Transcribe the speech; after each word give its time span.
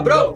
cabrão! 0.00 0.34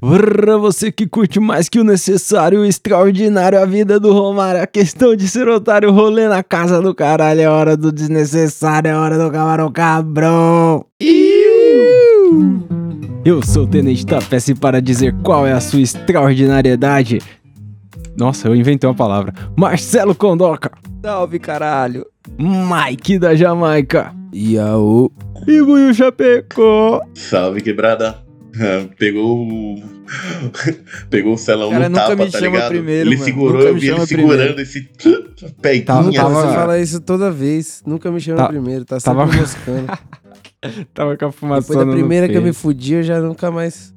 Pra 0.00 0.56
você 0.56 0.90
que 0.90 1.06
curte 1.06 1.38
mais 1.38 1.68
que 1.68 1.78
o 1.78 1.84
necessário, 1.84 2.60
o 2.60 2.64
extraordinário, 2.64 3.60
a 3.60 3.66
vida 3.66 4.00
do 4.00 4.12
Romário, 4.12 4.62
a 4.62 4.66
questão 4.66 5.14
de 5.14 5.28
ser 5.28 5.46
otário, 5.46 5.92
rolê 5.92 6.26
na 6.26 6.42
casa 6.42 6.80
do 6.80 6.94
caralho, 6.94 7.40
é 7.40 7.48
hora 7.48 7.76
do 7.76 7.92
desnecessário, 7.92 8.88
é 8.88 8.96
hora 8.96 9.18
do 9.18 9.30
camarão 9.30 9.70
cabrão. 9.70 10.86
Eu 13.22 13.42
sou 13.42 13.64
o 13.64 13.66
Tenente 13.66 14.06
Tapece 14.06 14.54
para 14.54 14.80
dizer 14.80 15.14
qual 15.22 15.46
é 15.46 15.52
a 15.52 15.60
sua 15.60 15.82
extraordinariedade. 15.82 17.18
Nossa, 18.16 18.48
eu 18.48 18.56
inventei 18.56 18.88
uma 18.88 18.96
palavra. 18.96 19.34
Marcelo 19.54 20.14
Condoca. 20.14 20.70
Salve, 21.04 21.38
caralho. 21.38 22.06
Mike 22.38 23.18
da 23.18 23.34
Jamaica. 23.34 24.14
Yaô. 24.34 25.12
E 25.46 25.62
Buiu 25.62 25.92
Chapecó. 25.92 27.02
Salve, 27.14 27.60
quebrada. 27.60 28.29
Pegou 28.98 29.46
o. 29.46 29.82
Pegou 31.08 31.34
o 31.34 31.38
celão 31.38 31.70
Cara, 31.70 31.88
no 31.88 31.90
nunca 31.96 32.08
tapa, 32.10 32.24
me 32.24 32.30
tá 32.30 32.38
chama 32.38 32.50
ligado? 32.56 32.68
primeiro, 32.70 33.08
ele 33.08 33.16
mano. 33.16 33.24
segurou, 33.24 33.52
Nunca 33.58 33.68
eu 33.68 33.74
vi 33.76 33.88
ele 33.88 34.06
segurando 34.06 34.54
primeiro. 34.54 34.60
esse 34.60 34.82
Tava- 34.82 35.52
peguinha. 35.60 35.84
tava- 35.84 36.02
Você 36.10 36.18
assim. 36.46 36.54
fala 36.54 36.78
isso 36.80 37.00
toda 37.00 37.30
vez. 37.30 37.82
Nunca 37.86 38.10
me 38.10 38.20
chama 38.20 38.38
Tá- 38.38 38.48
primeiro. 38.48 38.84
Tá 38.84 38.98
sempre 39.00 39.18
tava- 39.20 39.32
moscando. 39.36 39.86
Tava 40.92 41.16
com 41.16 41.24
a 41.26 41.32
fumaça 41.32 41.68
Depois 41.68 41.86
da 41.86 41.92
primeira 41.92 42.28
que 42.28 42.36
eu 42.36 42.42
me 42.42 42.52
fudi, 42.52 42.94
eu 42.94 43.02
já 43.02 43.20
nunca 43.20 43.50
mais. 43.50 43.94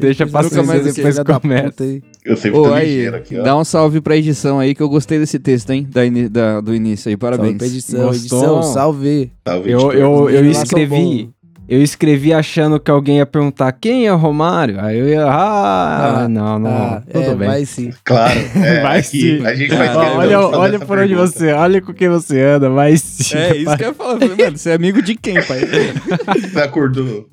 Deixa 0.00 0.26
pra 0.26 0.42
nunca 0.42 0.62
mais 0.64 0.82
depois 0.92 1.16
começa. 1.40 1.84
Eu 2.24 2.36
sempre 2.36 2.58
Ô, 2.58 2.64
tô 2.64 2.74
aí, 2.74 2.86
ligeiro 2.86 3.16
aqui, 3.16 3.38
ó. 3.38 3.42
dá 3.44 3.56
um 3.56 3.62
salve 3.64 4.00
pra 4.00 4.16
edição 4.16 4.58
aí, 4.58 4.74
que 4.74 4.82
eu 4.82 4.88
gostei 4.88 5.16
desse 5.18 5.38
texto, 5.38 5.70
hein? 5.70 5.86
Da, 5.88 6.04
ini- 6.04 6.28
da- 6.28 6.60
do 6.60 6.74
início 6.74 7.08
aí, 7.08 7.12
Salve 7.12 7.18
parabéns. 7.18 7.56
pra 7.58 7.66
edição, 7.68 8.06
Gostou? 8.08 8.38
edição, 8.40 8.62
salve. 8.64 9.30
Salve, 9.46 9.70
Eu, 9.70 9.78
tipo, 9.78 9.92
eu, 9.92 10.30
eu 10.30 10.52
são 10.54 10.62
escrevi. 10.64 11.30
Eu 11.66 11.82
escrevi 11.82 12.32
achando 12.32 12.78
que 12.78 12.90
alguém 12.90 13.16
ia 13.18 13.24
perguntar 13.26 13.72
quem 13.72 14.06
é 14.06 14.10
Romário. 14.10 14.78
Aí 14.78 14.98
eu 14.98 15.08
ia. 15.08 15.24
Ah, 15.24 16.24
Ah, 16.24 16.28
não, 16.28 16.58
não. 16.58 16.70
Ah, 16.70 17.02
tudo 17.10 17.22
é, 17.30 17.34
bem. 17.34 17.48
vai 17.48 17.64
sim. 17.64 17.90
Claro, 18.04 18.38
é, 18.62 18.82
Vai 18.82 18.98
aqui, 18.98 19.38
sim. 19.38 19.46
a 19.46 19.54
gente 19.54 19.74
vai 19.74 19.88
Ah, 19.88 20.12
olha 20.16 20.40
olha 20.40 20.78
por 20.78 20.98
onde 20.98 21.08
pergunta. 21.14 21.26
você, 21.38 21.52
olha 21.52 21.80
com 21.80 21.94
quem 21.94 22.08
você 22.10 22.40
anda, 22.42 22.68
vai 22.68 22.94
sim. 22.98 23.34
É, 23.36 23.56
isso 23.56 23.76
que 23.78 23.82
eu 23.84 23.88
ia 23.88 23.94
falar. 23.94 24.18
Mano, 24.20 24.58
você 24.58 24.70
é 24.70 24.74
amigo 24.74 25.00
de 25.00 25.14
quem, 25.14 25.34
pai? 25.42 25.60
Você 26.52 26.60
acordou 26.60 27.26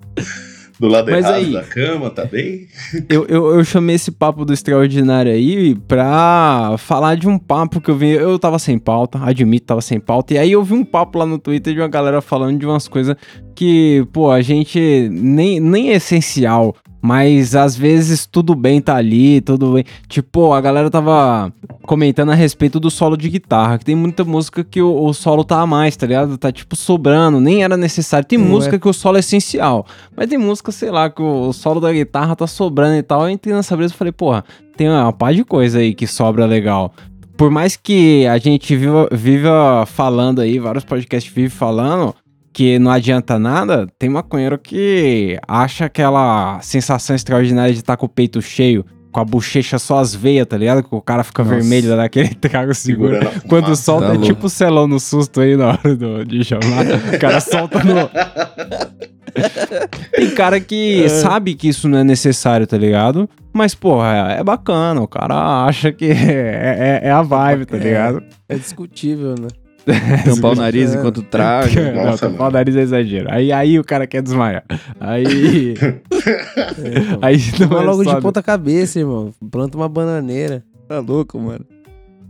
do 0.81 0.87
lado 0.87 1.11
Mas 1.11 1.23
errado 1.23 1.35
aí- 1.35 1.53
da 1.53 1.61
cama, 1.61 2.09
tá 2.09 2.25
bem? 2.25 2.65
Eu, 3.07 3.27
eu, 3.27 3.55
eu 3.55 3.63
chamei 3.63 3.95
esse 3.95 4.09
papo 4.09 4.43
do 4.43 4.51
extraordinário 4.51 5.31
aí 5.31 5.75
pra 5.87 6.73
falar 6.79 7.15
de 7.15 7.27
um 7.27 7.37
papo 7.37 7.79
que 7.79 7.91
eu 7.91 7.95
vi. 7.95 8.09
Eu 8.09 8.39
tava 8.39 8.57
sem 8.57 8.79
pauta, 8.79 9.19
admito, 9.23 9.67
tava 9.67 9.81
sem 9.81 9.99
pauta. 9.99 10.33
E 10.33 10.39
aí 10.39 10.51
eu 10.51 10.63
vi 10.63 10.73
um 10.73 10.83
papo 10.83 11.19
lá 11.19 11.25
no 11.27 11.37
Twitter 11.37 11.75
de 11.75 11.79
uma 11.79 11.87
galera 11.87 12.19
falando 12.19 12.57
de 12.57 12.65
umas 12.65 12.87
coisas 12.87 13.15
que, 13.53 14.03
pô, 14.11 14.31
a 14.31 14.41
gente 14.41 15.07
nem, 15.11 15.59
nem 15.59 15.91
é 15.91 15.97
essencial. 15.97 16.75
Mas 17.01 17.55
às 17.55 17.75
vezes 17.75 18.25
tudo 18.25 18.53
bem 18.53 18.79
tá 18.79 18.95
ali, 18.95 19.41
tudo 19.41 19.73
bem. 19.73 19.85
Tipo, 20.07 20.53
a 20.53 20.61
galera 20.61 20.89
tava 20.89 21.51
comentando 21.83 22.31
a 22.31 22.35
respeito 22.35 22.79
do 22.79 22.91
solo 22.91 23.17
de 23.17 23.27
guitarra. 23.27 23.79
Que 23.79 23.85
tem 23.85 23.95
muita 23.95 24.23
música 24.23 24.63
que 24.63 24.81
o, 24.81 25.05
o 25.05 25.13
solo 25.13 25.43
tá 25.43 25.59
a 25.59 25.65
mais, 25.65 25.95
tá 25.95 26.05
ligado? 26.05 26.37
Tá 26.37 26.51
tipo 26.51 26.75
sobrando, 26.75 27.39
nem 27.39 27.63
era 27.63 27.75
necessário. 27.75 28.27
Tem 28.27 28.37
Não 28.37 28.45
música 28.45 28.75
é. 28.75 28.79
que 28.79 28.87
o 28.87 28.93
solo 28.93 29.17
é 29.17 29.21
essencial. 29.21 29.85
Mas 30.15 30.29
tem 30.29 30.37
música, 30.37 30.71
sei 30.71 30.91
lá, 30.91 31.09
que 31.09 31.21
o, 31.21 31.49
o 31.49 31.53
solo 31.53 31.79
da 31.79 31.91
guitarra 31.91 32.35
tá 32.35 32.45
sobrando 32.45 32.97
e 32.97 33.03
tal. 33.03 33.23
Eu 33.23 33.29
entrei 33.29 33.55
nessa 33.55 33.75
brisa 33.75 33.93
e 33.93 33.97
falei, 33.97 34.11
porra, 34.11 34.45
tem 34.77 34.87
uma 34.87 35.11
par 35.11 35.33
de 35.33 35.43
coisa 35.43 35.79
aí 35.79 35.95
que 35.95 36.05
sobra 36.05 36.45
legal. 36.45 36.93
Por 37.35 37.49
mais 37.49 37.75
que 37.75 38.27
a 38.27 38.37
gente 38.37 38.75
viva, 38.75 39.09
viva 39.11 39.83
falando 39.87 40.41
aí, 40.41 40.59
vários 40.59 40.83
podcasts 40.83 41.33
vivem 41.33 41.49
falando 41.49 42.13
que 42.53 42.77
não 42.79 42.91
adianta 42.91 43.39
nada, 43.39 43.87
tem 43.97 44.09
maconheiro 44.09 44.57
que 44.57 45.37
acha 45.47 45.85
aquela 45.85 46.59
sensação 46.61 47.15
extraordinária 47.15 47.73
de 47.73 47.79
estar 47.79 47.97
com 47.97 48.05
o 48.05 48.09
peito 48.09 48.41
cheio, 48.41 48.85
com 49.11 49.19
a 49.19 49.25
bochecha 49.25 49.77
só 49.79 49.99
as 49.99 50.13
veias, 50.15 50.45
tá 50.45 50.57
ligado? 50.57 50.83
Que 50.83 50.93
o 50.95 51.01
cara 51.01 51.23
fica 51.23 51.43
Nossa. 51.43 51.55
vermelho, 51.55 51.89
dá 51.95 52.03
aquele 52.03 52.33
trago 52.39 52.73
seguro. 52.73 53.17
Quando 53.47 53.75
solta, 53.75 54.07
Tá 54.07 54.13
é 54.13 54.17
louco. 54.17 54.25
tipo 54.27 54.45
o 54.47 54.49
celão 54.49 54.87
no 54.87 54.99
susto 54.99 55.41
aí 55.41 55.55
na 55.57 55.67
hora 55.69 55.95
do- 55.95 56.25
de 56.25 56.43
chamar. 56.43 56.85
O 57.15 57.19
cara 57.19 57.39
solta 57.39 57.83
no. 57.83 58.09
Tem 60.13 60.29
cara 60.31 60.59
que 60.59 61.07
sabe 61.09 61.55
que 61.55 61.69
isso 61.69 61.87
não 61.87 61.99
é 61.99 62.03
necessário, 62.03 62.67
tá 62.67 62.77
ligado? 62.77 63.29
Mas, 63.53 63.73
porra, 63.73 64.33
é, 64.33 64.39
é 64.39 64.43
bacana. 64.43 65.01
O 65.01 65.07
cara 65.07 65.65
acha 65.65 65.91
que 65.91 66.05
é, 66.11 66.99
é- 67.03 67.07
é 67.07 67.11
a 67.11 67.21
vibe, 67.21 67.65
tá 67.65 67.77
É. 67.77 67.79
ligdo? 68.11 68.23
É 68.49 68.55
discutível, 68.55 69.35
né? 69.39 69.47
Tampar 70.25 70.51
o 70.51 70.55
nariz 70.55 70.93
É. 70.93 70.97
enquanto 70.99 71.21
traga. 71.23 71.91
não, 71.93 72.05
Nossa, 72.05 72.29
tampar 72.29 72.49
o 72.49 72.51
nariz 72.51 72.75
é 72.75 72.81
exagero. 72.81 73.27
Aí, 73.31 73.51
aí 73.51 73.79
o 73.79 73.83
cara 73.83 74.05
quer 74.05 74.21
desmaiar. 74.21 74.63
Aí. 74.99 75.73
É, 75.79 77.17
aí 77.21 77.37
não 77.59 77.77
é 77.79 77.81
logo 77.83 78.03
de 78.03 78.21
ponta 78.21 78.41
cabeça, 78.43 78.99
irmão. 78.99 79.33
Planta 79.49 79.77
uma 79.77 79.89
bananeira. 79.89 80.63
Tá 80.87 80.99
louco, 80.99 81.39
mano. 81.39 81.65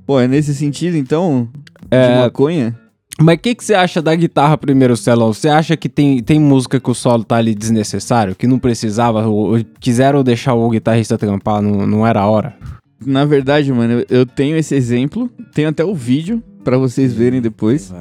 Pô, 0.06 0.20
é 0.20 0.28
nesse 0.28 0.54
sentido, 0.56 0.96
então, 0.98 1.48
de 1.90 1.98
É, 1.98 2.18
maconha? 2.20 2.78
Mas 3.20 3.36
o 3.36 3.40
que, 3.40 3.54
que 3.54 3.64
você 3.64 3.74
acha 3.74 4.02
da 4.02 4.16
guitarra 4.16 4.58
primeiro, 4.58 4.96
Celão? 4.98 5.32
Você 5.34 5.48
acha 5.50 5.78
que 5.78 5.88
tem, 5.90 6.24
tem 6.24 6.40
música 6.40 6.80
que 6.80 6.90
o 6.90 6.94
solo 6.94 7.24
tá 7.24 7.36
ali 7.36 7.54
desnecessário? 7.54 8.34
Que 8.36 8.48
não 8.48 8.58
precisava? 8.58 9.28
Ou, 9.28 9.54
ou 9.58 9.60
quiseram 9.80 10.24
deixar 10.24 10.54
o 10.54 10.70
guitarrista 10.70 11.18
trampar, 11.18 11.62
não, 11.62 11.86
não 11.86 12.08
era 12.08 12.22
a 12.22 12.28
hora? 12.28 12.56
Na 13.06 13.26
verdade, 13.26 13.72
mano, 13.72 13.94
eu- 13.94 14.06
eu 14.20 14.26
tenho 14.26 14.56
esse 14.58 14.74
exemplo, 14.76 15.30
tenho 15.54 15.70
até 15.70 15.84
o 15.84 15.94
vídeo 15.94 16.42
pra 16.64 16.78
vocês 16.78 17.14
verem 17.14 17.42
depois. 17.42 17.94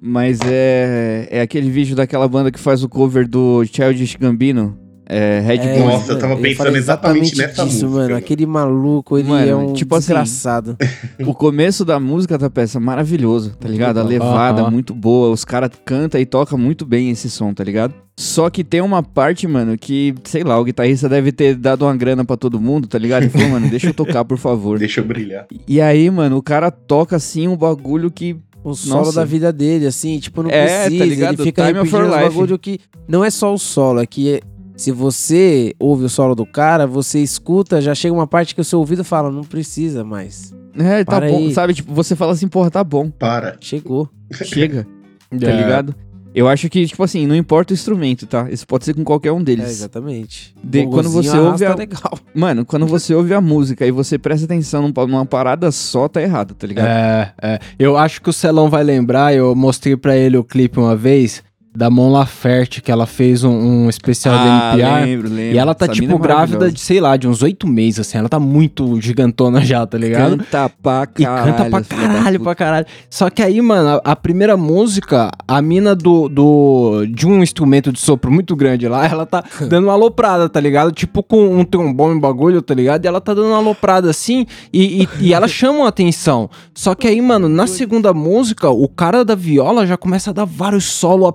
Mas 0.00 0.38
é, 0.44 1.28
é 1.30 1.40
aquele 1.40 1.70
vídeo 1.70 1.96
daquela 1.96 2.28
banda 2.28 2.50
que 2.50 2.58
faz 2.58 2.82
o 2.82 2.88
cover 2.88 3.26
do 3.26 3.64
Childish 3.64 4.16
Gambino, 4.16 4.78
é 5.06 5.40
Red 5.40 5.58
É, 5.58 5.78
Bull. 5.78 5.86
Nossa, 5.88 6.12
eu 6.12 6.18
tava 6.18 6.36
pensando 6.36 6.56
falar 6.66 6.78
exatamente 6.78 7.36
nessa 7.36 7.64
disso, 7.64 7.86
música, 7.86 8.02
mano. 8.02 8.16
Aquele 8.16 8.46
maluco, 8.46 9.18
ele 9.18 9.28
Mano, 9.28 9.48
é 9.50 9.54
um 9.54 9.72
tipo 9.72 9.94
assim, 9.94 10.06
desgraçado. 10.08 10.76
O 11.26 11.34
começo 11.34 11.84
da 11.84 12.00
música 12.00 12.36
da 12.38 12.48
peça 12.50 12.78
é 12.78 12.80
maravilhoso, 12.80 13.54
tá 13.58 13.68
ligado? 13.68 13.98
A 13.98 14.02
levada 14.02 14.62
Aham. 14.62 14.70
muito 14.70 14.94
boa, 14.94 15.30
os 15.30 15.44
caras 15.44 15.70
cantam 15.84 16.20
e 16.20 16.26
tocam 16.26 16.58
muito 16.58 16.84
bem 16.86 17.10
esse 17.10 17.28
som, 17.30 17.52
tá 17.52 17.62
ligado? 17.64 17.94
Só 18.16 18.48
que 18.48 18.62
tem 18.62 18.80
uma 18.80 19.02
parte, 19.02 19.46
mano, 19.46 19.76
que, 19.76 20.14
sei 20.24 20.44
lá, 20.44 20.58
o 20.58 20.64
guitarrista 20.64 21.08
deve 21.08 21.32
ter 21.32 21.56
dado 21.56 21.84
uma 21.84 21.96
grana 21.96 22.24
pra 22.24 22.36
todo 22.36 22.60
mundo, 22.60 22.86
tá 22.86 22.96
ligado? 22.98 23.24
Ele 23.24 23.30
falou, 23.30 23.48
mano, 23.50 23.68
deixa 23.68 23.88
eu 23.88 23.94
tocar, 23.94 24.24
por 24.24 24.38
favor. 24.38 24.78
Deixa 24.84 25.00
eu 25.00 25.04
brilhar. 25.04 25.46
E 25.66 25.80
aí, 25.80 26.08
mano, 26.10 26.36
o 26.36 26.42
cara 26.42 26.70
toca 26.70 27.16
assim 27.16 27.48
um 27.48 27.56
bagulho 27.56 28.10
que. 28.10 28.36
O 28.62 28.72
solo 28.74 29.04
Nossa. 29.04 29.16
da 29.20 29.24
vida 29.26 29.52
dele, 29.52 29.86
assim, 29.86 30.18
tipo, 30.18 30.42
não 30.42 30.48
É, 30.50 30.66
tá 30.66 30.84
precisa. 30.86 31.04
ligado? 31.04 31.34
Ele 31.34 31.42
fica 31.42 31.66
Time 31.66 31.80
repetindo 31.80 32.08
bagulho 32.08 32.58
que 32.58 32.78
não 33.06 33.22
é 33.22 33.28
só 33.28 33.52
o 33.52 33.58
solo, 33.58 34.00
é 34.00 34.06
que 34.06 34.36
é- 34.36 34.40
se 34.76 34.90
você 34.90 35.74
ouve 35.78 36.04
o 36.04 36.08
solo 36.08 36.34
do 36.34 36.44
cara, 36.46 36.86
você 36.86 37.20
escuta, 37.20 37.80
já 37.80 37.94
chega 37.94 38.14
uma 38.14 38.26
parte 38.26 38.54
que 38.54 38.60
o 38.60 38.64
seu 38.64 38.78
ouvido 38.80 39.04
fala, 39.04 39.30
não 39.30 39.42
precisa 39.44 40.02
mais. 40.04 40.52
É, 40.76 41.04
tá 41.04 41.12
Para 41.20 41.28
bom, 41.28 41.38
aí. 41.38 41.54
sabe? 41.54 41.74
Tipo, 41.74 41.94
você 41.94 42.16
fala 42.16 42.32
assim, 42.32 42.48
porra, 42.48 42.70
tá 42.70 42.82
bom, 42.82 43.08
Para. 43.10 43.56
Chegou. 43.60 44.08
chega, 44.32 44.84
tá 45.30 45.46
É. 45.50 45.56
ligado? 45.56 45.94
Eu 46.34 46.48
acho 46.48 46.68
que, 46.68 46.84
tipo 46.84 47.00
assim, 47.04 47.28
não 47.28 47.36
importa 47.36 47.72
o 47.72 47.74
instrumento, 47.74 48.26
tá? 48.26 48.50
Isso 48.50 48.66
pode 48.66 48.84
ser 48.84 48.92
com 48.92 49.04
qualquer 49.04 49.30
um 49.30 49.38
É, 49.38 49.44
deles. 49.44 49.68
exatamente. 49.70 50.52
De- 50.64 50.84
quando 50.88 51.08
você 51.08 51.38
ouve 51.38 51.64
a- 51.64 51.76
legal. 51.76 52.18
Mano, 52.34 52.64
quando 52.66 52.88
você 52.88 53.14
ouve 53.14 53.32
a 53.32 53.40
música 53.40 53.86
e 53.86 53.92
você 53.92 54.18
presta 54.18 54.44
atenção 54.44 54.82
num- 54.82 55.06
numa 55.06 55.24
parada 55.24 55.70
só, 55.70 56.08
tá 56.08 56.20
errado, 56.20 56.52
tá 56.54 56.66
ligado? 56.66 56.88
É, 56.88 57.32
é. 57.40 57.58
Eu 57.78 57.96
acho 57.96 58.20
que 58.20 58.28
o 58.28 58.32
Celão 58.32 58.68
vai 58.68 58.82
lembrar, 58.82 59.32
eu 59.32 59.54
mostrei 59.54 59.96
pra 59.96 60.16
ele 60.16 60.36
o 60.36 60.42
clipe 60.42 60.76
uma 60.80 60.96
vez 60.96 61.40
da 61.76 61.90
Mon 61.90 62.12
Laferte, 62.12 62.80
que 62.80 62.92
ela 62.92 63.04
fez 63.04 63.42
um, 63.42 63.50
um 63.50 63.88
especial 63.90 64.34
Ah, 64.36 64.44
da 64.44 64.78
NPR. 64.78 65.04
lembro, 65.06 65.28
lembro. 65.28 65.54
E 65.54 65.58
ela 65.58 65.74
tá, 65.74 65.86
Essa 65.86 65.94
tipo, 65.94 66.14
é 66.14 66.18
grávida 66.18 66.70
de, 66.70 66.78
sei 66.80 67.00
lá, 67.00 67.16
de 67.16 67.26
uns 67.26 67.42
oito 67.42 67.66
meses, 67.66 68.00
assim. 68.00 68.18
Ela 68.18 68.28
tá 68.28 68.38
muito 68.38 69.00
gigantona 69.00 69.60
já, 69.60 69.84
tá 69.84 69.98
ligado? 69.98 70.38
Canta 70.38 70.70
pra 70.82 71.08
E 71.18 71.24
caralho. 71.24 71.52
canta 71.54 71.70
pra 71.70 71.82
caralho, 71.82 72.40
pra 72.40 72.54
caralho. 72.54 72.86
Só 73.10 73.28
que 73.28 73.42
aí, 73.42 73.60
mano, 73.60 74.00
a, 74.04 74.12
a 74.12 74.16
primeira 74.16 74.56
música, 74.56 75.30
a 75.48 75.60
mina 75.60 75.94
do, 75.96 76.28
do. 76.28 77.06
de 77.06 77.26
um 77.26 77.42
instrumento 77.42 77.90
de 77.92 77.98
sopro 77.98 78.30
muito 78.30 78.54
grande 78.54 78.86
lá, 78.86 79.06
ela 79.06 79.26
tá 79.26 79.42
dando 79.68 79.84
uma 79.88 79.94
aloprada, 79.94 80.48
tá 80.48 80.60
ligado? 80.60 80.92
Tipo 80.92 81.22
com 81.24 81.58
um 81.58 81.64
trombone, 81.64 82.14
um 82.14 82.20
bagulho, 82.20 82.62
tá 82.62 82.72
ligado? 82.74 83.04
E 83.04 83.08
ela 83.08 83.20
tá 83.20 83.34
dando 83.34 83.48
uma 83.48 83.56
aloprada 83.58 84.08
assim 84.10 84.46
e, 84.72 85.02
e, 85.02 85.08
e 85.28 85.34
ela 85.34 85.48
chama 85.48 85.84
a 85.86 85.88
atenção. 85.88 86.48
Só 86.72 86.94
que 86.94 87.08
aí, 87.08 87.20
mano, 87.20 87.48
na 87.48 87.66
segunda 87.66 88.14
música, 88.14 88.70
o 88.70 88.88
cara 88.88 89.24
da 89.24 89.34
viola 89.34 89.86
já 89.86 89.96
começa 89.96 90.30
a 90.30 90.32
dar 90.32 90.44
vários 90.44 90.84
solo 90.84 91.26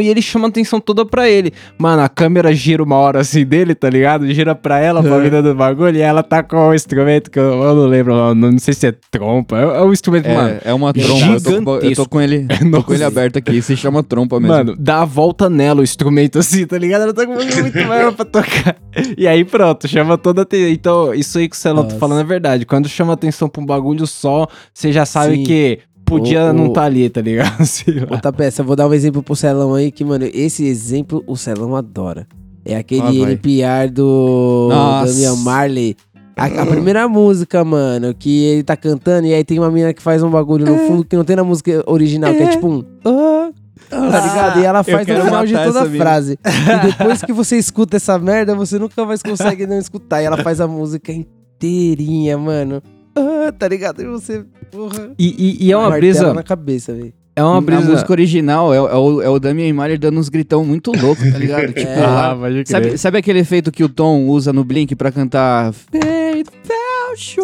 e 0.00 0.08
ele 0.08 0.22
chama 0.22 0.46
a 0.46 0.48
atenção 0.48 0.80
toda 0.80 1.04
pra 1.04 1.28
ele. 1.28 1.52
Mano, 1.78 2.02
a 2.02 2.08
câmera 2.08 2.52
gira 2.54 2.82
uma 2.82 2.96
hora 2.96 3.20
assim 3.20 3.44
dele, 3.44 3.74
tá 3.74 3.88
ligado? 3.90 4.26
Gira 4.32 4.54
pra 4.54 4.78
ela, 4.78 5.02
pra 5.02 5.18
vida 5.18 5.42
do 5.42 5.54
bagulho, 5.54 5.96
e 5.96 6.00
ela 6.00 6.22
tá 6.22 6.42
com 6.42 6.56
o 6.68 6.74
instrumento 6.74 7.30
que 7.30 7.38
eu, 7.38 7.62
eu 7.62 7.74
não 7.74 7.86
lembro, 7.86 8.14
não, 8.34 8.34
não 8.52 8.58
sei 8.58 8.74
se 8.74 8.86
é 8.86 8.94
trompa. 9.10 9.58
É, 9.58 9.62
é 9.62 9.82
um 9.82 9.92
instrumento, 9.92 10.28
mano. 10.28 10.48
É, 10.64 10.70
é 10.70 10.74
uma 10.74 10.92
trompa. 10.92 11.26
Eu 11.26 11.40
tô, 11.40 11.62
com- 11.64 11.76
eu 11.78 11.94
tô 11.94 12.08
com 12.08 12.20
ele, 12.20 12.46
tô 12.70 12.82
com 12.82 12.94
ele 12.94 13.04
aberto 13.04 13.36
aqui. 13.38 13.60
Se 13.62 13.76
chama 13.76 14.02
trompa 14.02 14.38
mesmo. 14.40 14.54
Mano, 14.56 14.76
dá 14.78 15.02
a 15.02 15.04
volta 15.04 15.48
nela 15.50 15.80
o 15.80 15.84
instrumento 15.84 16.38
assim, 16.38 16.66
tá 16.66 16.78
ligado? 16.78 17.02
Ela 17.02 17.14
tá 17.14 17.26
com 17.26 17.34
muito 17.34 17.88
maior 17.88 18.12
pra 18.12 18.24
tocar. 18.24 18.76
E 19.16 19.26
aí 19.26 19.44
pronto, 19.44 19.86
chama 19.88 20.16
toda 20.18 20.40
a 20.40 20.44
atenção. 20.44 20.68
Então, 20.70 21.14
isso 21.14 21.38
aí 21.38 21.48
que 21.48 21.56
o 21.56 21.58
Celão 21.58 21.86
tá 21.86 21.94
falando 21.96 22.20
é 22.20 22.24
verdade. 22.24 22.64
Quando 22.66 22.88
chama 22.88 23.12
atenção 23.12 23.48
pra 23.48 23.62
um 23.62 23.66
bagulho 23.66 24.06
só, 24.06 24.46
você 24.72 24.92
já 24.92 25.04
sabe 25.06 25.36
Sim. 25.36 25.42
que 25.44 25.78
podia 26.10 26.44
O- 26.50 26.52
não 26.52 26.66
o- 26.68 26.72
tá 26.72 26.82
ali, 26.84 27.08
tá 27.08 27.20
ligado? 27.20 27.56
Outra 28.10 28.32
peça, 28.32 28.60
eu 28.62 28.66
vou 28.66 28.76
dar 28.76 28.86
um 28.86 28.92
exemplo 28.94 29.22
pro 29.22 29.34
Celão 29.36 29.74
aí, 29.74 29.90
que, 29.90 30.04
mano, 30.04 30.26
esse 30.32 30.64
exemplo 30.66 31.22
o 31.26 31.36
Celão 31.36 31.74
adora. 31.76 32.26
É 32.64 32.76
aquele 32.76 33.02
Ah. 33.24 33.30
NPR 33.30 33.90
do 33.90 34.68
Nossa. 34.70 35.12
Damian 35.12 35.36
Marley. 35.36 35.96
A, 36.36 36.46
a 36.46 36.66
primeira 36.66 37.08
música, 37.08 37.62
mano, 37.64 38.14
que 38.14 38.44
ele 38.44 38.62
tá 38.62 38.76
cantando 38.76 39.26
e 39.26 39.34
aí 39.34 39.44
tem 39.44 39.58
uma 39.58 39.70
menina 39.70 39.92
que 39.92 40.00
faz 40.02 40.22
um 40.22 40.30
bagulho 40.30 40.66
É. 40.66 40.70
no 40.70 40.78
fundo 40.86 41.04
que 41.04 41.16
não 41.16 41.24
tem 41.24 41.36
na 41.36 41.44
música 41.44 41.82
original, 41.86 42.32
que 42.34 42.42
é 42.42 42.46
tipo 42.48 42.66
um. 42.68 42.84
"Ah", 43.04 43.50
tá 43.90 44.20
ligado? 44.26 44.60
E 44.60 44.64
ela 44.64 44.82
faz 44.84 45.06
no 45.06 45.22
final 45.24 45.44
de 45.46 45.52
toda 45.54 45.82
a 45.82 45.90
frase. 45.90 46.38
E 46.44 46.86
depois 46.86 47.22
que 47.22 47.32
você 47.32 47.56
escuta 47.58 47.96
essa 47.96 48.18
merda, 48.18 48.54
você 48.54 48.78
nunca 48.78 49.04
mais 49.04 49.22
consegue 49.22 49.66
não 49.66 49.78
escutar. 49.78 50.22
E 50.22 50.24
ela 50.26 50.38
faz 50.38 50.60
a 50.60 50.66
música 50.68 51.12
inteirinha, 51.12 52.38
mano. 52.38 52.82
Ah, 53.16 53.52
tá 53.52 53.66
ligado? 53.68 54.00
E 54.02 54.06
você. 54.06 54.44
Porra. 54.70 55.10
E, 55.18 55.26
e- 55.62 55.66
e 55.66 55.72
é 55.72 55.76
uma 55.76 55.90
brisa. 55.90 56.32
na 56.32 56.42
cabeça, 56.42 56.92
velho. 56.94 57.12
É 57.36 57.42
uma 57.44 57.60
brisa. 57.60 57.90
música 57.90 58.12
original 58.12 58.74
é, 58.74 58.80
o- 58.80 58.88
é 58.88 58.96
o, 58.96 59.22
é 59.22 59.28
o 59.28 59.38
Damian 59.38 59.72
Marley 59.72 59.96
dando 59.96 60.18
uns 60.20 60.28
gritão 60.28 60.64
muito 60.64 60.92
louco, 60.92 61.22
tá 61.32 61.38
ligado? 61.38 61.66
Tipo, 61.72 61.88
É. 61.88 62.00
lá- 62.00 62.32
Ah, 62.32 62.36
pode 62.36 62.68
sabe, 62.68 62.98
sabe 62.98 63.18
aquele 63.18 63.38
efeito 63.38 63.72
que 63.72 63.82
o 63.84 63.88
Tom 63.88 64.26
usa 64.28 64.52
no 64.52 64.62
Blink 64.64 64.94
pra 64.94 65.10
cantar? 65.10 65.72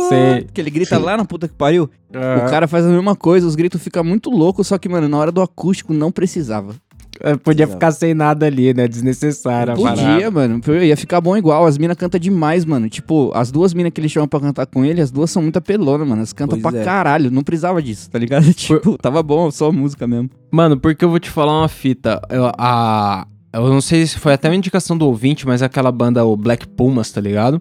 Sei. 0.09 0.47
Que 0.53 0.61
ele 0.61 0.71
grita 0.71 0.99
lá 0.99 1.17
na 1.17 1.25
puta 1.25 1.49
que 1.49 1.55
pariu? 1.55 1.89
Ah. 2.15 2.45
O 2.47 2.51
cara 2.51 2.69
faz 2.69 2.85
a 2.85 2.89
mesma 2.89 3.17
coisa, 3.17 3.47
os 3.47 3.55
gritos 3.55 3.83
ficam 3.83 4.05
muito 4.05 4.31
loucos, 4.31 4.67
só 4.67 4.79
que, 4.79 4.89
mano, 4.89 5.09
na 5.09 5.19
hora 5.19 5.33
do 5.33 5.43
acústico 5.43 5.93
não 5.93 6.11
precisava. 6.13 6.75
É, 7.21 7.37
Podia 7.37 7.67
ficar 7.67 7.93
sem 7.93 8.15
nada 8.15 8.47
ali, 8.47 8.73
né? 8.75 8.87
Desnecessário. 8.89 9.73
a 9.73 9.77
Podia, 9.77 9.95
parada. 9.97 10.31
mano. 10.31 10.61
Ia 10.83 10.97
ficar 10.97 11.21
bom 11.21 11.37
igual. 11.37 11.67
As 11.67 11.79
minas 11.79 11.97
cantam 11.97 12.19
demais, 12.21 12.65
mano. 12.65 12.89
Tipo, 12.89 13.31
as 13.35 13.51
duas 13.51 13.73
minas 13.75 13.93
que 13.93 14.01
ele 14.01 14.09
chama 14.09 14.27
pra 14.29 14.41
cantar 14.41 14.67
com 14.67 14.85
ele, 14.85 15.01
as 15.01 15.11
duas 15.11 15.31
são 15.31 15.43
muito 15.43 15.57
apelona, 15.59 16.05
mano. 16.05 16.21
Elas 16.21 16.33
cantam 16.33 16.61
Pois 16.61 16.73
pra 16.75 16.83
é. 16.83 16.85
caralho. 16.85 17.31
Não 17.31 17.43
precisava 17.43 17.83
disso, 17.83 18.11
tá 18.11 18.19
ligado? 18.19 18.47
Tipo, 18.55 18.97
tava 18.99 19.23
bom, 19.23 19.51
só 19.51 19.69
a 19.69 19.73
música 19.73 20.07
mesmo. 20.07 20.31
Mano, 20.51 20.79
porque 20.79 21.05
eu 21.05 21.11
vou 21.11 21.19
te 21.21 21.31
falar 21.31 21.61
uma 21.61 21.69
fita. 21.69 22.21
Eu, 22.31 22.51
a, 22.59 23.27
eu 23.53 23.69
não 23.69 23.81
sei 23.81 24.07
se 24.07 24.19
foi 24.19 24.33
até 24.33 24.49
uma 24.49 24.57
indicação 24.57 24.97
do 24.97 25.07
ouvinte, 25.07 25.47
mas 25.47 25.63
aquela 25.63 25.91
banda, 25.93 26.25
o 26.25 26.37
Black 26.37 26.67
Pumas, 26.69 27.11
tá 27.11 27.21
ligado? 27.21 27.61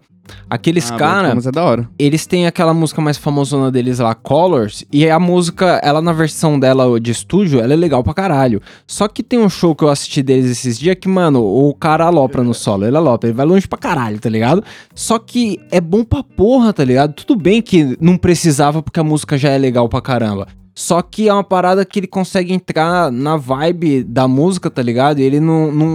Aqueles 0.50 0.92
Ah, 0.92 0.98
caras, 0.98 1.34
Mas 1.36 1.48
é 1.48 1.52
eles 1.98 2.26
têm 2.26 2.48
aquela 2.48 2.74
música 2.74 3.02
mais 3.02 3.18
famosona 3.18 3.72
deles 3.72 4.00
lá, 4.00 4.14
Colors, 4.14 4.86
e 4.92 5.10
a 5.10 5.20
música, 5.20 5.80
ela 5.84 6.02
na 6.02 6.14
versão 6.14 6.60
dela 6.60 7.00
de 7.00 7.12
estúdio, 7.12 7.60
ela 7.60 7.74
é 7.74 7.76
legal 7.76 8.04
pra 8.04 8.14
caralho. 8.14 8.62
Só 8.88 9.08
que 9.08 9.24
tem 9.24 9.40
um 9.40 9.50
show 9.50 9.76
que 9.76 9.84
eu 9.84 9.90
assisti 9.90 10.22
deles 10.22 10.50
esses 10.50 10.80
dias 10.80 10.96
que, 11.00 11.08
mano, 11.08 11.44
o 11.44 11.74
cara 11.74 12.06
alopra 12.06 12.44
no 12.44 12.54
solo, 12.54 12.86
ele 12.86 12.98
alopra, 12.98 13.30
ele 13.30 13.38
vai 13.38 13.46
longe 13.46 13.68
pra 13.68 13.78
caralho, 13.78 14.20
tá 14.20 14.30
ligado? 14.30 14.64
Só 14.94 15.18
que 15.20 15.60
é 15.72 15.82
bom 15.82 16.04
pra 16.04 16.24
porra, 16.24 16.72
tá 16.74 16.84
ligado? 16.84 17.14
Tudo 17.14 17.36
bem 17.36 17.62
que 17.62 17.98
não 18.00 18.18
precisava 18.18 18.82
porque 18.82 19.00
a 19.00 19.04
música 19.04 19.38
já 19.38 19.50
é 19.50 19.58
legal 19.58 19.90
pra 19.90 20.02
caramba. 20.02 20.48
Só 20.78 21.02
que 21.02 21.30
é 21.30 21.34
uma 21.34 21.44
parada 21.44 21.86
que 21.86 22.00
ele 22.00 22.08
consegue 22.08 22.54
entrar 22.54 23.10
na 23.10 23.38
vibe 23.38 24.04
da 24.04 24.28
música, 24.28 24.70
tá 24.70 24.82
ligado? 24.82 25.20
E 25.20 25.24
ele 25.24 25.40
não, 25.40 25.72
não, 25.72 25.88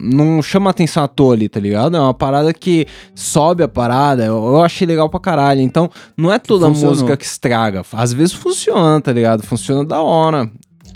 não 0.00 0.42
chama 0.42 0.70
atenção 0.70 1.02
à 1.02 1.08
toa 1.08 1.34
ali, 1.34 1.48
tá 1.48 1.58
ligado? 1.58 1.96
É 1.96 2.00
uma 2.00 2.14
parada 2.14 2.54
que 2.54 2.86
sobe 3.12 3.64
a 3.64 3.68
parada. 3.68 4.24
Eu, 4.24 4.36
eu 4.36 4.62
achei 4.62 4.86
legal 4.86 5.08
pra 5.10 5.18
caralho. 5.18 5.60
Então, 5.60 5.90
não 6.16 6.32
é 6.32 6.38
toda 6.38 6.66
Funcionou. 6.66 6.90
música 6.94 7.16
que 7.16 7.24
estraga. 7.24 7.82
Às 7.92 8.12
vezes 8.12 8.32
funciona, 8.32 9.00
tá 9.00 9.12
ligado? 9.12 9.42
Funciona 9.42 9.84
da 9.84 10.00
hora. 10.00 10.48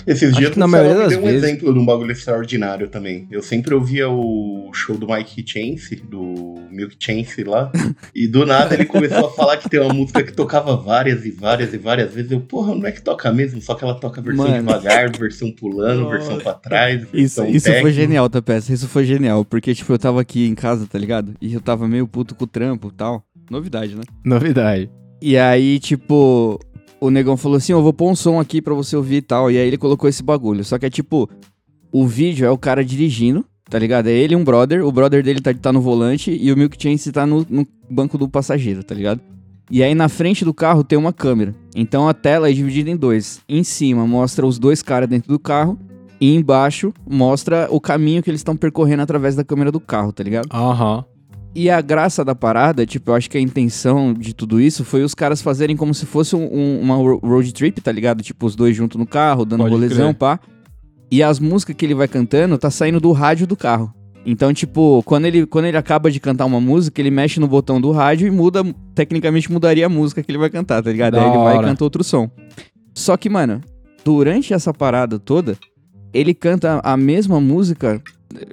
Esses 0.07 0.31
Acho 0.31 0.39
dias 0.39 0.51
que 0.53 0.59
na 0.59 0.67
maioria 0.67 0.95
me 0.95 1.01
das 1.01 1.09
deu 1.11 1.21
um 1.21 1.25
vezes. 1.25 1.43
exemplo 1.45 1.73
de 1.73 1.79
um 1.79 1.87
bagulho 1.87 2.13
extraordinário 2.13 2.89
também. 2.89 3.27
Eu 3.31 3.43
sempre 3.43 3.75
ouvia 3.75 4.09
o 4.09 4.71
show 4.73 4.97
do 4.97 5.07
Mike 5.09 5.45
Chance, 5.47 5.97
do 5.97 6.55
Milk 6.71 6.97
Chance 6.99 7.43
lá, 7.45 7.71
e 8.15 8.27
do 8.29 8.45
nada 8.45 8.75
ele 8.75 8.85
começou 8.85 9.27
a 9.27 9.31
falar 9.33 9.57
que 9.57 9.69
tem 9.69 9.81
uma 9.81 9.95
música 9.95 10.23
que 10.23 10.33
tocava 10.33 10.77
várias 10.77 11.25
e 11.25 11.31
várias 11.31 11.73
e 11.73 11.79
várias 11.79 12.13
vezes. 12.13 12.31
Eu, 12.33 12.41
porra, 12.41 12.75
não 12.75 12.87
é 12.87 12.93
que 12.93 13.01
toca 13.03 13.33
mesmo, 13.33 13.61
só 13.61 13.75
que 13.75 13.85
ela 13.85 13.95
toca 13.95 14.21
versão 14.21 14.47
Mano. 14.49 14.59
devagar, 14.67 15.11
versão 15.17 15.51
pulando, 15.53 16.09
versão 16.09 16.39
pra 16.39 16.55
trás, 16.55 17.03
Isso, 17.03 17.43
versão 17.43 17.47
isso 17.49 17.67
foi 17.67 17.75
techno. 17.75 17.91
genial, 17.93 18.29
tá, 18.29 18.43
peça? 18.43 18.73
Isso 18.73 18.89
foi 18.89 19.05
genial. 19.05 19.45
Porque, 19.45 19.75
tipo, 19.75 19.93
eu 19.93 19.99
tava 19.99 20.21
aqui 20.21 20.47
em 20.47 20.55
casa, 20.55 20.87
tá 20.87 20.99
ligado? 20.99 21.35
E 21.41 21.55
eu 21.55 21.61
tava 21.61 21.87
meio 21.89 22.07
puto 22.07 22.35
com 22.35 22.45
o 22.45 22.49
trampo 22.49 22.89
e 22.89 22.93
tal. 22.97 23.25
Novidade, 23.51 23.95
né? 23.95 24.03
Novidade. 24.25 24.91
E 25.23 25.37
aí, 25.39 25.79
tipo, 25.79 26.59
o 27.07 27.11
negão 27.11 27.37
falou 27.37 27.59
assim: 27.59 27.73
Eu 27.73 27.83
vou 27.83 27.93
pôr 27.93 28.11
um 28.11 28.17
som 28.17 28.41
aqui 28.41 28.63
pra 28.63 28.73
você 28.73 28.97
ouvir 28.97 29.17
e 29.17 29.23
tal. 29.23 29.51
E 29.51 29.59
aí 29.59 29.67
ele 29.67 29.77
colocou 29.77 30.09
esse 30.09 30.23
bagulho. 30.23 30.65
Só 30.65 30.79
que 30.79 30.87
é 30.87 30.91
tipo, 30.91 31.29
o 31.93 32.07
vídeo 32.07 32.47
é 32.47 32.51
o 32.51 32.57
cara 32.57 32.85
dirigindo, 32.85 33.45
tá 33.69 33.79
ligado? 33.79 34.09
É 34.09 34.13
ele 34.13 34.33
e 34.33 34.37
um 34.37 34.43
brother. 34.43 34.85
O 34.85 34.91
brother 34.91 35.23
dele 35.23 35.41
tá, 35.41 35.53
tá 35.53 35.73
no 35.73 35.81
volante 35.81 36.31
e 36.31 36.51
o 36.51 36.57
Milk 36.57 36.83
Chance 36.83 37.13
tá 37.13 37.27
no, 37.27 37.47
no 37.49 37.67
banco 37.91 38.17
do 38.17 38.29
passageiro, 38.29 38.83
tá 38.83 38.95
ligado? 38.95 39.21
E 39.71 39.83
aí 39.83 39.95
na 39.95 40.09
frente 40.09 40.45
do 40.45 40.55
carro 40.55 40.83
tem 40.83 40.99
uma 40.99 41.13
câmera. 41.13 41.55
Então 41.75 42.09
a 42.09 42.15
tela 42.15 42.49
é 42.49 42.53
dividida 42.53 42.91
em 42.91 42.97
dois. 42.97 43.41
Em 43.49 43.63
cima 43.63 44.07
mostra 44.07 44.47
os 44.47 44.59
dois 44.59 44.83
caras 44.83 45.09
dentro 45.09 45.29
do 45.29 45.39
carro. 45.39 45.79
E 46.21 46.35
embaixo 46.35 46.93
mostra 47.07 47.69
o 47.71 47.81
caminho 47.81 48.23
que 48.23 48.31
eles 48.31 48.41
estão 48.41 48.57
percorrendo 48.57 49.03
através 49.03 49.35
da 49.35 49.45
câmera 49.45 49.71
do 49.71 49.81
carro, 49.81 50.13
tá 50.13 50.23
ligado? 50.23 50.49
Aham. 50.51 51.05
E 51.55 51.71
a 51.71 51.81
graça 51.81 52.25
da 52.25 52.35
parada, 52.35 52.85
tipo, 52.85 53.11
eu 53.11 53.15
acho 53.15 53.31
que 53.31 53.39
a 53.39 53.41
intenção 53.41 54.13
de 54.13 54.35
tudo 54.35 54.61
isso 54.61 54.85
foi 54.85 55.05
os 55.05 55.15
caras 55.15 55.41
fazerem 55.41 55.77
como 55.77 55.95
se 55.95 56.05
fosse 56.05 56.35
um- 56.35 56.53
um- 56.53 56.81
uma 56.81 56.97
ro- 56.97 57.21
road 57.23 57.53
trip, 57.55 57.81
tá 57.81 57.93
ligado? 57.93 58.23
Tipo, 58.25 58.47
os 58.47 58.57
dois 58.57 58.77
juntos 58.77 58.99
no 58.99 59.07
carro, 59.07 59.45
dando 59.45 59.61
Pode 59.61 59.73
rolezão, 59.75 60.07
crer. 60.13 60.15
pá. 60.17 60.41
E 61.13 61.23
as 61.23 61.39
músicas 61.39 61.77
que 61.77 61.85
ele 61.87 61.95
vai 61.95 62.09
cantando 62.09 62.59
tá 62.59 62.71
saindo 62.71 62.99
do 62.99 63.13
rádio 63.13 63.47
do 63.47 63.57
carro. 63.57 63.93
Então, 64.27 64.53
tipo, 64.53 65.01
quando 65.05 65.27
ele, 65.27 65.47
quando 65.47 65.67
ele 65.67 65.77
acaba 65.77 66.11
de 66.11 66.19
cantar 66.19 66.45
uma 66.47 66.59
música, 66.61 67.01
ele 67.01 67.11
mexe 67.11 67.39
no 67.39 67.47
botão 67.47 67.81
do 67.81 67.93
rádio 67.93 68.27
e 68.27 68.31
muda, 68.33 68.65
tecnicamente 68.95 69.53
mudaria 69.53 69.87
a 69.87 69.89
música 69.89 70.23
que 70.25 70.31
ele 70.33 70.39
vai 70.39 70.51
cantar, 70.51 70.83
tá 70.83 70.91
ligado? 70.91 71.13
Da 71.13 71.23
Aí 71.23 71.29
ele 71.29 71.37
vai 71.39 71.55
e 71.55 71.59
hora. 71.59 71.69
canta 71.69 71.85
outro 71.85 72.03
som. 72.03 72.29
Só 72.95 73.17
que, 73.17 73.29
mano, 73.29 73.61
durante 74.05 74.53
essa 74.55 74.73
parada 74.73 75.19
toda, 75.21 75.57
ele 76.13 76.35
canta 76.35 76.81
a 76.83 76.97
mesma 76.97 77.39
música. 77.41 78.03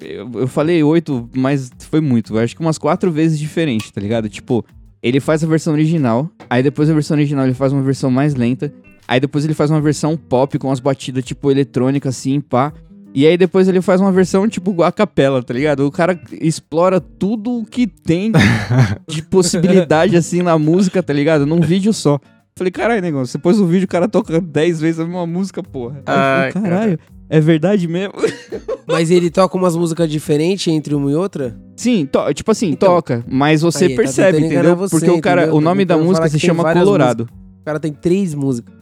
Eu, 0.01 0.31
eu 0.42 0.48
falei 0.48 0.83
oito, 0.83 1.30
mas 1.36 1.72
foi 1.80 2.01
muito. 2.01 2.36
Eu 2.36 2.44
acho 2.44 2.56
que 2.56 2.62
umas 2.62 2.78
quatro 2.78 3.12
vezes 3.12 3.39
diferente, 3.39 3.92
tá 3.92 4.00
ligado? 4.00 4.30
Tipo, 4.30 4.66
ele 5.01 5.19
faz 5.19 5.44
a 5.44 5.48
versão 5.48 5.74
original, 5.74 6.30
aí 6.50 6.62
depois 6.62 6.89
a 6.89 6.94
versão 6.94 7.18
original 7.18 7.45
ele 7.45 7.54
faz 7.54 7.74
uma 7.74 7.81
versão 7.81 8.12
mais 8.12 8.36
lenta, 8.36 8.72
aí 9.07 9.19
depois 9.19 9.44
ele 9.44 9.54
faz 9.54 9.72
uma 9.72 9.81
versão 9.81 10.16
pop 10.16 10.57
com 10.60 10.72
as 10.72 10.80
batidas 10.80 11.24
tipo 11.24 11.50
eletrônica 11.50 12.10
assim, 12.10 12.39
pá. 12.39 12.72
E 13.13 13.28
aí 13.28 13.38
depois 13.38 13.68
ele 13.68 13.81
faz 13.81 14.00
uma 14.00 14.12
versão 14.12 14.48
tipo 14.48 14.83
a 14.83 14.92
capela, 14.92 15.44
tá 15.44 15.54
ligado? 15.54 15.86
O 15.86 15.92
cara 15.92 16.18
explora 16.39 17.01
tudo 17.01 17.60
o 17.60 17.66
que 17.66 17.86
tem 17.86 18.31
de 19.07 19.22
possibilidade 19.24 20.16
assim 20.16 20.42
na 20.42 20.57
música, 20.57 21.04
tá 21.04 21.12
ligado? 21.12 21.45
Num 21.45 21.60
vídeo 21.60 21.92
só. 21.92 22.19
Falei, 22.56 22.71
caralho, 22.71 23.02
negão, 23.02 23.26
você 23.26 23.38
pôs 23.38 23.59
o 23.59 23.66
vídeo, 23.66 23.85
o 23.85 23.88
cara 23.88 24.07
toca 24.07 24.40
10 24.40 24.81
vezes 24.81 25.00
a 25.00 25.06
mesma 25.06 25.26
música, 25.26 25.64
porra. 25.64 26.02
Aí 26.06 26.52
falei, 26.52 26.69
caralho, 26.69 27.00
é 27.31 27.40
verdade 27.40 27.88
mesmo? 27.88 28.14
Mas 28.88 29.09
ele 29.09 29.30
toca 29.30 29.57
umas 29.57 29.76
músicas 29.76 30.09
diferentes 30.09 30.68
entre 30.68 30.94
uma 30.94 31.09
e 31.09 31.16
outra? 31.16 31.56
Sim, 31.78 32.06
to- 32.06 32.33
tipo 32.33 32.52
assim, 32.52 32.71
Então. 32.71 32.90
toca, 32.95 33.23
mas 33.28 33.61
você 33.61 33.85
Aí, 33.85 33.92
tá 33.92 33.95
percebe, 33.95 34.38
tentando 34.40 34.54
entendeu? 34.54 34.76
você, 34.76 34.95
Porque 35.00 35.09
o 35.09 35.21
cara, 35.21 35.42
entendeu? 35.44 35.57
o 35.57 35.61
nome 35.61 35.85
Tá 35.85 35.95
da 35.95 36.04
música 36.04 36.28
se 36.28 36.38
chama 36.40 36.73
Colorado. 36.73 37.28
O 37.61 37.64
cara 37.66 37.80
tem 37.80 37.94
três 37.94 38.33
músicas. 38.35 38.73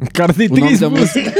O 0.00 0.10
cara 0.12 0.32
tem 0.32 0.46
O 0.46 0.54
três 0.54 0.80
músicas. 0.80 1.34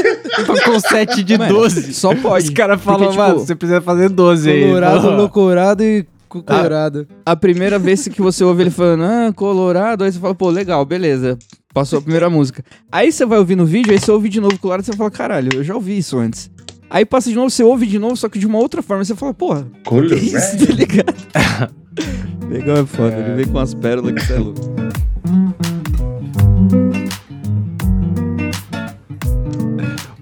Tocou 0.46 0.78
sete 0.80 1.22
de 1.22 1.38
Mano, 1.38 1.54
12. 1.54 1.94
Só 1.94 2.14
pode. 2.14 2.44
Os 2.48 2.50
caras 2.50 2.80
falam, 2.80 3.00
Porque, 3.08 3.12
tipo, 3.12 3.22
mano, 3.28 3.38
você 3.40 3.54
precisa 3.54 3.80
fazer 3.80 4.08
12 4.10 4.50
aí. 4.50 4.64
Colorado, 4.66 5.00
Fala. 5.02 5.16
loucorado 5.16 5.82
e 5.82 6.06
colorado. 6.28 7.08
A 7.24 7.34
primeira 7.34 7.78
vez 7.78 8.06
que 8.08 8.20
você 8.20 8.44
ouve 8.44 8.64
ele 8.64 8.70
falando, 8.70 9.04
ah, 9.04 9.32
Colorado, 9.34 10.04
aí 10.04 10.12
você 10.12 10.18
fala, 10.18 10.34
pô, 10.34 10.50
legal, 10.50 10.84
beleza. 10.84 11.38
Passou 11.72 11.98
a 11.98 12.02
primeira 12.02 12.28
música. 12.28 12.62
Aí 12.92 13.10
você 13.10 13.24
vai 13.24 13.38
ouvir 13.38 13.56
no 13.56 13.64
vídeo, 13.64 13.92
aí 13.92 13.98
você 13.98 14.10
ouve 14.10 14.28
de 14.28 14.40
novo 14.40 14.58
Colorado, 14.58 14.84
você 14.84 14.92
fala, 14.92 15.10
caralho, 15.10 15.48
eu 15.54 15.64
já 15.64 15.74
ouvi 15.74 15.96
isso 15.96 16.18
antes. 16.18 16.50
Aí 16.90 17.04
passa 17.04 17.28
de 17.28 17.36
novo, 17.36 17.50
você 17.50 17.62
ouve 17.62 17.86
de 17.86 17.98
novo, 17.98 18.16
só 18.16 18.28
que 18.28 18.38
de 18.38 18.46
uma 18.46 18.58
outra 18.58 18.82
forma. 18.82 19.04
Você 19.04 19.14
fala, 19.14 19.34
porra, 19.34 19.64
que 19.64 19.88
Colorado. 19.88 20.16
isso, 20.22 20.66
tá 20.66 20.72
ligado? 20.72 21.74
Legal 22.48 22.78
é 22.78 22.86
foda, 22.86 23.14
ele 23.16 23.34
vem 23.34 23.46
com 23.46 23.58
as 23.58 23.74
pérolas 23.74 24.14
que 24.14 24.20
você 24.24 24.32
é 24.34 24.38
louco. 24.38 24.60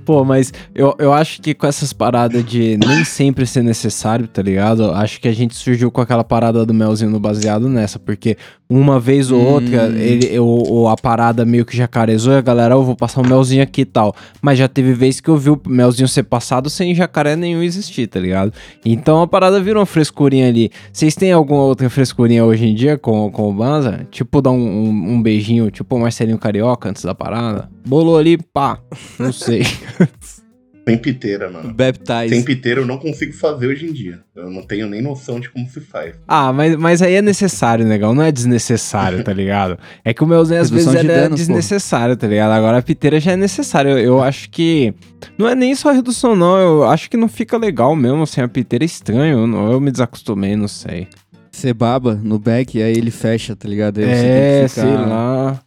Pô, 0.06 0.24
mas 0.24 0.54
eu, 0.72 0.94
eu 1.00 1.12
acho 1.12 1.42
que 1.42 1.52
com 1.52 1.66
essas 1.66 1.92
paradas 1.92 2.44
de 2.44 2.78
nem 2.86 3.04
sempre 3.04 3.44
ser 3.44 3.62
necessário, 3.64 4.28
tá 4.28 4.40
ligado? 4.40 4.92
Acho 4.92 5.20
que 5.20 5.26
a 5.26 5.32
gente 5.32 5.56
surgiu 5.56 5.90
com 5.90 6.00
aquela 6.00 6.22
parada 6.22 6.64
do 6.64 6.72
melzinho 6.72 7.10
no 7.10 7.18
baseado 7.18 7.68
nessa, 7.68 7.98
porque 7.98 8.36
uma 8.70 9.00
vez 9.00 9.32
ou 9.32 9.40
Hum. 9.40 9.46
outra, 9.46 9.86
ele, 9.88 10.26
eu, 10.26 10.46
ou 10.46 10.88
a 10.88 10.96
parada 10.96 11.44
meio 11.44 11.64
que 11.64 11.76
jacarezou 11.76 12.32
e 12.32 12.36
a 12.36 12.40
galera, 12.40 12.74
eu 12.74 12.84
vou 12.84 12.94
passar 12.96 13.20
um 13.20 13.28
melzinho 13.28 13.62
aqui 13.62 13.80
e 13.82 13.84
tal. 13.84 14.14
Mas 14.40 14.58
já 14.58 14.68
teve 14.68 14.92
vez 14.92 15.20
que 15.20 15.28
eu 15.28 15.36
vi 15.36 15.50
o 15.50 15.60
melzinho 15.66 16.06
ser 16.06 16.22
passado 16.22 16.70
sem 16.70 16.94
jacaré 16.94 17.34
nenhum 17.34 17.62
existir, 17.62 18.06
tá 18.06 18.20
ligado? 18.20 18.52
Então 18.84 19.20
a 19.22 19.26
parada 19.26 19.60
virou 19.60 19.80
uma 19.80 19.86
frescurinha 19.86 20.48
ali. 20.48 20.70
Vocês 20.92 21.16
têm 21.16 21.32
alguma 21.32 21.62
outra 21.62 21.90
frescurinha 21.90 22.44
hoje 22.44 22.66
em 22.66 22.74
dia 22.74 22.96
com, 22.96 23.28
com 23.30 23.50
o 23.50 23.52
Banza? 23.52 24.06
Tipo, 24.10 24.40
dar 24.40 24.50
um, 24.50 24.56
um, 24.56 25.14
um 25.14 25.22
beijinho, 25.22 25.68
tipo 25.68 25.96
o 25.96 26.00
Marcelinho 26.00 26.38
Carioca 26.38 26.88
antes 26.88 27.04
da 27.04 27.14
parada? 27.14 27.68
Bolou 27.86 28.18
ali, 28.18 28.36
pá. 28.36 28.78
Não 29.18 29.32
sei. 29.32 29.62
Sem 30.88 30.96
piteira, 30.98 31.50
mano. 31.50 31.74
Baptize. 31.74 32.28
Sem 32.28 32.44
piteira 32.44 32.80
eu 32.80 32.86
não 32.86 32.96
consigo 32.96 33.32
fazer 33.32 33.66
hoje 33.66 33.86
em 33.88 33.92
dia. 33.92 34.20
Eu 34.36 34.48
não 34.48 34.62
tenho 34.62 34.88
nem 34.88 35.02
noção 35.02 35.40
de 35.40 35.50
como 35.50 35.68
se 35.68 35.80
faz. 35.80 36.14
Ah, 36.28 36.52
mas, 36.52 36.76
mas 36.76 37.02
aí 37.02 37.14
é 37.16 37.22
necessário, 37.22 37.84
negão. 37.84 38.14
Não 38.14 38.22
é 38.22 38.30
desnecessário, 38.30 39.24
tá 39.24 39.32
ligado? 39.34 39.76
É 40.04 40.14
que 40.14 40.22
o 40.22 40.26
melzinho 40.28 40.60
às 40.60 40.70
Redução 40.70 40.92
vezes 40.92 41.04
de 41.08 41.12
era 41.12 41.22
danos, 41.22 41.40
pô. 41.40 41.46
desnecessário, 41.46 42.16
tá 42.16 42.28
ligado? 42.28 42.52
Agora 42.52 42.78
a 42.78 42.82
piteira 42.82 43.18
já 43.18 43.32
é 43.32 43.36
necessária. 43.36 43.88
Eu, 43.90 43.98
eu 43.98 44.22
acho 44.22 44.48
que. 44.48 44.94
Não 45.36 45.48
é 45.48 45.56
nem 45.56 45.74
só 45.74 45.90
redução, 45.90 46.36
não. 46.36 46.56
Eu 46.56 46.84
acho 46.84 47.10
que 47.10 47.16
não 47.16 47.26
fica 47.28 47.58
legal 47.58 47.96
mesmo 47.96 48.24
sem 48.24 48.44
a 48.44 48.48
piteira. 48.48 48.84
É 48.84 48.86
estranho. 48.86 49.40
Eu, 49.40 49.46
não- 49.48 49.72
eu 49.72 49.80
me 49.80 49.90
desacostumei, 49.90 50.54
não 50.54 50.68
sei. 50.68 51.08
Você 51.50 51.72
baba 51.74 52.14
no 52.22 52.38
back 52.38 52.78
e 52.78 52.82
aí 52.84 52.92
ele 52.92 53.10
fecha, 53.10 53.56
tá 53.56 53.68
ligado? 53.68 53.98
Aí 53.98 54.04
você 54.04 54.10
É, 54.12 54.58
tem 54.60 54.62
que 54.62 54.68
ficar 54.68 54.82
sei 54.82 54.96
lá. 55.08 55.60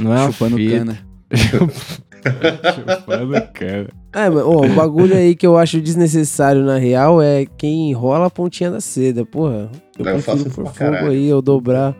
Não 0.00 0.12
é 0.12 0.26
chupando 0.32 0.56
a 0.56 0.58
fita. 0.58 0.78
cana. 0.78 0.98
chupando 2.74 3.48
cana. 3.52 3.88
É, 4.12 4.30
mas, 4.30 4.42
ó, 4.42 4.64
o 4.64 4.68
bagulho 4.74 5.14
aí 5.16 5.34
que 5.34 5.46
eu 5.46 5.56
acho 5.56 5.80
desnecessário 5.80 6.62
na 6.62 6.78
real 6.78 7.20
é 7.20 7.46
quem 7.58 7.90
enrola 7.90 8.26
a 8.26 8.30
pontinha 8.30 8.70
da 8.70 8.80
seda, 8.80 9.24
porra. 9.24 9.70
Eu, 9.98 10.06
Eu 10.06 10.20
faço 10.20 10.44
prefiro 10.44 10.64
por 10.64 10.74
fogo 10.74 11.10
aí, 11.10 11.28
eu 11.28 11.42
dobrar. 11.42 11.94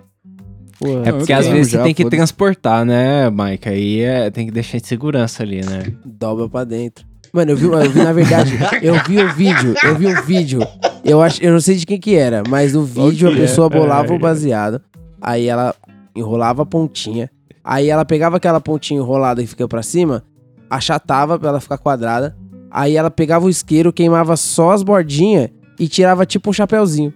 Porra. 0.79 1.03
É 1.09 1.13
porque 1.13 1.33
às 1.33 1.47
vezes 1.47 1.73
já, 1.73 1.79
você 1.79 1.85
tem 1.85 1.95
que 1.95 2.05
transportar, 2.09 2.85
né, 2.85 3.31
Mike? 3.31 3.69
Aí 3.69 4.01
é, 4.01 4.31
tem 4.31 4.47
que 4.47 4.53
deixar 4.53 4.79
de 4.79 4.87
segurança 4.87 5.43
ali, 5.43 5.65
né? 5.65 5.93
dobra 6.05 6.49
pra 6.49 6.65
dentro. 6.65 7.05
Mano, 7.33 7.51
eu 7.51 7.57
vi, 7.57 7.67
eu 7.67 7.91
vi 7.91 8.03
na 8.03 8.13
verdade, 8.13 8.53
eu 8.83 8.95
vi 9.07 9.19
o 9.19 9.33
vídeo, 9.35 9.75
eu 9.85 9.95
vi 9.97 10.07
o 10.07 10.23
vídeo. 10.23 10.61
Eu 11.05 11.21
acho, 11.21 11.43
eu 11.43 11.53
não 11.53 11.61
sei 11.61 11.77
de 11.77 11.85
quem 11.85 12.01
que 12.01 12.15
era, 12.15 12.43
mas 12.49 12.73
no 12.73 12.83
vídeo 12.83 13.29
a 13.29 13.33
é? 13.33 13.37
pessoa 13.37 13.69
bolava 13.69 14.11
Ai, 14.11 14.17
o 14.17 14.19
baseado, 14.19 14.81
aí 15.21 15.47
ela 15.47 15.75
enrolava 16.15 16.63
a 16.63 16.67
pontinha, 16.67 17.31
aí 17.67 17.91
ela 17.91 18.05
pegava 18.05 18.37
aquela 18.39 18.61
pontinha 18.61 19.01
enrolada 19.01 19.43
que 19.43 19.49
fica 19.49 19.67
pra 19.69 19.83
cima, 19.83 20.23
achatava 20.71 21.39
pra 21.39 21.49
ela 21.51 21.61
ficar 21.61 21.77
quadrada, 21.79 22.35
aí 22.71 22.97
ela 22.97 23.11
pegava 23.11 23.45
o 23.45 23.51
isqueiro, 23.51 23.93
queimava 23.93 24.37
só 24.37 24.71
as 24.71 24.83
bordinhas 24.83 25.51
e 25.79 25.89
tirava 25.89 26.25
tipo 26.25 26.49
um 26.49 26.53
chapéuzinho. 26.53 27.13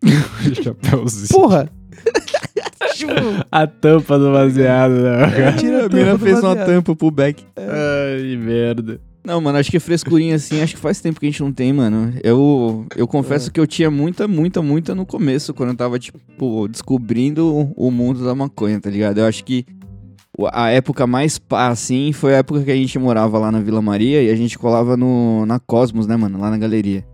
Chapéuzinho. 0.62 1.28
Porra! 1.40 1.68
Tipo, 2.94 3.12
A 3.52 3.64
tampa 3.66 4.18
do 4.18 4.32
baseado, 4.32 4.92
né? 4.92 5.52
tira 5.56 5.86
A 5.86 5.88
mina 5.88 6.18
fez 6.18 6.42
uma 6.42 6.56
tampa 6.56 6.96
pro 6.96 7.10
back. 7.12 7.44
Ai, 7.56 8.36
merda. 8.36 9.00
Não, 9.24 9.40
mano, 9.40 9.58
acho 9.58 9.70
que 9.70 9.78
frescurinha 9.78 10.34
assim, 10.34 10.60
acho 10.62 10.74
que 10.74 10.80
faz 10.80 11.00
tempo 11.00 11.20
que 11.20 11.26
a 11.26 11.30
gente 11.30 11.40
não 11.40 11.52
tem, 11.52 11.72
mano. 11.72 12.12
Eu, 12.24 12.86
eu 12.96 13.06
confesso 13.06 13.52
que 13.52 13.60
eu 13.60 13.66
tinha 13.68 13.88
muita, 13.90 14.26
muita, 14.26 14.60
muita 14.62 14.94
no 14.96 15.06
começo, 15.06 15.54
quando 15.54 15.70
eu 15.70 15.76
tava, 15.76 15.96
tipo, 15.98 16.66
descobrindo 16.66 17.72
o- 17.76 17.90
mundo 17.90 18.24
da 18.24 18.34
maconha, 18.34 18.80
tá 18.80 18.90
ligado? 18.90 19.18
Eu 19.18 19.26
acho 19.26 19.44
que 19.44 19.64
a 20.52 20.70
época 20.70 21.06
mais 21.06 21.38
pá, 21.38 21.68
assim, 21.68 22.12
foi 22.12 22.34
a 22.34 22.38
época 22.38 22.62
que 22.62 22.70
a 22.70 22.76
gente 22.76 22.98
morava 22.98 23.38
lá 23.38 23.50
na 23.50 23.60
Vila 23.60 23.82
Maria 23.82 24.22
e 24.22 24.30
a 24.30 24.36
gente 24.36 24.58
colava 24.58 24.96
no, 24.96 25.44
na 25.46 25.58
Cosmos, 25.58 26.06
né, 26.06 26.16
mano? 26.16 26.38
Lá 26.38 26.50
na 26.50 26.58
galeria. 26.58 27.04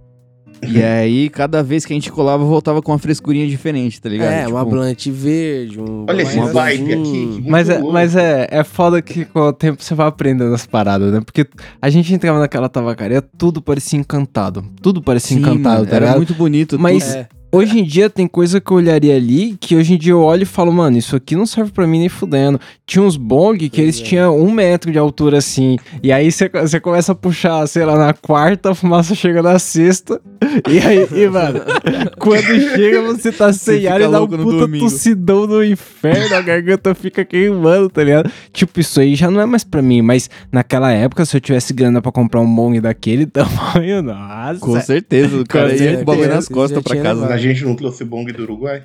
E 0.63 0.81
aí, 0.83 1.29
cada 1.29 1.63
vez 1.63 1.85
que 1.85 1.93
a 1.93 1.97
gente 1.97 2.11
colava, 2.13 2.45
voltava 2.45 2.83
com 2.83 2.93
uma 2.93 2.99
frescurinha 2.99 3.47
diferente, 3.47 4.01
tá 4.01 4.09
ligado? 4.09 4.33
É, 4.33 4.47
uma 4.47 4.61
Tipo, 4.61 4.71
blunt 4.71 5.07
verde, 5.09 5.81
um... 5.81 6.07
Olha 6.09 6.23
esse 6.23 6.37
uma 6.37 6.53
vibe 6.53 6.93
aqui. 6.95 7.45
Mas, 7.47 7.69
é, 7.69 7.79
mas 7.81 8.17
é, 8.17 8.49
é 8.51 8.65
foda 8.65 9.01
que 9.01 9.25
com 9.25 9.41
o 9.41 9.53
tempo 9.53 9.83
você 9.83 9.95
vai 9.95 10.07
aprendendo 10.07 10.55
as 10.55 10.67
paradas, 10.67 11.13
né? 11.13 11.21
Porque 11.21 11.47
a 11.81 11.91
gente 11.91 12.13
entrava 12.13 12.39
naquela 12.39 12.69
tabacaria, 12.69 13.23
tudo 13.23 13.61
parecia 13.63 13.99
encantado. 13.99 14.65
Tudo 14.81 15.03
parecia 15.03 15.37
sim, 15.37 15.43
encantado, 15.43 15.77
mano, 15.77 15.87
tá 15.87 15.97
era 15.97 16.05
ligado? 16.07 16.17
muito 16.19 16.35
bonito. 16.35 16.79
Mas- 16.79 17.05
tudo. 17.07 17.17
É, 17.19 17.29
Hoje 17.55 17.79
em 17.79 17.85
dia 17.85 18.11
tem 18.11 18.27
coisa 18.27 18.61
que 18.61 18.71
eu 18.71 18.77
olharia 18.77 19.15
ali 19.15 19.57
que 19.61 19.77
hoje 19.77 19.95
em 19.95 19.99
dia 19.99 20.13
eu 20.13 20.21
olho 20.23 20.43
e 20.43 20.47
falo, 20.47 20.73
mano, 20.73 20.99
isso 20.99 21.15
aqui 21.15 21.37
não 21.37 21.47
serve 21.47 21.71
pra 21.71 21.87
mim 21.87 22.01
nem 22.01 22.09
fudendo. 22.09 22.61
Tinha 22.87 23.03
uns 23.03 23.17
bong 23.17 23.69
que 23.69 23.81
eles 23.81 24.01
é. 24.01 24.03
tinham 24.03 24.39
um 24.39 24.51
metro 24.51 24.91
de 24.91 24.99
altura 24.99 25.39
assim. 25.39 25.79
E 26.03 26.13
aí 26.13 26.31
você 26.31 26.81
começa 26.81 27.13
a 27.13 27.15
puxar, 27.15 27.67
sei 27.67 27.85
lá, 27.85 27.97
na 27.97 28.13
quarta, 28.13 28.71
a 28.71 28.75
fumaça 28.75 29.15
chega 29.15 29.43
na 29.43 29.59
sexta. 29.59 30.21
E 30.69 30.79
aí, 30.79 31.09
e, 31.13 31.29
mano, 31.29 31.61
quando 32.19 32.43
chega 32.43 33.03
você 33.03 33.33
tá 33.33 33.53
sem 33.53 33.83
Você 33.83 33.87
ar 33.87 34.01
e 34.01 34.09
dá 34.09 34.23
um 34.23 34.27
puta 34.27 34.59
domingo. 34.59 34.85
tossidão 34.85 35.47
no 35.47 35.65
inferno, 35.65 36.35
a 36.35 36.41
garganta 36.41 36.95
fica 36.95 37.25
queimando, 37.25 37.89
tá 37.89 38.03
ligado? 38.03 38.31
Tipo, 38.53 38.81
isso 38.81 39.01
aí 39.01 39.15
já 39.15 39.31
não 39.31 39.41
é 39.41 39.47
mais 39.47 39.65
pra 39.65 39.81
mim. 39.81 40.03
Mas 40.03 40.29
naquela 40.51 40.93
época, 40.93 41.25
se 41.25 41.37
eu 41.37 41.41
tivesse 41.41 41.73
grana 41.73 42.03
pra 42.03 42.13
comprar 42.13 42.41
um 42.41 42.55
bong 42.55 42.81
daquele 42.81 43.27
tamanho, 43.31 44.03
nossa. 44.03 44.61
Com 44.61 44.81
certeza, 44.81 45.37
o 45.37 45.47
cara 45.47 45.75
ia 45.75 45.99
com 45.99 46.05
bagulho 46.05 46.29
nas 46.29 46.49
costas 46.49 46.83
pra 46.83 46.97
casa. 46.97 47.21
levado. 47.23 47.44
A 47.45 47.53
gente 47.53 47.65
não 47.65 47.75
trouxe 47.75 48.05
bong 48.05 48.33
do 48.33 48.43
Uruguai? 48.43 48.85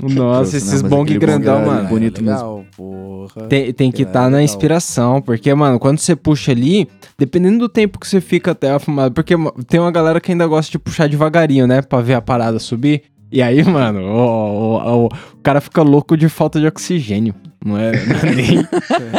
Nossa, 0.00 0.56
esses 0.56 0.80
não, 0.82 0.90
bong 0.90 1.18
grandão, 1.18 1.56
bong 1.58 1.66
era 1.70 1.76
mano. 1.76 1.88
bonito 1.88 2.22
mesmo. 2.22 2.36
legal, 2.38 2.64
porra. 2.76 3.48
Tem, 3.48 3.72
tem 3.72 3.90
que 3.90 4.02
É, 4.02 4.06
estar 4.06 4.30
na 4.30 4.40
inspiração, 4.42 5.20
porque, 5.20 5.52
mano, 5.52 5.78
quando 5.80 5.98
você 5.98 6.14
puxa 6.14 6.52
ali, 6.52 6.88
dependendo 7.18 7.58
do 7.58 7.68
tempo 7.68 7.98
que 7.98 8.06
você 8.06 8.20
fica 8.20 8.52
até 8.52 8.70
a 8.70 8.78
fumada, 8.78 9.10
porque 9.10 9.34
tem 9.66 9.80
uma 9.80 9.90
galera 9.90 10.20
que 10.20 10.30
ainda 10.30 10.46
gosta 10.46 10.70
de 10.70 10.78
puxar 10.78 11.08
devagarinho, 11.08 11.66
né, 11.66 11.82
pra 11.82 12.00
ver 12.00 12.14
a 12.14 12.20
parada 12.22 12.60
subir. 12.60 13.02
E 13.30 13.42
aí, 13.42 13.62
mano, 13.64 14.00
o, 14.02 14.76
o, 14.76 14.76
o, 14.76 15.06
o 15.06 15.42
cara 15.42 15.60
fica 15.60 15.82
louco 15.82 16.16
de 16.16 16.28
falta 16.28 16.60
de 16.60 16.66
oxigênio. 16.68 17.34
Não 17.64 17.76
é, 17.76 17.90
não 17.92 18.16
é 18.30 18.34
nem. 18.34 18.68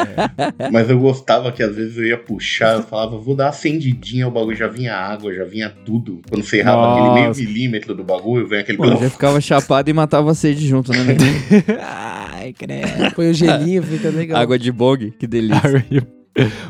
Mas 0.72 0.90
eu 0.90 0.98
gostava 1.00 1.52
que 1.52 1.62
às 1.62 1.76
vezes 1.76 1.98
eu 1.98 2.06
ia 2.06 2.18
puxar, 2.18 2.76
eu 2.78 2.84
falava, 2.84 3.18
vou 3.18 3.36
dar 3.36 3.50
acendidinha, 3.50 4.28
o 4.28 4.32
bagulho 4.32 4.56
já 4.56 4.68
vinha 4.68 4.96
água, 4.96 5.34
já 5.34 5.44
vinha 5.44 5.70
tudo. 5.70 6.22
Quando 6.30 6.44
você 6.44 6.60
errava 6.60 6.92
aquele 6.94 7.10
meio 7.14 7.28
Nossa. 7.28 7.40
milímetro 7.42 7.94
do 7.94 8.04
bagulho, 8.04 8.48
vem 8.48 8.60
aquele. 8.60 8.78
Pô, 8.78 8.88
já 8.88 9.10
ficava 9.10 9.42
chapado 9.42 9.90
e 9.90 9.94
matava 9.94 10.32
a 10.32 10.34
sede 10.36 10.66
junto, 10.68 10.92
né? 10.94 11.00
Ai, 11.82 12.54
credo. 12.54 13.14
Põe 13.14 13.30
o 13.30 13.34
gelinho, 13.34 13.84
fica 13.84 14.10
legal. 14.10 14.40
Água 14.42 14.58
de 14.58 14.72
bog, 14.72 15.12
que 15.20 15.28
delícia. 15.28 15.86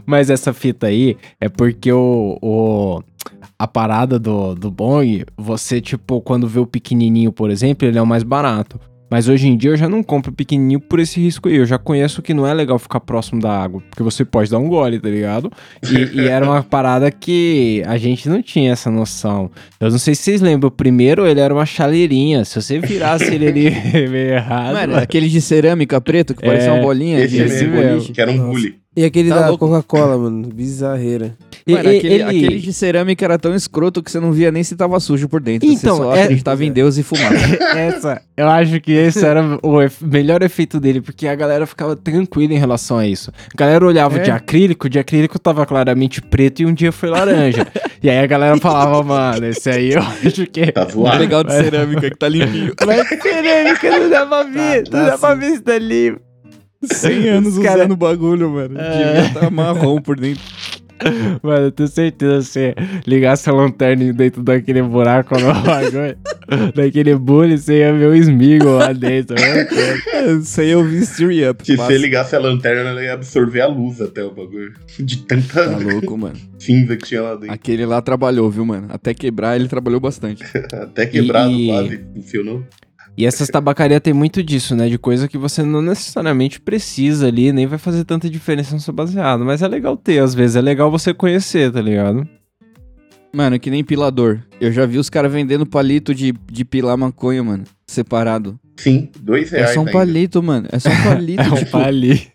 Mas 0.06 0.30
essa 0.32 0.52
fita 0.54 0.88
aí 0.88 1.16
é 1.40 1.48
porque 1.50 1.92
o, 1.92 2.38
o- 2.42 3.04
a 3.58 3.68
parada 3.68 4.18
do, 4.18 4.56
do 4.56 4.72
bong, 4.72 5.26
você, 5.38 5.80
tipo, 5.82 6.22
quando 6.22 6.48
vê 6.48 6.60
o 6.60 6.66
pequenininho, 6.66 7.32
por 7.32 7.52
exemplo, 7.52 7.88
ele 7.88 7.98
é 7.98 8.02
o 8.02 8.08
mais 8.08 8.24
barato. 8.24 8.80
Mas 9.10 9.28
hoje 9.28 9.48
em 9.48 9.58
dia 9.58 9.72
eu 9.72 9.78
já 9.78 9.90
não 9.90 10.04
compro 10.04 10.32
pequenininho 10.32 10.80
por 10.80 11.00
esse 11.00 11.20
risco 11.20 11.50
aí. 11.50 11.56
Eu 11.56 11.66
já 11.66 11.78
conheço 11.78 12.22
que 12.22 12.34
não 12.34 12.46
é 12.46 12.54
legal 12.54 12.78
ficar 12.78 13.00
próximo 13.00 13.42
da 13.42 13.52
água, 13.52 13.82
porque 13.90 14.04
você 14.04 14.24
pode 14.24 14.52
dar 14.52 14.60
um 14.60 14.68
gole, 14.68 15.00
tá 15.00 15.10
ligado? 15.10 15.52
E, 15.84 16.22
e 16.22 16.28
era 16.28 16.46
uma 16.46 16.62
parada 16.64 17.10
que 17.12 17.84
a 17.88 17.98
gente 17.98 18.30
não 18.30 18.42
tinha 18.42 18.72
essa 18.72 18.92
noção. 18.92 19.50
Eu 19.80 19.90
não 19.90 19.98
sei 19.98 20.14
se 20.16 20.24
vocês 20.24 20.42
lembram, 20.42 20.68
o 20.68 20.72
primeiro 20.72 21.26
ele 21.26 21.40
era 21.40 21.54
uma 21.54 21.66
chaleirinha. 21.66 22.46
Se 22.46 22.62
você 22.62 22.80
virasse 22.80 23.34
ele 23.34 23.48
ali 23.48 23.70
meio 24.10 24.34
errado... 24.34 24.74
Mano, 24.76 24.96
aquele 24.98 25.28
de 25.28 25.42
cerâmica 25.42 26.00
preto 26.00 26.36
que 26.36 26.44
parecia 26.46 26.70
É, 26.70 26.74
uma 26.74 26.82
bolinha 26.84 27.20
Esse 27.20 27.36
de 27.36 27.42
esse 27.44 27.66
mesmo, 27.66 27.90
boliche. 27.92 28.12
que 28.14 28.22
era 28.22 28.32
um 28.32 28.50
bully. 28.52 28.76
E 28.96 29.06
aquele 29.06 29.30
Tá 29.30 29.50
da. 29.52 29.58
Coca-Cola, 29.58 30.18
mano. 30.18 30.48
Bizarreira. 30.54 31.36
E- 31.70 31.74
Mano, 31.74 31.92
e- 31.92 31.98
aquele, 31.98 32.14
ele- 32.16 32.24
aquele 32.24 32.60
de 32.60 32.74
cerâmica 32.74 33.24
era 33.26 33.38
tão 33.38 33.54
escroto 33.56 34.02
que 34.02 34.10
você 34.12 34.20
não 34.20 34.32
via 34.32 34.52
nem 34.52 34.64
se 34.64 34.76
tava 34.76 35.00
sujo 35.00 35.28
por 35.30 35.40
dentro. 35.42 35.68
Então, 35.70 35.96
você 35.98 36.04
só 36.04 36.16
é- 36.16 36.24
acreditava 36.24 36.64
em 36.66 36.72
Deus 36.72 36.98
e 36.98 37.04
fumava. 37.04 37.36
Essa, 37.78 38.22
eu 38.36 38.48
acho 38.50 38.80
que 38.82 38.92
esse 38.92 39.26
era 39.26 39.60
o 39.64 39.82
efe- 39.82 40.06
melhor 40.06 40.42
efeito 40.42 40.80
dele, 40.80 41.02
porque 41.02 41.28
a 41.28 41.36
galera 41.36 41.66
ficava 41.68 41.96
tranquila 41.96 42.54
em 42.54 42.58
relação 42.58 42.98
a 42.98 43.06
isso. 43.08 43.32
A 43.54 43.58
galera 43.58 43.86
olhava 43.86 44.18
É. 44.18 44.22
de 44.22 44.32
acrílico, 44.32 44.90
de 44.90 44.98
acrílico 45.00 45.38
tava 45.40 45.66
claramente 45.66 46.22
preto 46.22 46.62
e 46.62 46.66
um 46.66 46.74
dia 46.74 46.92
foi 46.92 47.10
laranja. 47.10 47.68
e 48.02 48.10
aí 48.10 48.20
a 48.20 48.26
galera 48.28 48.58
falava, 48.58 49.04
mano, 49.04 49.46
esse 49.48 49.70
aí 49.70 49.94
eu 49.94 50.02
acho 50.02 50.46
que. 50.48 50.72
Tá 50.72 50.86
O 50.88 50.92
zoado. 50.92 51.20
legal 51.20 51.44
de 51.44 51.52
cerâmica 51.54 52.10
que 52.10 52.18
tá 52.18 52.28
limpinho. 52.30 52.74
Mas 52.86 53.08
cerâmica 53.22 54.00
não 54.00 54.10
dá 54.10 54.26
pra 54.26 54.44
ver, 54.44 54.88
Tá, 54.88 54.98
não 54.98 55.06
dá 55.06 55.18
pra 55.18 55.34
sim. 55.34 55.40
ver 55.40 55.52
se 55.52 55.62
tá 55.62 55.78
limpo. 55.78 56.22
100 56.82 57.28
anos 57.28 57.58
Os 57.58 57.64
cara- 57.64 57.80
usando 57.80 57.92
o 57.92 57.96
bagulho, 57.98 58.50
mano. 58.52 58.80
É. 58.80 59.22
Devia 59.24 59.42
tá 59.42 59.50
marrom 59.50 60.02
por 60.02 60.18
dentro. 60.18 60.42
Mano, 61.42 61.66
eu 61.68 61.72
tenho 61.72 61.90
certeza 61.90 62.42
se 62.42 62.50
você 62.52 62.76
ligasse 63.08 63.50
a 63.50 63.54
lanterna 63.54 64.12
dentro 64.14 64.44
daquele 64.44 64.82
buraco 64.82 65.38
no 65.40 65.54
bagulho, 65.64 66.18
daquele 66.76 67.16
bully, 67.16 67.58
você 67.58 67.80
ia 67.80 67.94
ver 67.94 68.08
o 68.08 68.16
Smeagol 68.16 68.78
lá 68.78 68.92
dentro. 68.94 69.36
Isso 70.42 70.62
aí 70.62 70.70
eu 70.72 70.84
vi 70.84 71.06
Steer 71.06 71.52
Up. 71.52 71.66
Se 71.66 71.78
Passa. 71.78 71.92
você 71.92 71.98
ligasse 71.98 72.36
a 72.36 72.40
lanterna, 72.40 72.90
ela 72.90 73.02
ia 73.04 73.14
absorver 73.14 73.62
a 73.62 73.68
luz 73.68 74.02
até 74.02 74.24
o 74.24 74.32
bagulho. 74.32 74.74
De 75.00 75.18
tanta 75.26 75.70
Tá 75.70 75.78
louco, 75.78 76.18
mano. 76.18 76.36
cinza 76.58 76.96
que 76.98 77.06
tinha 77.06 77.22
lá 77.22 77.36
dentro. 77.36 77.52
Aquele 77.54 77.86
lá 77.86 78.02
trabalhou, 78.02 78.50
viu, 78.50 78.66
mano? 78.66 78.88
Até 78.90 79.14
quebrar, 79.14 79.56
ele 79.56 79.68
trabalhou 79.68 80.00
bastante. 80.00 80.44
Até 80.74 81.06
quebrado 81.06 81.52
E- 81.52 81.68
quase, 81.68 82.00
funcionou. 82.16 82.64
E 83.18 83.26
essas 83.26 83.50
tabacarias 83.50 84.00
tem 84.02 84.14
muito 84.14 84.42
disso, 84.42 84.76
né? 84.76 84.88
De 84.88 84.98
coisa 84.98 85.28
que 85.28 85.38
você 85.38 85.62
não 85.62 85.82
necessariamente 85.82 86.60
precisa 86.62 87.28
ali, 87.28 87.52
nem 87.52 87.68
vai 87.68 87.78
fazer 87.78 88.06
tanta 88.06 88.30
diferença 88.30 88.74
no 88.74 88.80
seu 88.80 88.94
baseado. 88.94 89.44
Mas 89.44 89.62
é 89.62 89.68
legal 89.68 89.98
ter, 89.98 90.20
às 90.20 90.34
vezes. 90.34 90.56
É 90.56 90.62
legal 90.62 90.90
você 90.90 91.14
conhecer, 91.14 91.72
tá 91.72 91.82
ligado? 91.82 92.26
Mano, 93.34 93.60
que 93.60 93.70
nem 93.70 93.84
pilador. 93.84 94.40
Eu 94.60 94.72
já 94.72 94.86
vi 94.86 94.98
os 94.98 95.10
caras 95.10 95.32
vendendo 95.32 95.66
palito 95.66 96.16
de, 96.16 96.34
de 96.52 96.64
pilar 96.66 96.98
maconha, 96.98 97.44
mano. 97.44 97.64
Separado. 97.86 98.58
Sim, 98.78 99.10
dois 99.22 99.52
É 99.52 99.58
reais 99.58 99.74
só 99.74 99.82
um 99.82 99.84
ainda. 99.86 99.92
palito, 99.92 100.42
mano. 100.42 100.68
É 100.72 100.80
só 100.80 100.90
um 100.90 101.04
palito. 101.04 101.42
É 101.44 101.48
um 101.52 101.56
tipo, 101.58 101.72
pali. 101.72 102.28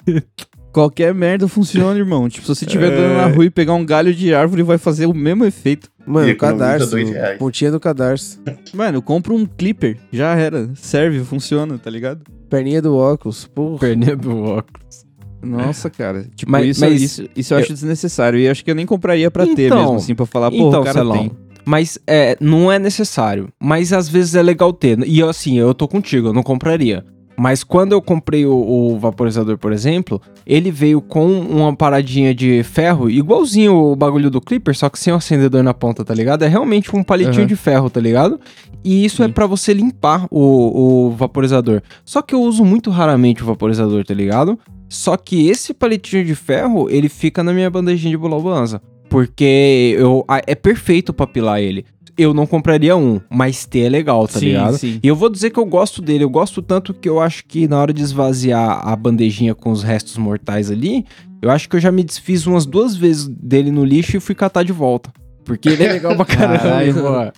Qualquer 0.74 1.14
merda 1.14 1.48
funciona, 1.48 1.98
irmão. 1.98 2.28
Tipo, 2.28 2.46
se 2.46 2.54
você 2.54 2.64
estiver 2.66 2.92
É. 2.92 2.94
andando 2.94 3.16
na 3.16 3.26
rua 3.28 3.46
e 3.46 3.50
pegar 3.50 3.72
um 3.74 3.86
galho 3.86 4.12
de 4.12 4.34
árvore, 4.34 4.62
vai 4.62 4.76
fazer 4.76 5.06
o 5.06 5.14
mesmo 5.14 5.44
efeito. 5.46 5.88
Mano, 6.06 6.28
economiza 6.28 6.64
cadarço. 6.66 7.38
Pontinha 7.38 7.70
do 7.70 7.80
cadarço. 7.80 8.38
Mano, 8.74 9.00
compra 9.00 9.32
um 9.32 9.46
clipper. 9.46 9.96
Já 10.12 10.34
era. 10.36 10.68
Serve, 10.74 11.20
funciona, 11.20 11.78
tá 11.78 11.88
ligado? 11.88 12.20
Perninha 12.50 12.82
do 12.82 12.94
óculos. 12.94 13.46
Porra. 13.46 13.78
Perninha 13.78 14.14
do 14.14 14.36
óculos. 14.42 15.04
Nossa, 15.42 15.88
cara. 15.88 16.26
Tipo, 16.34 16.50
Mas- 16.52 16.66
isso, 16.68 16.80
mas- 16.80 17.02
isso, 17.02 17.28
isso 17.36 17.54
eu 17.54 17.58
acho 17.58 17.72
desnecessário. 17.72 18.38
E 18.38 18.44
eu 18.46 18.50
acho 18.50 18.64
que 18.64 18.70
eu 18.70 18.74
nem 18.74 18.84
compraria 18.86 19.30
pra 19.30 19.46
ter 19.46 19.66
Então, 19.66 19.78
mesmo, 19.80 19.96
assim, 19.96 20.14
pra 20.14 20.26
falar, 20.26 20.50
pô, 20.50 20.56
então, 20.68 20.80
o 20.80 20.84
cara 20.84 20.98
Celão, 20.98 21.16
tem. 21.18 21.30
Mas 21.66 21.98
é, 22.06 22.36
não 22.40 22.70
é 22.70 22.78
necessário. 22.78 23.48
Mas 23.58 23.90
às 23.92 24.06
vezes 24.08 24.34
é 24.34 24.42
legal 24.42 24.72
ter. 24.72 24.98
E 25.06 25.22
assim, 25.22 25.58
eu 25.58 25.72
tô 25.72 25.88
contigo, 25.88 26.28
eu 26.28 26.32
não 26.34 26.42
compraria. 26.42 27.04
Mas 27.36 27.64
quando 27.64 27.92
eu 27.92 28.00
comprei 28.00 28.46
o, 28.46 28.54
o 28.54 28.98
vaporizador, 28.98 29.58
por 29.58 29.72
exemplo, 29.72 30.20
ele 30.46 30.70
veio 30.70 31.00
com 31.00 31.26
uma 31.26 31.74
paradinha 31.74 32.34
de 32.34 32.62
ferro, 32.62 33.10
igualzinho 33.10 33.74
o 33.74 33.96
bagulho 33.96 34.30
do 34.30 34.40
Clipper, 34.40 34.76
só 34.76 34.88
que 34.88 34.98
sem 34.98 35.12
o 35.12 35.16
acendedor 35.16 35.62
na 35.62 35.74
ponta, 35.74 36.04
tá 36.04 36.14
ligado? 36.14 36.44
É 36.44 36.48
realmente 36.48 36.94
um 36.94 37.02
palitinho 37.02 37.40
Aham. 37.40 37.46
de 37.46 37.56
ferro, 37.56 37.90
tá 37.90 38.00
ligado? 38.00 38.38
E 38.84 39.04
isso 39.04 39.22
é 39.22 39.26
Sim. 39.26 39.32
pra 39.32 39.46
você 39.46 39.72
limpar 39.72 40.26
o, 40.30 41.06
o 41.08 41.10
vaporizador. 41.10 41.82
Só 42.04 42.22
que 42.22 42.34
eu 42.34 42.42
uso 42.42 42.64
muito 42.64 42.90
raramente 42.90 43.42
o 43.42 43.46
vaporizador, 43.46 44.04
tá 44.04 44.14
ligado? 44.14 44.58
Só 44.88 45.16
que 45.16 45.48
esse 45.48 45.74
palitinho 45.74 46.24
de 46.24 46.34
ferro, 46.34 46.88
ele 46.88 47.08
fica 47.08 47.42
na 47.42 47.52
minha 47.52 47.70
bandejinha 47.70 48.10
de 48.10 48.16
bolaubanza. 48.16 48.80
Porque 49.08 49.94
eu, 49.98 50.24
é 50.46 50.54
perfeito 50.54 51.12
pra 51.12 51.26
pilar 51.26 51.60
ele. 51.60 51.84
Eu 52.16 52.32
não 52.32 52.46
compraria 52.46 52.96
um, 52.96 53.20
mas 53.28 53.66
ter 53.66 53.80
é 53.80 53.88
legal, 53.88 54.28
tá 54.28 54.38
sim, 54.38 54.46
ligado? 54.46 54.78
sim. 54.78 55.00
E 55.02 55.08
eu 55.08 55.16
vou 55.16 55.28
dizer 55.28 55.50
que 55.50 55.58
eu 55.58 55.64
gosto 55.66 56.00
dele. 56.00 56.24
Eu 56.24 56.30
gosto 56.30 56.62
tanto 56.62 56.94
que 56.94 57.08
eu 57.08 57.20
acho 57.20 57.44
que 57.44 57.66
na 57.66 57.78
hora 57.78 57.92
de 57.92 58.02
esvaziar 58.02 58.86
a 58.86 58.94
bandejinha 58.94 59.54
com 59.54 59.70
os 59.70 59.82
restos 59.82 60.16
mortais 60.16 60.70
ali, 60.70 61.04
eu 61.42 61.50
acho 61.50 61.68
que 61.68 61.76
eu 61.76 61.80
já 61.80 61.90
me 61.90 62.04
desfiz 62.04 62.46
umas 62.46 62.66
duas 62.66 62.96
vezes 62.96 63.26
dele 63.28 63.70
no 63.70 63.84
lixo 63.84 64.16
e 64.16 64.20
fui 64.20 64.34
catar 64.34 64.62
de 64.62 64.72
volta. 64.72 65.12
Porque 65.44 65.68
ele 65.68 65.84
é 65.84 65.92
legal 65.92 66.16
pra 66.16 66.24
caramba. 66.24 66.58
Caralho. 66.58 67.32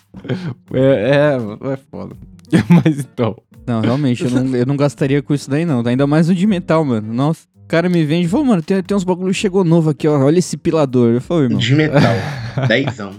É, 0.73 0.81
é, 0.81 1.73
é 1.73 1.77
foda. 1.91 2.15
Mas 2.69 3.01
então. 3.01 3.37
Não, 3.67 3.81
realmente, 3.81 4.23
eu 4.23 4.31
não, 4.31 4.57
eu 4.57 4.65
não 4.65 4.77
gastaria 4.77 5.21
com 5.21 5.35
isso 5.35 5.51
daí, 5.51 5.65
não. 5.65 5.83
Ainda 5.85 6.07
mais 6.07 6.29
o 6.29 6.35
de 6.35 6.47
metal, 6.47 6.85
mano. 6.85 7.13
Nossa, 7.13 7.41
o 7.65 7.67
cara 7.67 7.89
me 7.89 8.05
vende 8.05 8.27
e 8.27 8.29
falou, 8.29 8.47
mano, 8.47 8.63
tem, 8.63 8.81
tem 8.81 8.97
uns 8.97 9.03
bagulho 9.03 9.33
que 9.33 9.39
chegou 9.39 9.65
novo 9.65 9.91
aqui, 9.91 10.07
ó. 10.07 10.17
Olha 10.21 10.39
esse 10.39 10.57
pilador. 10.57 11.13
Eu 11.13 11.21
falei, 11.21 11.45
irmão, 11.47 11.59
De 11.59 11.75
metal. 11.75 12.15
Dezão. 12.69 13.11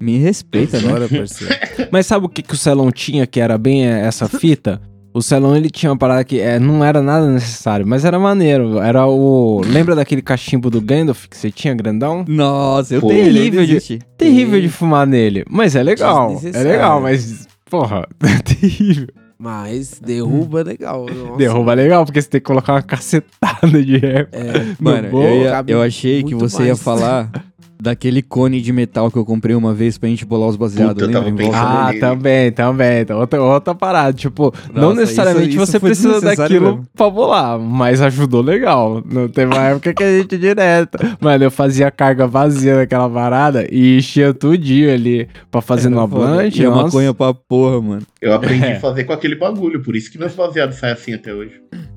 Me 0.00 0.18
respeita, 0.18 0.80
né? 0.80 0.88
Agora, 0.88 1.08
parceiro. 1.08 1.54
Mas 1.90 2.06
sabe 2.06 2.26
o 2.26 2.28
que, 2.28 2.42
que 2.42 2.54
o 2.54 2.56
Celon 2.56 2.90
tinha 2.90 3.26
que 3.26 3.40
era 3.40 3.56
bem 3.58 3.86
é, 3.86 4.00
essa 4.06 4.28
fita? 4.28 4.80
O 5.12 5.22
Celon 5.22 5.56
ele 5.56 5.70
tinha 5.70 5.90
uma 5.90 5.96
parada 5.98 6.22
que 6.22 6.38
é, 6.38 6.58
não 6.58 6.84
era 6.84 7.00
nada 7.02 7.26
necessário, 7.28 7.84
mas 7.86 8.04
era 8.04 8.18
maneiro. 8.18 8.78
Era 8.78 9.06
o. 9.06 9.62
Lembra 9.66 9.96
daquele 9.96 10.22
cachimbo 10.22 10.70
do 10.70 10.80
Gandalf 10.80 11.26
que 11.26 11.36
você 11.36 11.50
tinha 11.50 11.74
grandão? 11.74 12.24
Nossa, 12.28 12.94
eu 12.94 13.00
Pô. 13.00 13.08
tenho 13.08 13.24
Terrível 13.24 13.66
de-. 13.66 13.98
Terrível 14.16 14.60
de 14.60 14.68
fumar 14.68 15.06
nele. 15.06 15.44
Mas 15.50 15.74
é 15.74 15.82
legal. 15.82 16.40
É 16.52 16.62
legal, 16.62 17.00
mas. 17.00 17.48
Porra, 17.68 18.06
terrível. 18.44 19.08
Mas 19.38 20.00
derruba 20.04 20.62
legal. 20.62 21.06
nossa. 21.06 21.36
Derruba 21.36 21.74
legal, 21.74 22.04
porque 22.04 22.20
você 22.20 22.28
tem 22.28 22.40
que 22.40 22.46
colocar 22.46 22.74
uma 22.74 22.82
cacetada 22.82 23.82
de 23.82 23.96
rap. 23.96 24.28
É, 24.32 24.74
Mano, 24.78 25.08
eu, 25.22 25.42
ia- 25.42 25.64
eu 25.66 25.82
achei 25.82 26.22
que 26.22 26.34
você 26.34 26.62
ia 26.62 26.68
mais. 26.68 26.82
falar 26.82 27.30
daquele 27.80 28.22
cone 28.22 28.60
de 28.60 28.72
metal 28.72 29.10
que 29.10 29.16
eu 29.16 29.24
comprei 29.24 29.54
uma 29.54 29.72
vez 29.72 29.96
pra 29.98 30.08
gente 30.08 30.24
bolar 30.24 30.48
os 30.48 30.56
baseados, 30.56 31.06
Puta, 31.06 31.20
lembra? 31.20 31.44
Em. 31.44 31.50
Ah, 31.54 31.86
nele. 31.88 32.00
também, 32.00 32.52
também. 32.52 33.00
Então, 33.02 33.18
Outra, 33.20 33.42
outra 33.42 33.74
parada. 33.74 34.12
Tipo, 34.12 34.52
não 34.74 34.88
Nossa, 34.90 35.00
necessariamente 35.02 35.50
isso- 35.50 35.62
isso 35.62 35.72
você 35.72 35.80
precisa 35.80 36.20
daquilo 36.20 36.64
mesmo. 36.66 36.86
pra 36.96 37.08
bolar, 37.10 37.58
mas 37.58 38.00
ajudou 38.02 38.40
legal. 38.42 39.02
Não 39.04 39.28
teve 39.28 39.52
uma 39.54 39.62
época 39.62 39.94
que 39.94 40.02
a 40.02 40.18
gente 40.18 40.36
direto. 40.38 40.98
Mano, 41.20 41.44
eu 41.44 41.50
fazia 41.50 41.90
carga 41.90 42.26
vazia 42.26 42.76
naquela 42.76 43.08
parada 43.08 43.66
e 43.70 43.98
enchia 43.98 44.32
tudinho 44.34 44.92
ali 44.92 45.28
pra 45.50 45.60
fazer 45.60 45.88
numa 45.88 46.08
foda. 46.08 46.26
blanche. 46.26 46.62
E 46.62 46.66
nossa. 46.66 46.82
maconha 46.84 47.14
pra 47.14 47.32
porra, 47.34 47.80
mano. 47.80 48.02
Eu 48.20 48.32
aprendi 48.34 48.64
É. 48.64 48.76
a 48.76 48.80
fazer 48.80 49.04
com 49.04 49.12
aquele 49.12 49.36
bagulho, 49.36 49.80
por 49.82 49.94
isso 49.94 50.10
que 50.10 50.18
meus 50.18 50.34
baseados 50.34 50.76
saem 50.76 50.92
assim 50.94 51.14
até 51.14 51.32
hoje. 51.32 51.52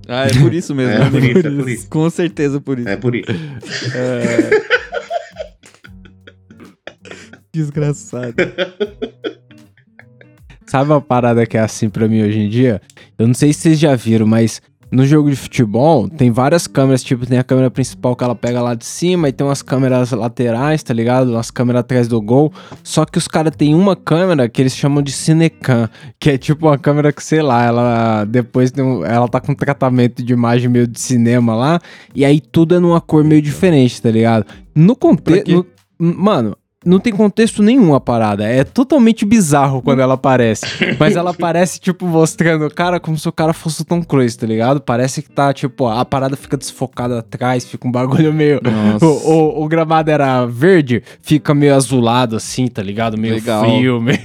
Ah, 0.08 0.28
é 0.28 0.34
por 0.40 0.54
isso 0.54 0.76
mesmo. 0.76 0.94
É 0.94 1.00
né? 1.00 1.10
por 1.10 1.24
isso, 1.24 1.48
é 1.48 1.52
por 1.52 1.70
isso. 1.70 1.90
Com 1.90 2.10
certeza 2.10 2.60
por 2.62 2.78
isso. 2.80 2.90
É 2.90 2.96
por 2.98 3.16
isso. 3.16 3.26
Desgraçado. 7.53 8.34
Sabe 10.65 10.89
uma 10.91 11.01
parada 11.01 11.46
que 11.46 11.58
é 11.58 11.62
assim 11.62 11.89
pra 11.89 12.08
mim 12.08 12.22
hoje 12.24 12.39
em 12.39 12.50
dia? 12.50 12.81
Eu 13.20 13.27
não 13.27 13.34
sei 13.34 13.51
se 13.51 13.60
vocês 13.62 13.77
já 13.79 13.93
viram, 13.93 14.25
mas 14.25 14.62
no 14.89 15.05
jogo 15.05 15.29
de 15.29 15.36
futebol 15.36 16.08
tem 16.08 16.31
várias 16.31 16.65
câmeras, 16.65 17.03
tipo, 17.03 17.25
tem 17.25 17.38
a 17.38 17.43
câmera 17.43 17.70
principal 17.70 18.15
que 18.15 18.24
ela 18.24 18.36
pega 18.36 18.62
lá 18.62 18.74
de 18.74 18.86
cima 18.86 19.27
e 19.27 19.34
tem 19.34 19.46
umas 19.46 19.62
câmeras 19.62 20.12
laterais, 20.12 20.82
tá 20.82 20.93
ligado? 20.93 21.32
Umas 21.32 21.52
câmeras 21.52 21.82
atrás 21.82 22.08
do 22.08 22.21
gol. 22.21 22.54
Só 22.84 23.04
que 23.06 23.17
os 23.17 23.28
caras 23.28 23.54
têm 23.56 23.76
uma 23.76 23.97
câmera 23.97 24.47
que 24.47 24.62
eles 24.62 24.76
chamam 24.76 25.02
de 25.04 25.12
Cinecam, 25.12 25.89
que 26.17 26.30
é 26.32 26.38
tipo 26.38 26.67
uma 26.67 26.78
câmera 26.78 27.12
que, 27.12 27.23
sei 27.23 27.41
lá, 27.41 27.65
ela 27.65 28.23
depois 28.26 28.71
tem 28.71 28.84
um- 28.84 29.04
ela 29.04 29.28
tá 29.28 29.41
com 29.41 29.52
um 29.52 29.56
tratamento 29.56 30.23
de 30.23 30.32
imagem 30.32 30.69
meio 30.69 30.88
de 30.88 30.99
cinema 31.02 31.54
lá, 31.54 31.82
e 32.15 32.23
aí 32.23 32.39
tudo 32.39 32.76
é 32.76 32.80
numa 32.80 33.02
cor 33.02 33.26
meio 33.26 33.41
diferente, 33.41 34.02
tá 34.02 34.10
ligado? 34.10 34.45
No 34.73 34.95
contexto. 34.95 35.65
Mano, 35.99 36.58
não 36.86 37.00
tem 37.00 37.13
contexto 37.13 37.62
nenhum 37.62 37.94
a 37.94 38.00
parada. 38.00 38.44
É 38.44 38.63
totalmente 38.63 39.24
bizarro 39.26 39.82
quando 39.82 40.02
ela 40.02 40.15
aparece. 40.15 40.65
Mas 41.00 41.15
ela 41.15 41.30
aparece, 41.32 41.80
tipo, 41.80 42.06
mostrando 42.08 42.65
o 42.65 42.74
cara 42.74 43.00
como 43.00 43.17
se 43.17 43.28
o 43.30 43.32
cara 43.32 43.54
fosse 43.54 43.82
o 43.82 43.86
Tom 43.86 44.02
Cruise, 44.04 44.38
tá 44.38 44.48
ligado? 44.48 44.82
Parece 44.82 45.22
que 45.22 45.30
tá, 45.30 45.54
tipo, 45.54 45.88
a 45.88 46.04
parada 46.04 46.36
fica 46.36 46.58
desfocada 46.58 47.20
atrás, 47.20 47.65
fica 47.65 47.88
um 47.88 47.91
bagulho 47.91 48.34
meio. 48.34 48.60
Nossa. 48.63 49.06
O, 49.12 49.62
o- 49.62 49.63
o 49.63 49.67
gramado 49.67 50.10
era 50.12 50.46
verde, 50.46 51.04
fica 51.22 51.54
meio 51.54 51.76
azulado 51.76 52.36
assim, 52.36 52.67
tá 52.67 52.82
ligado? 52.82 53.17
Meio 53.17 53.36
Legal. 53.36 53.63
frio, 53.63 54.00
meio. 54.02 54.17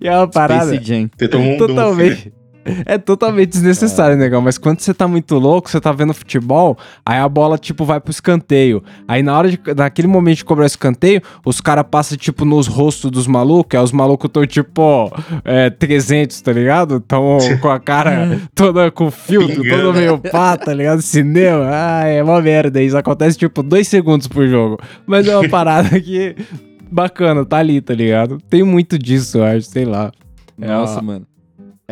E 0.00 0.06
é 0.08 0.16
uma 0.16 0.28
parada. 0.28 0.72
Space 0.74 0.84
Jam. 0.84 1.10
Né? 1.38 1.56
Totalmente. 1.56 2.32
É 2.84 2.98
totalmente 2.98 3.50
desnecessário, 3.50 4.16
negão. 4.16 4.40
Mas 4.42 4.58
quando 4.58 4.80
você 4.80 4.92
tá 4.92 5.08
muito 5.08 5.34
louco, 5.38 5.70
você 5.70 5.80
tá 5.80 5.92
vendo 5.92 6.12
futebol, 6.12 6.76
aí 7.04 7.18
a 7.18 7.28
bola, 7.28 7.56
tipo, 7.56 7.84
vai 7.84 7.98
pro 8.00 8.10
escanteio. 8.10 8.82
Aí 9.08 9.22
na 9.22 9.36
hora 9.36 9.50
de. 9.50 9.58
Naquele 9.76 10.06
momento 10.08 10.36
de 10.38 10.44
cobrar 10.44 10.64
o 10.64 10.66
escanteio, 10.66 11.22
os 11.44 11.60
caras 11.60 11.84
passam, 11.90 12.18
tipo, 12.18 12.44
nos 12.44 12.66
rostos 12.66 13.10
dos 13.10 13.26
malucos. 13.26 13.78
Aí 13.78 13.84
os 13.84 13.92
malucos 13.92 14.30
tão, 14.30 14.46
tipo, 14.46 15.10
é, 15.44 15.70
300, 15.70 16.40
tá 16.42 16.52
ligado? 16.52 17.00
Tão 17.00 17.38
com 17.60 17.68
a 17.70 17.80
cara 17.80 18.38
toda 18.54 18.90
com 18.90 19.10
filtro, 19.10 19.62
todo 19.68 19.94
meio 19.94 20.18
pá, 20.18 20.56
tá 20.56 20.74
ligado? 20.74 21.00
Cinema. 21.02 21.66
Ah, 21.70 22.04
é 22.04 22.22
uma 22.22 22.40
merda. 22.42 22.82
Isso 22.82 22.96
acontece, 22.96 23.38
tipo, 23.38 23.62
dois 23.62 23.88
segundos 23.88 24.28
por 24.28 24.46
jogo. 24.46 24.78
Mas 25.06 25.26
é 25.26 25.36
uma 25.36 25.46
parada 25.48 25.98
que. 26.00 26.36
Bacana, 26.92 27.44
tá 27.44 27.58
ali, 27.58 27.80
tá 27.80 27.94
ligado? 27.94 28.38
Tem 28.50 28.62
muito 28.64 28.98
disso, 28.98 29.38
eu 29.38 29.44
acho, 29.44 29.62
sei 29.62 29.84
lá. 29.84 30.10
É 30.60 30.66
Nossa, 30.66 30.94
uma- 30.94 31.02
mano. 31.14 31.26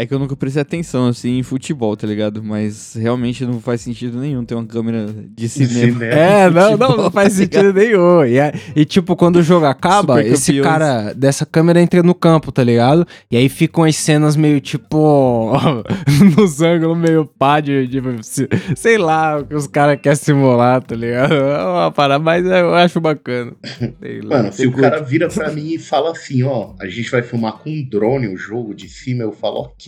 É 0.01 0.07
que 0.07 0.15
eu 0.15 0.19
nunca 0.21 0.37
prestei 0.37 0.63
atenção, 0.63 1.09
assim, 1.09 1.39
em 1.39 1.43
futebol, 1.43 1.97
tá 1.97 2.07
ligado? 2.07 2.41
Mas 2.43 2.95
realmente 2.95 3.45
não 3.45 3.61
faz 3.61 3.81
sentido 3.81 4.19
nenhum 4.21 4.45
ter 4.45 4.55
uma 4.55 4.65
câmera 4.65 5.07
de 5.07 5.29
De 5.35 5.49
cinema. 5.49 5.93
cinema. 5.99 6.05
É, 6.15 6.49
não, 6.49 6.53
não, 6.53 6.71
futebol, 6.87 6.97
não 7.05 7.11
faz 7.11 7.33
tá 7.33 7.35
sentido 7.41 7.73
nenhum. 7.73 8.25
E, 8.25 8.39
é- 8.39 8.53
e, 8.77 8.85
tipo, 8.85 9.17
quando 9.17 9.37
o 9.37 9.43
jogo 9.43 9.67
acaba, 9.67 10.23
esse 10.23 10.61
cara 10.61 11.13
dessa 11.13 11.45
câmera 11.45 11.81
entra 11.83 12.01
no 12.03 12.15
campo, 12.15 12.53
tá 12.53 12.63
ligado? 12.63 13.05
E 13.29 13.37
aí 13.37 13.49
ficam 13.49 13.83
as 13.83 13.97
cenas 13.97 14.37
meio 14.37 14.61
tipo. 14.61 15.53
nos 16.39 16.63
ângulos 16.63 16.97
meio 16.97 17.27
pá 17.27 17.59
de. 17.61 17.87
de- 17.89 18.01
se- 18.23 18.49
sei 18.77 18.99
lá, 18.99 19.39
o 19.39 19.45
que 19.47 19.55
os 19.57 19.67
caras 19.67 19.99
querem 20.01 20.17
simular, 20.17 20.81
tá 20.83 20.95
ligado? 20.95 21.35
É 21.35 21.65
uma 21.65 21.91
parada, 21.91 22.23
mas 22.23 22.47
eu 22.47 22.73
acho 22.75 23.01
bacana. 23.01 23.53
Sei 24.01 24.21
lá. 24.21 24.37
Mano, 24.39 24.53
se 24.53 24.65
o 24.67 24.73
cara 24.73 25.01
vira 25.03 25.29
pra 25.29 25.51
mim 25.51 25.73
e 25.75 25.79
fala 25.79 26.13
assim, 26.13 26.45
ó, 26.45 26.75
a 26.81 26.87
gente 26.87 27.11
vai 27.11 27.23
filmar 27.23 27.55
com 27.55 27.69
um 27.71 27.83
drone 27.83 28.29
o 28.29 28.37
jogo 28.37 28.75
de 28.75 28.89
cima, 28.89 29.25
eu 29.25 29.33
falo, 29.33 29.57
ok. 29.63 29.88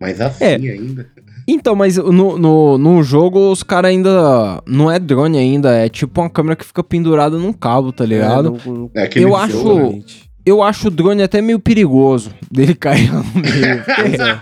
Mas 0.00 0.20
assim 0.20 0.44
É. 0.44 0.54
ainda. 0.54 1.06
Então, 1.46 1.74
mas 1.76 1.96
no, 1.98 2.38
no, 2.38 2.78
no 2.78 3.02
jogo 3.02 3.50
os 3.52 3.62
caras 3.62 3.90
ainda. 3.90 4.62
Não 4.66 4.90
é 4.90 4.98
drone 4.98 5.36
ainda, 5.38 5.72
é 5.74 5.88
tipo 5.88 6.20
uma 6.20 6.30
câmera 6.30 6.56
que 6.56 6.64
fica 6.64 6.82
pendurada 6.82 7.36
num 7.38 7.52
cabo, 7.52 7.92
tá 7.92 8.04
ligado? 8.04 8.56
É, 8.64 8.68
não- 8.68 8.90
É 8.94 9.02
aquele 9.02 9.24
Eu 9.26 9.30
jogo, 9.30 9.40
acho- 9.42 9.56
né? 9.68 9.74
realmente. 9.74 10.24
Eu 10.46 10.62
acho 10.62 10.88
o 10.88 10.90
drone 10.90 11.22
até 11.22 11.40
meio 11.40 11.58
perigoso 11.58 12.30
dele 12.50 12.74
cair 12.76 13.10
lá 13.12 13.22
no 13.22 13.40
meio. 13.40 13.82
Pois 13.96 14.20
é. 14.20 14.38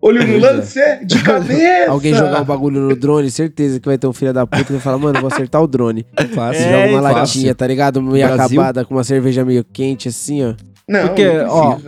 Olho 0.00 0.20
no 0.26 0.26
Pois 0.40 0.44
é. 0.44 0.52
lance, 0.52 1.04
de 1.06 1.22
cabeça! 1.22 1.90
Alguém 1.90 2.14
jogar 2.14 2.42
o 2.42 2.44
bagulho 2.44 2.80
no 2.80 2.94
drone, 2.96 3.30
certeza 3.30 3.80
que 3.80 3.86
vai 3.88 3.96
ter 3.98 4.06
um 4.06 4.12
filho 4.12 4.32
da 4.32 4.46
puta 4.46 4.62
que 4.64 4.72
vai 4.72 4.80
falar, 4.80 4.98
mano, 4.98 5.16
eu 5.16 5.22
vou 5.22 5.30
acertar 5.32 5.62
o 5.62 5.66
drone. 5.66 6.06
Fácil. 6.34 6.62
É, 6.64 6.70
joga 6.70 6.92
uma 6.92 7.02
fácil. 7.02 7.18
latinha, 7.40 7.54
tá 7.54 7.66
ligado? 7.66 8.00
Meio 8.02 8.26
Brasil. 8.28 8.60
acabada, 8.60 8.84
com 8.84 8.94
uma 8.94 9.04
cerveja 9.04 9.42
meio 9.44 9.64
quente, 9.64 10.08
assim, 10.08 10.44
ó. 10.44 10.54
Não, 10.88 11.06
Porque, 11.08 11.32
não 11.32 11.48
ó. 11.50 11.78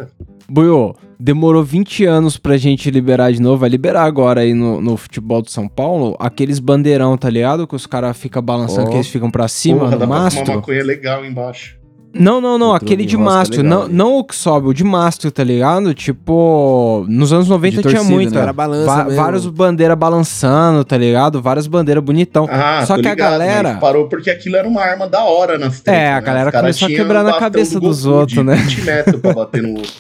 Buiô, 0.51 0.95
demorou 1.21 1.63
20 1.63 2.05
anos 2.07 2.37
pra 2.39 2.57
gente 2.57 2.91
liberar 2.91 3.31
de 3.33 3.41
novo. 3.41 3.59
Vai 3.59 3.69
liberar 3.69 4.05
agora 4.05 4.41
aí 4.41 4.55
no, 4.55 4.81
no 4.81 4.97
futebol 4.97 5.43
de 5.43 5.53
São 5.53 5.69
Paulo 5.69 6.17
aqueles 6.19 6.59
bandeirão, 6.59 7.17
tá 7.17 7.29
ligado? 7.31 7.67
Que 7.67 7.77
os 7.77 7.87
caras 7.87 8.17
ficam 8.17 8.43
balançando, 8.43 8.89
Ó. 8.89 8.91
que 8.91 8.97
eles 8.97 9.09
ficam 9.09 9.31
pra 9.31 9.47
cima 9.47 9.81
Porra, 9.81 9.91
no 9.93 9.99
dá 9.99 10.07
pra 10.07 10.07
fumar 10.17 10.23
mastro. 10.25 10.55
maconha 10.57 10.83
legal 10.85 11.25
embaixo. 11.25 11.78
Não, 12.15 12.41
não, 12.41 12.57
não, 12.59 12.75
aquele 12.75 13.05
de 13.05 13.17
mastro. 13.17 13.63
legal, 13.63 13.81
não, 13.81 13.89
não 13.89 14.17
o 14.19 14.25
que 14.25 14.35
sobe, 14.35 14.67
o 14.69 14.73
de 14.73 14.83
mastro, 14.83 15.31
tá 15.31 15.45
ligado? 15.45 15.93
Tipo, 15.95 17.05
nos 17.09 17.33
anos 17.33 17.49
90 17.49 17.77
De 17.77 17.83
tinha 17.83 17.93
torcida, 17.95 18.15
muito. 18.15 18.33
né? 18.35 18.41
Cara 18.41 18.53
balança 18.53 18.87
Va- 18.87 19.05
vários 19.05 19.47
bandeiras 19.47 19.97
balançando, 19.97 20.85
tá 20.85 20.97
ligado? 20.97 21.41
Várias 21.43 21.67
bandeiras 21.67 22.03
bonitão. 22.03 22.49
Ah, 22.51 22.85
Só 22.87 22.97
tô 22.97 23.03
que 23.03 23.09
a 23.09 23.11
ligado, 23.11 23.31
galera- 23.33 23.71
mas 23.73 23.81
parou 23.81 24.09
porque 24.09 24.31
aquilo 24.31 24.57
era 24.57 24.67
uma 24.67 24.81
arma 24.83 25.07
da 25.07 25.23
hora 25.23 25.59
nas 25.59 25.81
tretas, 25.81 26.01
É, 26.03 26.13
a 26.13 26.15
né? 26.17 26.21
galera 26.23 26.51
começou 26.53 26.87
a 26.87 26.91
quebrar 26.91 27.23
na 27.23 27.35
cabeça 27.39 27.79
do 27.79 27.89
dos 27.89 28.05
outros, 28.07 28.45
né? 28.45 28.55
20 28.55 28.83
metros 28.83 29.21
pra 29.21 29.33
bater 29.35 29.63
no 29.63 29.77
outro. 29.77 29.93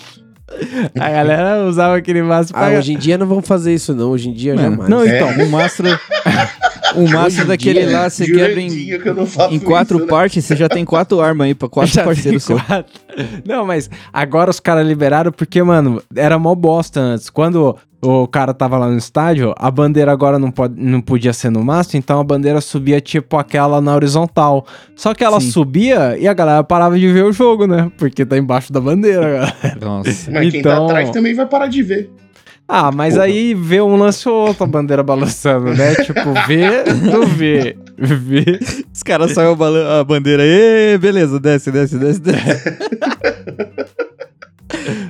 A 0.98 1.10
galera 1.10 1.64
usava 1.66 1.96
aquele 1.98 2.22
mastro 2.22 2.56
Ah, 2.56 2.66
pra... 2.70 2.78
hoje 2.78 2.94
em 2.94 2.96
dia 2.98 3.18
não 3.18 3.26
vão 3.26 3.42
fazer 3.42 3.74
isso, 3.74 3.94
não. 3.94 4.10
Hoje 4.10 4.30
em 4.30 4.32
dia 4.32 4.54
Mano, 4.56 4.70
jamais. 4.70 4.88
Não, 4.88 5.02
É. 5.02 5.16
então, 5.16 5.44
O 5.46 5.50
mastro. 5.50 5.86
O 6.96 7.08
máximo 7.08 7.44
daquele 7.46 7.86
lá, 7.86 8.08
você 8.08 8.24
quebra 8.26 8.60
em, 8.60 8.68
que 8.68 8.94
em 9.50 9.58
quatro 9.58 9.96
isso, 9.96 10.04
né? 10.06 10.10
partes, 10.10 10.44
você 10.44 10.56
já 10.56 10.68
tem 10.68 10.84
quatro 10.84 11.20
armas 11.20 11.46
aí 11.46 11.54
pra 11.54 11.68
quatro 11.68 11.92
Já 11.94 12.04
parceiros 12.04 12.44
seus. 12.44 12.60
quatro. 12.62 12.92
Não, 13.44 13.66
mas 13.66 13.90
agora 14.12 14.50
os 14.50 14.60
caras 14.60 14.86
liberaram 14.86 15.30
porque, 15.32 15.62
mano, 15.62 16.02
era 16.14 16.38
mó 16.38 16.54
bosta 16.54 17.00
antes. 17.00 17.28
Quando 17.30 17.76
o 18.00 18.28
cara 18.28 18.54
tava 18.54 18.78
lá 18.78 18.88
no 18.88 18.96
estádio, 18.96 19.52
a 19.58 19.70
bandeira 19.70 20.12
agora 20.12 20.38
não, 20.38 20.50
pode, 20.52 20.74
não 20.80 21.00
podia 21.00 21.32
ser 21.32 21.50
no 21.50 21.64
mastro, 21.64 21.96
então 21.98 22.20
a 22.20 22.24
bandeira 22.24 22.60
subia 22.60 23.00
tipo 23.00 23.36
aquela 23.36 23.80
na 23.80 23.94
horizontal. 23.94 24.64
Só 24.94 25.12
que 25.14 25.24
ela 25.24 25.40
Sim. 25.40 25.50
subia 25.50 26.16
e 26.18 26.28
a 26.28 26.32
galera 26.34 26.62
parava 26.62 26.98
de 26.98 27.08
ver 27.12 27.24
o 27.24 27.32
jogo, 27.32 27.66
né? 27.66 27.90
Porque 27.98 28.24
tá 28.24 28.38
embaixo 28.38 28.72
da 28.72 28.80
bandeira, 28.80 29.22
galera. 29.22 29.78
Nossa. 29.80 30.30
Mas 30.30 30.50
quem 30.52 30.62
tá 30.62 30.70
Então- 30.70 30.84
atrás 30.86 31.10
também 31.10 31.34
vai 31.34 31.46
parar 31.46 31.66
de 31.66 31.82
ver. 31.82 32.10
Ah, 32.70 32.92
mas 32.92 33.14
Porra. 33.14 33.24
aí 33.24 33.54
vê 33.54 33.80
um 33.80 33.96
lance 33.96 34.28
ou 34.28 34.48
outro 34.48 34.64
a 34.64 34.66
bandeira 34.66 35.02
balançando, 35.02 35.74
né? 35.74 35.94
tipo, 36.04 36.34
vê, 36.46 36.84
não 37.02 37.26
vê. 37.26 37.78
Vê. 37.96 38.60
Os 38.92 39.02
caras 39.02 39.32
saem 39.32 39.50
a, 39.50 40.04
bandeira, 40.04 40.42
Ê, 40.44 40.98
beleza, 40.98 41.40
desce, 41.40 41.72
desce, 41.72 41.96
desce, 41.98 42.20
desce. 42.20 42.78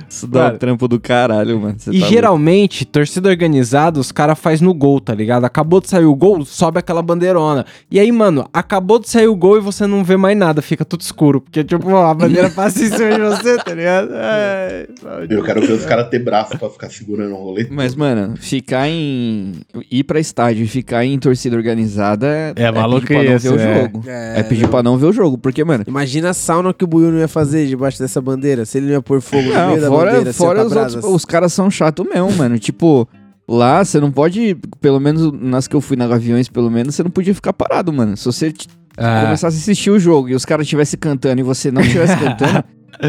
Isso 0.09 0.27
dá 0.27 0.39
Cara, 0.41 0.55
um 0.55 0.57
trampo 0.57 0.87
do 0.87 0.99
caralho, 0.99 1.59
mano. 1.59 1.75
Cê 1.77 1.91
E 1.91 1.99
tá 1.99 2.07
geralmente, 2.07 2.85
torcida 2.85 3.29
organizada, 3.29 3.99
os 3.99 4.11
caras 4.11 4.37
faz 4.39 4.61
no 4.61 4.73
gol, 4.73 4.99
tá 4.99 5.13
ligado? 5.13 5.45
Acabou 5.45 5.79
de 5.81 5.89
sair 5.89 6.05
o 6.05 6.15
gol, 6.15 6.43
sobe 6.45 6.79
aquela 6.79 7.01
bandeirona. 7.01 7.65
E 7.89 7.99
aí, 7.99 8.11
mano, 8.11 8.47
acabou 8.53 8.99
de 8.99 9.09
sair 9.09 9.27
o 9.27 9.35
gol 9.35 9.57
e 9.57 9.61
você 9.61 9.85
não 9.87 10.03
vê 10.03 10.17
mais 10.17 10.37
nada, 10.37 10.61
fica 10.61 10.83
tudo 10.85 11.01
escuro. 11.01 11.41
Porque, 11.41 11.63
tipo, 11.63 11.95
a 11.95 12.13
bandeira 12.13 12.49
passa 12.49 12.83
em 12.83 12.89
cima 12.89 13.11
de 13.11 13.19
você, 13.21 13.57
tá 13.57 13.73
ligado? 13.73 14.09
Ai, 14.13 14.87
Eu 15.29 15.43
quero 15.43 15.61
ver 15.61 15.73
os 15.73 15.85
caras 15.85 16.09
ter 16.09 16.19
braço 16.19 16.57
pra 16.57 16.69
ficar 16.69 16.89
segurando 16.89 17.33
o 17.33 17.37
rolê. 17.37 17.67
Mas, 17.69 17.95
mano, 17.95 18.35
ficar 18.37 18.87
em. 18.89 19.53
ir 19.91 20.03
pra 20.03 20.19
estádio 20.19 20.63
e 20.63 20.67
ficar 20.67 21.05
em 21.05 21.17
torcida 21.19 21.55
organizada 21.55 22.27
é, 22.27 22.53
É 22.55 22.71
pedir 22.71 23.07
pra 23.07 23.23
não 23.23 23.37
ver 23.39 23.49
o 23.51 23.59
é. 23.59 23.81
jogo. 23.81 24.03
É, 24.07 24.43
pedir 24.43 24.67
pra 24.67 24.83
não 24.83 24.97
ver 24.97 25.05
o 25.07 25.13
jogo. 25.13 25.37
Porque, 25.37 25.63
mano. 25.63 25.83
Imagina 25.87 26.29
a 26.29 26.33
sauna 26.33 26.73
que 26.73 26.83
o 26.83 26.87
Buiu 26.87 27.11
não 27.11 27.19
ia 27.19 27.27
fazer 27.27 27.67
debaixo 27.67 27.99
dessa 27.99 28.21
bandeira. 28.21 28.65
Se 28.65 28.77
ele 28.77 28.87
não 28.87 28.93
ia 28.93 29.01
pôr 29.01 29.21
fogo 29.21 29.51
Não, 29.61 29.69
meio 29.69 29.81
da 29.81 29.87
fora, 29.87 30.05
bandeira, 30.11 30.29
assim, 30.29 30.37
fora 30.37 30.61
ó, 30.61 30.65
os 30.65 30.75
outros. 30.75 31.03
Os 31.05 31.25
caras 31.25 31.53
são 31.53 31.69
chatos 31.69 32.05
mesmo, 32.07 32.31
mano. 32.33 32.57
Tipo, 32.59 33.07
lá 33.47 33.83
você 33.83 33.99
não 33.99 34.11
pode. 34.11 34.55
Pelo 34.81 34.99
menos 34.99 35.31
nas 35.33 35.67
que 35.67 35.75
eu 35.75 35.81
fui 35.81 35.95
na 35.97 36.07
Gaviões, 36.07 36.47
pelo 36.49 36.69
menos, 36.69 36.95
você 36.95 37.03
não 37.03 37.11
podia 37.11 37.33
ficar 37.35 37.53
parado, 37.53 37.91
mano. 37.93 38.15
Se 38.17 38.25
você 38.25 38.53
Ah, 38.97 39.21
começasse 39.23 39.55
a 39.57 39.59
assistir 39.59 39.89
o 39.91 39.99
jogo 39.99 40.29
e 40.29 40.35
os 40.35 40.43
caras 40.45 40.65
estivessem 40.65 40.99
cantando 40.99 41.39
e 41.39 41.43
você 41.43 41.71
não 41.71 41.81
estivesse 41.81 42.15
cantando. 42.19 42.63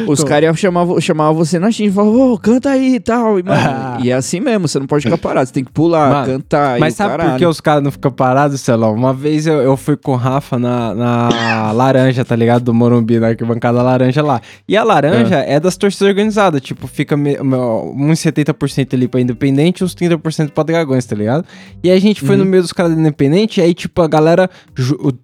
Os 0.07 0.23
caras 0.25 0.45
iam 0.45 0.55
chamar, 0.55 0.85
vo- 0.85 1.01
chamar 1.01 1.33
você 1.33 1.59
na 1.59 1.71
Steam 1.73 1.88
e 1.88 1.90
falavam, 1.93 2.33
ô, 2.33 2.38
canta 2.38 2.71
aí 2.71 2.95
e 2.97 3.01
tal. 3.01 3.38
E, 3.38 3.43
mano, 3.43 3.61
Ah. 3.61 3.99
e 4.03 4.11
é 4.11 4.14
assim 4.14 4.40
mesmo, 4.40 4.69
você 4.69 4.79
não 4.79 4.87
pode 4.87 5.05
ficar 5.05 5.19
parado, 5.19 5.47
você 5.47 5.53
tem 5.53 5.64
que 5.64 5.73
pular, 5.73 6.11
Mano, 6.11 6.27
cantar. 6.35 6.79
Mas 6.79 6.95
sabe 6.95 7.11
por 7.12 7.19
caralho. 7.19 7.38
que 7.38 7.47
os 7.47 7.61
caras 7.61 7.83
não 7.83 7.90
ficam 7.90 8.11
parados, 8.11 8.61
Celão? 8.61 8.95
Uma 8.95 9.12
vez 9.12 9.47
eu, 9.47 9.55
eu 9.61 9.77
fui 9.77 9.97
com 9.97 10.12
o 10.12 10.16
Rafa 10.16 10.59
na, 10.59 10.95
na 10.95 11.29
laranja, 11.73 12.25
tá 12.25 12.37
ligado? 12.37 12.62
Do 12.64 12.75
Morumbi, 12.75 13.19
na 13.19 13.29
arquibancada 13.29 13.83
laranja 13.83 14.23
lá. 14.23 14.40
E 14.69 14.77
a 14.77 14.85
laranja 14.85 15.37
é, 15.37 15.59
das 15.59 15.77
torcidas 15.77 16.09
organizadas. 16.09 16.61
Tipo, 16.61 16.87
fica 16.87 17.16
me- 17.16 17.37
me- 17.43 17.57
uns 17.57 18.19
70% 18.21 18.95
ali 18.95 19.09
pra 19.09 19.21
Independente 19.21 19.81
e 19.81 19.85
uns 19.85 19.95
30% 19.95 20.51
pra 20.51 20.62
Dragões, 20.64 21.05
tá 21.05 21.16
ligado? 21.16 21.45
E 21.83 21.90
a 21.90 21.99
gente 22.01 22.21
foi 22.21 22.37
no 22.37 22.45
meio 22.45 22.62
dos 22.62 22.73
caras 22.73 22.93
do 22.95 23.01
Independente, 23.01 23.61
e 23.61 23.62
aí, 23.62 23.75
tipo, 23.75 24.01
a 24.03 24.09
galera 24.09 24.49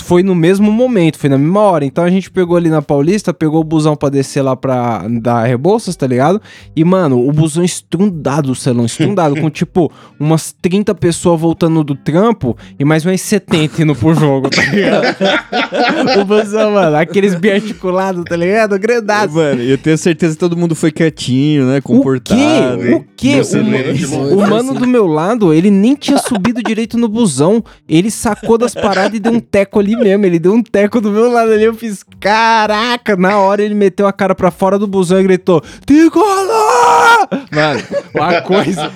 foi 0.03 0.23
no 0.23 0.35
mesmo 0.35 0.71
momento, 0.71 1.19
foi 1.19 1.31
na 1.31 1.39
mesma 1.39 1.61
hora. 1.61 1.85
Então 1.85 2.05
a 2.05 2.11
gente 2.11 2.31
pegou 2.31 2.57
ali 2.57 2.69
na 2.69 2.83
Paulista, 2.83 3.33
pegou 3.35 3.61
o 3.61 3.65
busão 3.65 3.97
pra 3.97 4.09
descer 4.09 4.43
lá 4.47 4.57
pra 4.57 5.05
dar 5.21 5.45
Rebouças, 5.45 5.97
tá 5.97 6.07
ligado? 6.07 6.41
E, 6.75 6.85
mano, 6.85 7.27
o 7.27 7.33
busão 7.33 7.65
estrundado, 7.65 8.55
Celão, 8.55 8.87
estrundado, 8.87 9.37
com 9.41 9.51
tipo 9.51 9.93
umas 10.19 10.53
30 10.53 10.95
pessoas 10.95 11.41
voltando 11.41 11.83
do 11.83 11.95
trampo 11.95 12.57
e 12.79 12.85
mais 12.85 13.05
umas 13.05 13.21
70 13.21 13.83
indo 13.83 13.95
pro 13.95 14.15
jogo, 14.15 14.49
tá 14.49 14.63
ligado? 14.65 15.17
o 16.21 16.25
busão, 16.25 16.73
mano, 16.73 16.97
aqueles 16.97 17.35
biarticulados, 17.35 18.25
tá 18.25 18.37
ligado? 18.37 18.79
Grandado. 18.79 19.33
Mano, 19.33 19.63
eu 19.63 19.77
tenho 19.77 19.99
certeza 19.99 20.35
que 20.35 20.41
todo 20.41 20.57
mundo 20.57 20.75
foi 20.75 20.93
quietinho, 20.93 21.67
né? 21.67 21.81
Comportado. 21.81 22.41
O 22.77 23.05
quê? 23.17 23.41
O 23.41 23.43
quê? 23.43 23.43
Meu 23.63 24.37
O, 24.37 24.45
o 24.45 24.49
mano 24.49 24.75
do 24.75 24.87
meu 24.87 25.07
lado, 25.07 25.53
ele 25.53 25.71
nem 25.71 25.95
tinha 25.95 26.19
subido 26.19 26.63
direito 26.63 26.97
no 26.97 27.09
busão. 27.09 27.63
Ele 27.89 28.11
sacou 28.11 28.57
das 28.57 28.75
paradas 28.75 29.15
e 29.15 29.21
deu 29.21 29.33
um 29.33 29.41
teco 29.41 29.81
ali 29.81 29.97
mesmo. 29.97 30.25
Ele 30.25 30.39
deu 30.39 30.53
um 30.53 30.63
teco 30.63 31.01
do 31.01 31.11
meu 31.11 31.31
lado 31.31 31.53
ali. 31.53 31.65
Eu 31.65 31.75
fiz, 31.75 32.05
caraca! 32.21 33.17
Na 33.17 33.39
hora 33.39 33.63
ele 33.63 33.75
meteu 33.75 34.07
a 34.07 34.13
cara 34.13 34.35
pra 34.37 34.51
fora 34.51 34.79
do 34.79 34.87
busão 34.87 35.19
e 35.19 35.23
gritou: 35.23 35.63
Tricolor! 35.85 37.29
Mano, 37.51 37.83
uma 38.15 38.41
coisa. 38.43 38.93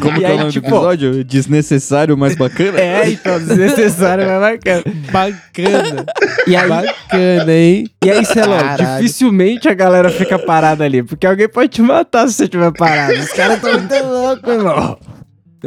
Como 0.00 0.16
E 0.16 0.20
que 0.20 0.24
é 0.24 0.32
o 0.32 0.38
nome 0.38 0.50
tipo, 0.52 0.68
do 0.68 0.74
episódio? 0.76 1.24
Desnecessário, 1.24 2.16
mas 2.16 2.34
bacana? 2.34 2.80
É, 2.80 3.10
então, 3.10 3.38
desnecessário, 3.38 4.26
mas 4.26 4.40
bacana. 4.40 4.82
Bacana. 5.12 6.06
E 6.46 6.56
aí, 6.56 6.68
Bacana, 6.68 7.52
hein? 7.52 7.86
e 8.04 8.10
aí, 8.10 8.24
Celão, 8.24 8.58
dificilmente 8.76 9.68
a 9.68 9.74
galera 9.74 10.10
fica 10.10 10.38
parada 10.38 10.84
ali, 10.84 11.02
porque 11.02 11.26
alguém 11.26 11.48
pode 11.48 11.68
te 11.68 11.82
matar 11.82 12.26
se 12.28 12.34
você 12.34 12.44
estiver 12.44 12.72
parado. 12.72 13.12
Os 13.14 13.28
caras 13.32 13.56
estão 13.56 13.72
muito 13.72 14.04
loucos, 14.06 14.52
irmão. 14.52 14.98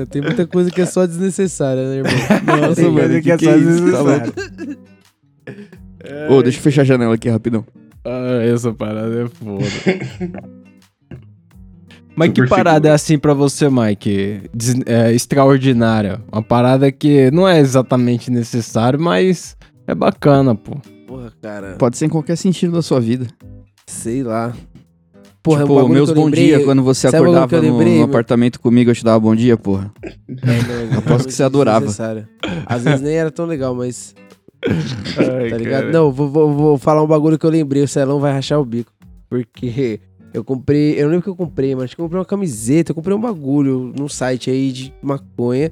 Tem 0.10 0.21
muita 0.23 0.47
coisa 0.47 0.71
que 0.71 0.82
é 0.82 0.86
só 0.86 1.06
desnecessária, 1.06 1.84
né, 1.88 1.95
irmão? 1.97 2.12
Nossa, 2.67 2.76
Tem 2.82 2.91
coisa 2.91 3.08
mano, 3.10 3.21
que 3.21 3.32
é 3.32 3.38
que 3.38 3.45
só 3.45 3.52
que 3.52 3.58
é? 3.58 3.60
Tá 3.60 3.60
desnecessário. 3.60 4.34
Ô, 6.30 6.41
deixa 6.41 6.58
eu 6.58 6.63
fechar 6.63 6.82
a 6.82 6.86
janela 6.86 7.13
aqui 7.15 7.30
rapidão. 7.30 7.63
Ah, 8.05 8.41
essa 8.43 8.73
parada 8.73 9.23
é 9.23 9.27
foda. 9.27 9.63
Mas 12.15 12.29
que 12.31 12.41
Super 12.41 12.49
parada 12.49 12.75
seguro. 12.75 12.91
é 12.91 12.91
assim 12.95 13.17
pra 13.17 13.33
você, 13.33 13.69
Mike? 13.69 14.41
Des- 14.53 14.79
é, 14.85 15.11
extraordinária. 15.13 16.21
Uma 16.31 16.43
parada 16.43 16.91
que 16.91 17.31
não 17.31 17.47
é 17.47 17.59
exatamente 17.59 18.29
necessário, 18.29 18.99
mas 18.99 19.57
é 19.87 19.95
bacana, 19.95 20.53
pô. 20.53 20.77
Porra, 21.07 21.33
cara. 21.41 21.75
Pode 21.79 21.97
ser 21.97 22.05
em 22.05 22.09
qualquer 22.09 22.35
sentido 22.35 22.73
da 22.73 22.83
sua 22.83 22.99
vida. 23.01 23.25
Sei 23.87 24.21
lá. 24.21 24.53
Porra, 25.41 25.61
tipo, 25.61 25.73
um 25.73 25.75
bagulho 25.77 25.93
meus 25.93 26.09
que 26.11 26.11
eu 26.11 26.15
bom 26.21 26.25
lembrei- 26.25 26.45
dia, 26.45 26.63
quando 26.63 26.83
você 26.83 27.09
sabe 27.09 27.17
acordava 27.23 27.47
que 27.47 27.55
no, 27.55 27.61
lembrei, 27.63 27.93
no 27.93 27.99
mano? 28.01 28.11
apartamento 28.11 28.59
comigo, 28.59 28.91
eu 28.91 28.95
te 28.95 29.03
dava 29.03 29.19
bom 29.19 29.35
dia, 29.35 29.57
porra. 29.57 29.91
É, 30.29 30.91
não, 30.91 30.99
Aposto 30.99 31.25
que 31.27 31.33
você 31.33 31.41
adorava. 31.43 31.87
Às 32.67 32.83
vezes 32.83 33.01
nem 33.01 33.15
era 33.15 33.31
tão 33.31 33.45
legal, 33.47 33.73
mas. 33.73 34.13
Tá 35.49 35.58
ligado? 35.58 35.91
Não, 35.91 36.12
vou, 36.12 36.30
vou, 36.30 36.54
vou 36.54 36.78
falar 36.78 37.04
um 37.04 37.08
bagulho 37.08 37.38
que 37.38 37.45
eu 37.45 37.49
lembrei. 37.49 37.84
O 37.84 37.88
Celão 37.88 38.19
vai 38.19 38.32
rachar 38.34 38.60
o 38.60 38.65
bico. 38.65 38.91
Porque 39.30 39.99
eu 40.34 40.43
comprei. 40.43 40.93
Eu 40.99 41.04
não 41.06 41.12
lembro 41.12 41.19
o 41.19 41.23
que 41.23 41.30
eu 41.30 41.36
comprei, 41.36 41.73
mas 41.76 41.86
acho 41.86 41.95
que 41.95 42.02
eu 42.02 42.06
comprei 42.06 42.19
uma 42.19 42.26
camiseta. 42.26 42.91
Eu 42.91 42.95
comprei 42.95 43.15
um 43.15 43.21
bagulho 43.21 43.93
num 43.97 44.08
site 44.10 44.49
aí 44.49 44.71
de 44.71 44.93
maconha. 45.02 45.71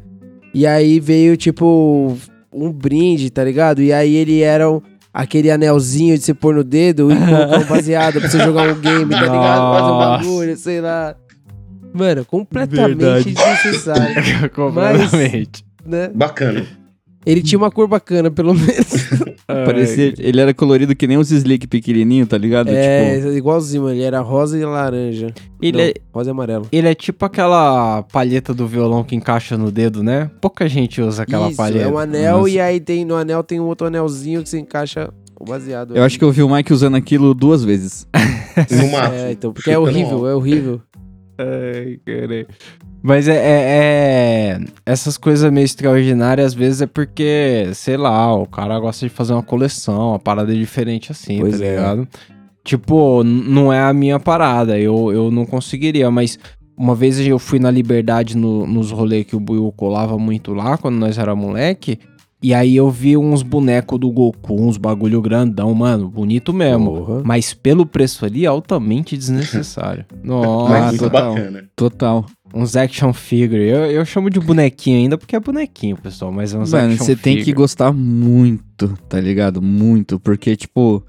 E 0.53 0.67
aí 0.67 0.99
veio, 0.99 1.37
tipo, 1.37 2.17
um 2.53 2.71
brinde, 2.71 3.29
tá 3.29 3.43
ligado? 3.43 3.81
E 3.81 3.93
aí 3.93 4.15
ele 4.15 4.41
era 4.41 4.69
um- 4.69 4.81
aquele 5.13 5.49
anelzinho 5.49 6.17
de 6.17 6.23
você 6.23 6.33
pôr 6.33 6.53
no 6.55 6.63
dedo 6.63 7.11
e 7.11 7.15
colocar 7.15 7.59
um 7.59 7.65
baseado 7.67 8.19
pra 8.19 8.29
você 8.29 8.39
jogar 8.39 8.69
um 8.69 8.79
game, 8.79 9.09
tá 9.09 9.21
ligado? 9.21 9.73
Fazer 9.79 9.91
um 9.91 9.97
bagulho, 9.97 10.57
sei 10.57 10.81
lá. 10.81 11.15
Mano, 11.93 12.23
completamente 12.25 12.95
Verdade. 12.97 13.31
desnecessário, 13.33 14.49
Completamente. 14.55 15.65
né? 15.85 16.09
Bacana. 16.13 16.65
Ele 17.25 17.41
tinha 17.41 17.57
uma 17.59 17.69
cor 17.69 17.87
bacana, 17.87 18.31
pelo 18.31 18.53
menos. 18.55 19.09
Parecia, 19.45 20.13
ele 20.17 20.39
era 20.39 20.53
colorido 20.53 20.95
que 20.95 21.05
nem 21.07 21.17
os 21.17 21.29
slick 21.31 21.67
pequenininho, 21.67 22.25
tá 22.25 22.37
ligado? 22.37 22.69
É, 22.69 23.17
Tipo, 23.17 23.31
igualzinho, 23.33 23.83
mano. 23.83 23.95
Ele 23.95 24.03
era 24.03 24.19
rosa 24.21 24.57
e 24.57 24.63
laranja. 24.65 25.33
Ele, 25.61 25.77
Não, 25.77 25.83
é, 25.83 25.93
rosa 26.13 26.29
e 26.29 26.31
amarelo. 26.31 26.67
ele 26.71 26.87
é 26.87 26.95
tipo 26.95 27.23
aquela 27.25 28.01
palheta 28.03 28.53
do 28.53 28.65
violão 28.65 29.03
que 29.03 29.15
encaixa 29.15 29.57
no 29.57 29.69
dedo, 29.71 30.01
né? 30.03 30.31
Pouca 30.39 30.67
gente 30.67 31.01
usa 31.01 31.23
aquela 31.23 31.47
Isso, 31.49 31.57
palheta. 31.57 31.85
é 31.85 31.87
um 31.87 31.97
anel 31.97 32.37
Nossa. 32.39 32.49
e 32.49 32.59
aí 32.59 32.79
tem, 32.79 33.05
no 33.05 33.15
anel 33.15 33.43
tem 33.43 33.59
um 33.59 33.65
outro 33.65 33.87
anelzinho 33.87 34.41
que 34.41 34.49
você 34.49 34.59
encaixa 34.59 35.09
o 35.39 35.43
baseado. 35.43 35.95
eu 35.95 36.03
acho 36.03 36.17
que 36.17 36.23
eu 36.23 36.31
vi 36.31 36.41
o 36.43 36.49
Mike 36.49 36.71
usando 36.73 36.95
aquilo 36.95 37.33
duas 37.33 37.63
vezes. 37.63 38.07
No 38.69 38.91
máximo. 38.91 39.15
É, 39.15 39.31
então, 39.31 39.53
porque 39.53 39.71
é 39.71 39.79
horrível, 39.79 40.27
é 40.27 40.35
horrível. 40.35 40.81
Ai, 41.37 41.99
caralho. 42.05 42.47
Mas 43.03 43.27
é, 43.27 43.35
é- 43.35 43.39
é- 44.53 44.59
Essas 44.85 45.17
coisas 45.17 45.51
meio 45.51 45.65
extraordinárias, 45.65 46.47
às 46.47 46.53
vezes, 46.53 46.81
é 46.81 46.85
porque, 46.87 47.69
sei 47.73 47.97
lá, 47.97 48.33
o 48.35 48.45
cara 48.45 48.79
gosta 48.79 49.07
de 49.07 49.13
fazer 49.13 49.33
uma 49.33 49.41
coleção, 49.43 50.09
uma 50.09 50.19
parada 50.19 50.53
diferente 50.53 51.11
assim, 51.11 51.39
Pois 51.39 51.59
tá 51.59 51.65
é. 51.65 51.69
ligado? 51.75 52.07
Tipo, 52.63 53.23
não 53.23 53.73
é 53.73 53.79
a 53.81 53.91
minha 53.91 54.19
parada, 54.19 54.77
eu, 54.77 55.11
eu 55.11 55.31
não 55.31 55.47
conseguiria, 55.47 56.11
mas 56.11 56.37
uma 56.77 56.93
vez 56.93 57.19
eu 57.19 57.39
fui 57.39 57.57
na 57.57 57.71
Liberdade 57.71 58.37
no- 58.37 58.67
nos 58.67 58.91
rolês 58.91 59.25
que 59.25 59.35
o 59.35 59.39
Buiu 59.39 59.71
colava 59.75 60.15
muito 60.19 60.53
lá, 60.53 60.77
quando 60.77 60.95
nós 60.97 61.17
era 61.17 61.35
moleque, 61.35 61.97
e 62.41 62.53
aí 62.53 62.75
eu 62.75 62.89
vi 62.89 63.15
uns 63.17 63.43
bonecos 63.43 63.99
do 63.99 64.09
Goku, 64.11 64.53
uns 64.59 64.77
bagulho 64.77 65.21
grandão, 65.21 65.73
mano, 65.73 66.09
bonito 66.09 66.51
mesmo. 66.53 66.91
Porra. 67.05 67.21
Mas 67.23 67.53
pelo 67.53 67.85
preço 67.85 68.25
ali, 68.25 68.45
altamente 68.45 69.15
desnecessário. 69.17 70.05
Nossa, 70.23 70.69
Mas 70.69 70.85
muito 70.87 71.03
total. 71.03 71.33
bacana. 71.35 71.63
Total. 71.75 72.25
Uns 72.53 72.75
action 72.75 73.13
figure. 73.13 73.61
Eu, 73.61 73.85
eu 73.85 74.03
chamo 74.05 74.29
de 74.29 74.39
bonequinho 74.39 74.97
ainda 74.97 75.17
porque 75.17 75.35
é 75.35 75.39
bonequinho, 75.39 75.95
pessoal. 75.95 76.31
Mas 76.31 76.53
é 76.53 76.57
uns 76.57 76.73
Mano, 76.73 76.97
você 76.97 77.15
tem 77.15 77.41
que 77.43 77.53
gostar 77.53 77.93
muito, 77.93 78.97
tá 79.07 79.19
ligado? 79.21 79.61
Muito. 79.61 80.19
Porque, 80.19 80.55
tipo, 80.57 81.01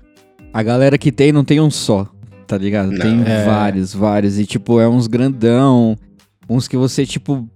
a 0.52 0.62
galera 0.62 0.96
que 0.96 1.10
tem 1.10 1.32
não 1.32 1.42
tem 1.44 1.60
um 1.60 1.70
só, 1.70 2.06
tá 2.46 2.56
ligado? 2.56 2.92
Não. 2.92 2.98
Tem 2.98 3.22
É. 3.26 3.44
vários, 3.44 3.92
vários. 3.92 4.38
E, 4.38 4.46
tipo, 4.46 4.78
é 4.78 4.88
uns 4.88 5.06
grandão. 5.08 5.96
Uns 6.48 6.68
que 6.68 6.76
você, 6.76 7.04
tipo, 7.06 7.48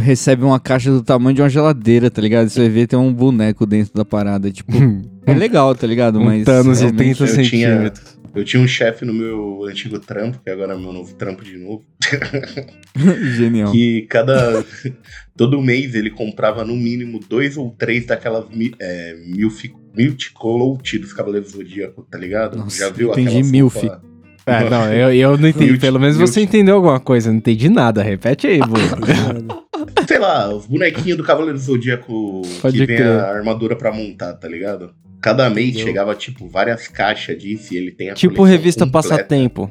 recebe 0.00 0.42
uma 0.44 0.58
caixa 0.58 0.90
do 0.90 1.02
tamanho 1.02 1.34
de 1.36 1.42
uma 1.42 1.48
geladeira, 1.48 2.10
tá 2.10 2.20
ligado? 2.20 2.48
Você 2.48 2.60
vai 2.60 2.68
ver 2.68 2.86
tem 2.86 2.98
um 2.98 3.12
boneco 3.12 3.64
dentro 3.66 3.92
da 3.94 4.04
parada. 4.04 4.50
Tipo, 4.50 4.72
é 5.26 5.34
legal, 5.34 5.74
tá 5.74 5.86
ligado? 5.86 6.18
Um 6.18 6.24
Mas. 6.24 6.44
Thanos 6.44 6.78
de 6.78 6.84
realmente- 6.84 7.16
30 7.18 7.22
eu 7.24 7.26
tinha- 7.44 7.44
centímetros. 7.44 8.20
Eu 8.32 8.44
tinha 8.44 8.62
um 8.62 8.66
chefe 8.68 9.04
no 9.04 9.12
meu 9.12 9.64
antigo 9.68 9.98
trampo, 9.98 10.38
que 10.44 10.48
agora 10.48 10.74
é 10.74 10.76
meu 10.78 10.92
novo 10.92 11.12
trampo 11.14 11.42
de 11.42 11.58
novo, 11.58 11.82
Genial. 13.36 13.72
que 13.72 14.02
cada. 14.08 14.64
todo 15.36 15.60
mês 15.60 15.96
ele 15.96 16.10
comprava 16.10 16.64
no 16.64 16.76
mínimo 16.76 17.18
dois 17.28 17.56
ou 17.56 17.70
três 17.76 18.06
daquelas 18.06 18.44
é, 18.80 19.16
milfi, 19.26 19.72
multicolote 19.98 20.96
dos 20.98 21.12
Cavaleiros 21.12 21.50
do 21.50 21.58
Zodíaco, 21.58 22.06
tá 22.08 22.16
ligado? 22.18 22.56
Nossa, 22.56 22.78
Já 22.78 22.88
viu 22.90 23.10
entendi 23.10 23.28
aquela 23.38 23.44
milf. 23.50 23.74
sopa- 23.74 24.00
É, 24.46 24.70
não, 24.70 24.92
eu, 24.92 25.12
eu 25.12 25.36
não 25.36 25.48
entendi. 25.48 25.76
Pelo 25.78 25.98
menos 25.98 26.16
você 26.16 26.40
entendeu 26.40 26.76
alguma 26.76 27.00
coisa. 27.00 27.30
Não 27.30 27.38
entendi 27.38 27.68
nada. 27.68 28.00
Repete 28.00 28.46
aí, 28.46 28.58
Bruno. 28.60 29.64
Sei 30.08 30.18
lá, 30.18 30.52
os 30.54 30.66
bonequinhos 30.66 31.16
do 31.18 31.24
Cavaleiro 31.24 31.58
do 31.58 31.62
Zodíaco 31.64 32.42
Pode 32.60 32.78
que 32.78 32.86
vem 32.86 32.96
crer. 32.96 33.06
a 33.08 33.30
armadura 33.30 33.76
pra 33.76 33.92
montar, 33.92 34.34
tá 34.34 34.48
ligado? 34.48 34.92
Cada 35.22 35.50
mês 35.50 35.68
Entendeu? 35.70 35.86
chegava, 35.86 36.14
tipo, 36.14 36.48
várias 36.48 36.88
caixas 36.88 37.36
disso 37.38 37.74
e 37.74 37.76
ele 37.76 37.90
tem 37.92 38.10
a 38.10 38.14
tipo 38.14 38.42
revista 38.42 38.84
completa. 38.86 39.08
Passatempo. 39.08 39.70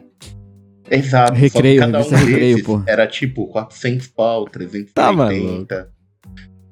Exato. 0.91 1.33
Recreio, 1.33 1.79
só 1.79 1.85
que 1.85 1.91
cada 1.91 2.05
um 2.05 2.09
Recreio, 2.09 2.39
desses 2.55 2.63
pô. 2.63 2.83
era 2.87 3.07
tipo 3.07 3.47
400 3.47 4.07
pau, 4.07 4.45
380. 4.45 4.91
Tá, 4.93 5.11
maluco. 5.11 5.67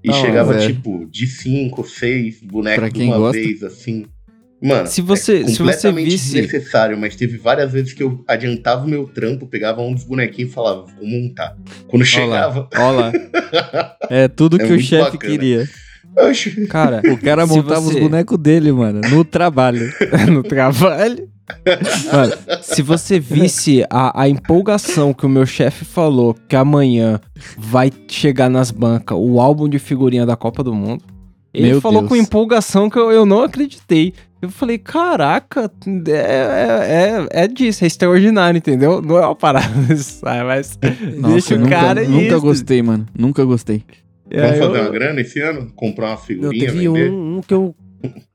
E 0.04 0.08
Tá, 0.10 0.13
chegava 0.13 0.58
tipo 0.60 1.06
de 1.10 1.28
5, 1.28 1.84
6 1.84 2.41
bonecos 2.41 2.93
de 2.93 3.04
uma 3.04 3.17
gosta. 3.17 3.41
vez, 3.41 3.63
assim. 3.63 4.06
Mano, 4.62 4.88
Se 4.88 5.02
você- 5.02 5.41
é 5.41 5.46
se 5.46 5.52
você 5.52 5.58
completamente 5.60 6.10
visse- 6.10 6.41
desnecessário, 6.41 6.98
mas 6.98 7.15
teve 7.15 7.38
várias 7.38 7.72
vezes 7.72 7.93
que 7.93 8.02
eu 8.02 8.24
adiantava 8.28 8.86
o 8.86 8.89
meu 8.89 9.06
trampo, 9.08 9.46
pegava 9.46 9.82
um 9.82 9.93
dos 9.93 10.04
bonequinhos 10.04 10.50
e 10.52 10.54
falava, 10.54 10.86
vou 10.98 11.06
montar. 11.08 11.56
Quando 11.88 12.04
chegava, 12.04 12.67
Ó 12.76 12.91
lá. 12.91 13.12
É 14.10 14.28
tudo 14.28 14.60
É 14.62 14.65
que 14.65 14.74
o 14.74 14.80
chefe 14.80 15.12
bacana. 15.12 15.32
queria. 15.32 15.70
Cara, 16.70 17.02
O 17.12 17.17
cara 17.17 17.46
montava 17.46 17.82
você- 17.82 17.96
os 17.96 18.00
bonecos 18.02 18.38
dele, 18.39 18.72
mano, 18.72 19.02
no 19.10 19.24
trabalho. 19.24 19.91
no 20.32 20.41
trabalho. 20.41 21.30
Mano, 22.12 22.34
se 22.62 22.82
você 22.82 23.20
visse 23.20 23.86
a, 23.89 24.24
a 24.24 24.28
empolgação 24.28 25.13
que 25.13 25.26
o 25.26 25.30
meu 25.30 25.46
chefe 25.46 25.86
falou 25.86 26.36
que 26.50 26.56
amanhã 26.56 27.22
vai 27.58 27.91
chegar 28.08 28.50
nas 28.50 28.72
bancas 28.72 29.17
o 29.20 29.39
álbum 29.39 29.70
de 29.70 29.78
figurinha 29.80 30.26
da 30.26 30.36
Copa 30.36 30.63
do 30.63 30.74
Mundo. 30.74 31.04
Ele 31.58 31.70
Meu 31.72 31.82
falou 31.82 32.02
Deus. 32.02 32.10
com 32.10 32.15
empolgação 32.15 32.89
que 32.89 32.98
eu, 33.00 33.12
eu 33.12 33.26
não 33.26 33.41
acreditei. 33.43 34.13
Eu 34.41 34.50
falei, 34.50 34.78
caraca, 34.78 35.72
é, 36.08 36.12
é, 36.12 37.28
é, 37.39 37.43
é 37.43 37.48
disso, 37.48 37.84
é 37.84 37.88
extraordinário, 37.88 38.58
entendeu? 38.60 39.02
Não 39.02 39.17
é 39.17 39.22
uma 39.26 39.36
parada, 39.36 39.67
sabe? 39.98 40.43
mas 40.43 40.78
deixa 41.32 41.56
o 41.56 41.58
nunca, 41.60 41.70
cara 41.72 42.04
nunca 42.08 42.24
isso. 42.36 42.41
gostei, 42.41 42.82
mano. 42.84 43.08
Nunca 43.17 43.43
gostei. 43.43 43.84
É, 44.30 44.41
vamos 44.41 44.58
eu- 44.60 44.67
fazer 44.67 44.82
uma 44.82 44.89
grana 44.91 45.22
esse 45.22 45.39
ano? 45.41 45.72
Comprar 45.76 46.06
uma 46.08 46.12
Não, 46.12 46.17
figurinha, 46.22 46.65
teve 46.67 46.88
vender? 46.88 47.10
um, 47.10 47.38
um 47.38 47.41
que 47.41 47.54
eu, 47.54 47.74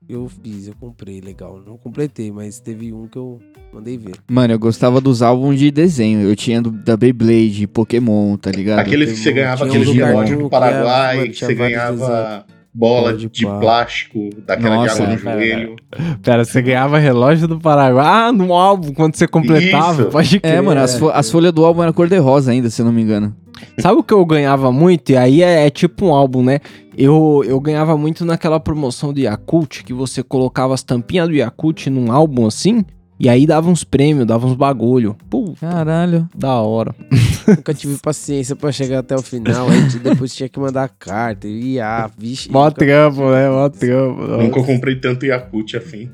eu 0.08 0.28
fiz, 0.42 0.66
eu 0.66 0.74
comprei, 0.80 1.20
legal. 1.20 1.62
Não 1.64 1.76
completei, 1.76 2.32
mas 2.32 2.58
teve 2.58 2.92
um 2.92 3.06
que 3.06 3.16
eu 3.18 3.38
mandei 3.72 3.96
ver. 3.96 4.14
Mano, 4.28 4.52
eu 4.54 4.58
gostava 4.58 5.00
dos 5.00 5.22
álbuns 5.22 5.56
de 5.58 5.70
desenho. 5.70 6.22
Eu 6.22 6.34
tinha 6.34 6.60
do, 6.60 6.70
da 6.72 6.96
Beyblade, 6.96 7.68
Pokémon, 7.68 8.36
tá 8.36 8.50
ligado? 8.50 8.80
Aqueles 8.80 9.12
que 9.12 9.18
você 9.18 9.30
ganhava 9.32 9.64
aqueles 9.66 9.86
do 9.86 9.96
cartoon 10.00 10.36
do 10.38 10.44
que 10.44 10.50
Paraguai, 10.50 11.18
era- 11.18 11.26
que 11.28 11.32
tinha 11.34 11.46
você 11.48 11.54
ganhava 11.54 12.44
bola 12.74 13.14
de, 13.14 13.28
de 13.28 13.44
plástico, 13.44 14.30
daquela 14.46 14.76
Nossa, 14.76 14.96
de 14.96 15.02
água 15.02 15.14
no 15.14 15.20
pera, 15.20 15.34
joelho. 15.40 15.76
Pera, 16.22 16.44
você 16.44 16.62
ganhava 16.62 16.98
relógio 16.98 17.46
do 17.46 17.58
Paraguai. 17.60 18.04
Ah, 18.06 18.32
no 18.32 18.52
álbum, 18.54 18.92
quando 18.94 19.14
você 19.14 19.26
completava, 19.28 20.02
Isso. 20.02 20.10
pode 20.10 20.40
crer. 20.40 20.54
É, 20.54 20.60
mano, 20.60 20.80
as, 20.80 20.98
fo- 20.98 21.10
as 21.10 21.30
folhas 21.30 21.52
do 21.52 21.64
álbum 21.64 21.82
eram 21.82 21.92
cor-de-rosa 21.92 22.50
ainda, 22.52 22.70
se 22.70 22.80
eu 22.80 22.86
não 22.86 22.92
me 22.92 23.02
engano. 23.02 23.36
Sabe 23.78 23.98
o 23.98 24.02
que 24.02 24.12
eu 24.14 24.24
ganhava 24.24 24.72
muito? 24.72 25.10
E 25.12 25.16
aí 25.16 25.42
é, 25.42 25.66
é 25.66 25.70
tipo 25.70 26.06
um 26.06 26.14
álbum, 26.14 26.42
né? 26.42 26.60
Eu, 26.96 27.42
eu 27.46 27.60
ganhava 27.60 27.96
muito 27.96 28.24
naquela 28.24 28.58
promoção 28.58 29.12
do 29.12 29.20
Yakult, 29.20 29.82
que 29.84 29.92
você 29.92 30.22
colocava 30.22 30.74
as 30.74 30.82
tampinhas 30.82 31.28
do 31.28 31.34
Yakult 31.34 31.86
num 31.88 32.10
álbum 32.10 32.46
assim, 32.46 32.84
e 33.22 33.28
aí 33.28 33.46
dava 33.46 33.70
uns 33.70 33.84
prêmios, 33.84 34.26
dava 34.26 34.48
uns 34.48 34.56
bagulho. 34.56 35.16
Pô, 35.30 35.54
Caralho. 35.60 36.28
da 36.36 36.54
hora. 36.56 36.92
Nunca 37.46 37.72
tive 37.72 37.96
paciência 38.02 38.56
pra 38.56 38.72
chegar 38.72 38.98
até 38.98 39.14
o 39.14 39.22
final, 39.22 39.68
aí 39.68 39.82
depois 40.02 40.34
tinha 40.34 40.48
que 40.48 40.58
mandar 40.58 40.88
carta. 40.88 41.46
E 41.46 41.78
ah, 41.78 42.10
vixe. 42.18 42.50
Mó 42.50 42.64
nunca- 42.64 42.78
trampo, 42.84 43.30
né? 43.30 43.48
Mó 43.48 43.68
trampo. 43.68 44.20
Nunca 44.22 44.62
comprei 44.64 44.96
tanto 44.96 45.24
Yakut 45.24 45.76
assim. 45.76 46.08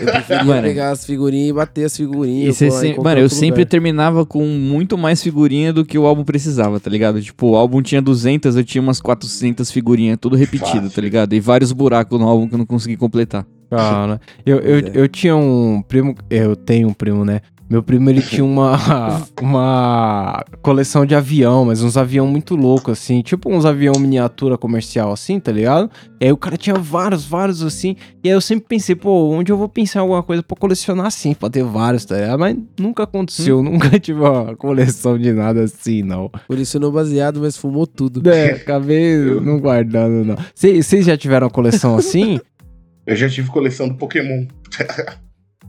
Eu 0.00 0.06
preferia 0.12 0.44
Mano. 0.44 0.62
pegar 0.62 0.90
as 0.90 1.06
figurinhas 1.06 1.50
e 1.50 1.52
bater 1.52 1.84
as 1.84 1.96
figurinhas. 1.96 2.58
qualquer 2.58 3.00
Mano, 3.00 3.20
eu 3.20 3.28
sempre 3.28 3.60
lugar. 3.60 3.66
terminava 3.70 4.26
com 4.26 4.44
muito 4.44 4.98
mais 4.98 5.22
figurinha 5.22 5.72
do 5.72 5.84
que 5.84 5.96
o 5.96 6.04
álbum 6.04 6.24
precisava, 6.24 6.80
tá 6.80 6.90
ligado? 6.90 7.22
Tipo, 7.22 7.50
o 7.50 7.56
álbum 7.56 7.80
tinha 7.80 8.02
200, 8.02 8.56
eu 8.56 8.64
tinha 8.64 8.82
umas 8.82 9.00
400 9.00 9.70
figurinhas, 9.70 10.18
tudo 10.20 10.34
repetido, 10.34 10.82
Fácil. 10.82 10.90
tá 10.90 11.00
ligado? 11.00 11.32
E 11.34 11.40
vários 11.40 11.70
buracos 11.70 12.18
no 12.18 12.26
álbum 12.26 12.48
que 12.48 12.54
eu 12.54 12.58
não 12.58 12.66
consegui 12.66 12.96
completar. 12.96 13.46
Cara, 13.70 14.20
eu, 14.44 14.58
eu, 14.58 14.82
Pois 14.82 14.96
é. 14.96 15.00
eu 15.00 15.08
tinha 15.08 15.36
um 15.36 15.82
primo, 15.82 16.14
eu 16.30 16.56
tenho 16.56 16.88
um 16.88 16.92
primo, 16.92 17.24
né? 17.24 17.40
Meu 17.68 17.82
primo, 17.82 18.10
ele 18.10 18.20
tinha 18.20 18.44
uma, 18.44 18.76
uma 19.40 20.44
coleção 20.60 21.06
de 21.06 21.14
avião, 21.14 21.64
mas 21.64 21.82
uns 21.82 21.96
avião 21.96 22.26
muito 22.26 22.54
louco, 22.54 22.90
assim, 22.90 23.22
tipo 23.22 23.50
uns 23.50 23.64
avião 23.64 23.94
miniatura 23.98 24.58
comercial, 24.58 25.10
assim, 25.12 25.40
tá 25.40 25.50
ligado? 25.50 25.90
E 26.20 26.26
aí 26.26 26.32
o 26.32 26.36
cara 26.36 26.58
tinha 26.58 26.76
vários, 26.76 27.24
vários, 27.24 27.62
assim, 27.62 27.96
e 28.22 28.28
aí 28.28 28.34
eu 28.34 28.40
sempre 28.40 28.66
pensei, 28.68 28.94
pô, 28.94 29.30
onde 29.30 29.50
eu 29.50 29.56
vou 29.56 29.68
pensar 29.68 30.00
alguma 30.00 30.22
coisa 30.22 30.42
pra 30.42 30.56
colecionar 30.56 31.06
assim, 31.06 31.32
pra 31.32 31.48
ter 31.48 31.64
vários, 31.64 32.04
tá 32.04 32.16
ligado? 32.16 32.38
Mas 32.38 32.56
nunca 32.78 33.04
aconteceu, 33.04 33.62
nunca 33.62 33.88
tive 33.98 34.20
uma 34.20 34.54
coleção 34.56 35.18
de 35.18 35.32
nada 35.32 35.62
assim, 35.62 36.02
não. 36.02 36.30
Colecionou 36.46 36.92
baseado, 36.92 37.40
mas 37.40 37.56
fumou 37.56 37.86
tudo. 37.86 38.28
É, 38.28 38.52
acabei 38.52 39.16
não 39.40 39.58
guardando, 39.58 40.24
não. 40.24 40.36
Vocês 40.54 41.06
já 41.06 41.16
tiveram 41.16 41.46
uma 41.46 41.50
coleção 41.52 41.96
assim? 41.96 42.38
Eu 43.06 43.16
já 43.16 43.28
tive 43.28 43.50
coleção 43.50 43.88
do 43.88 43.94
Pokémon. 43.96 44.46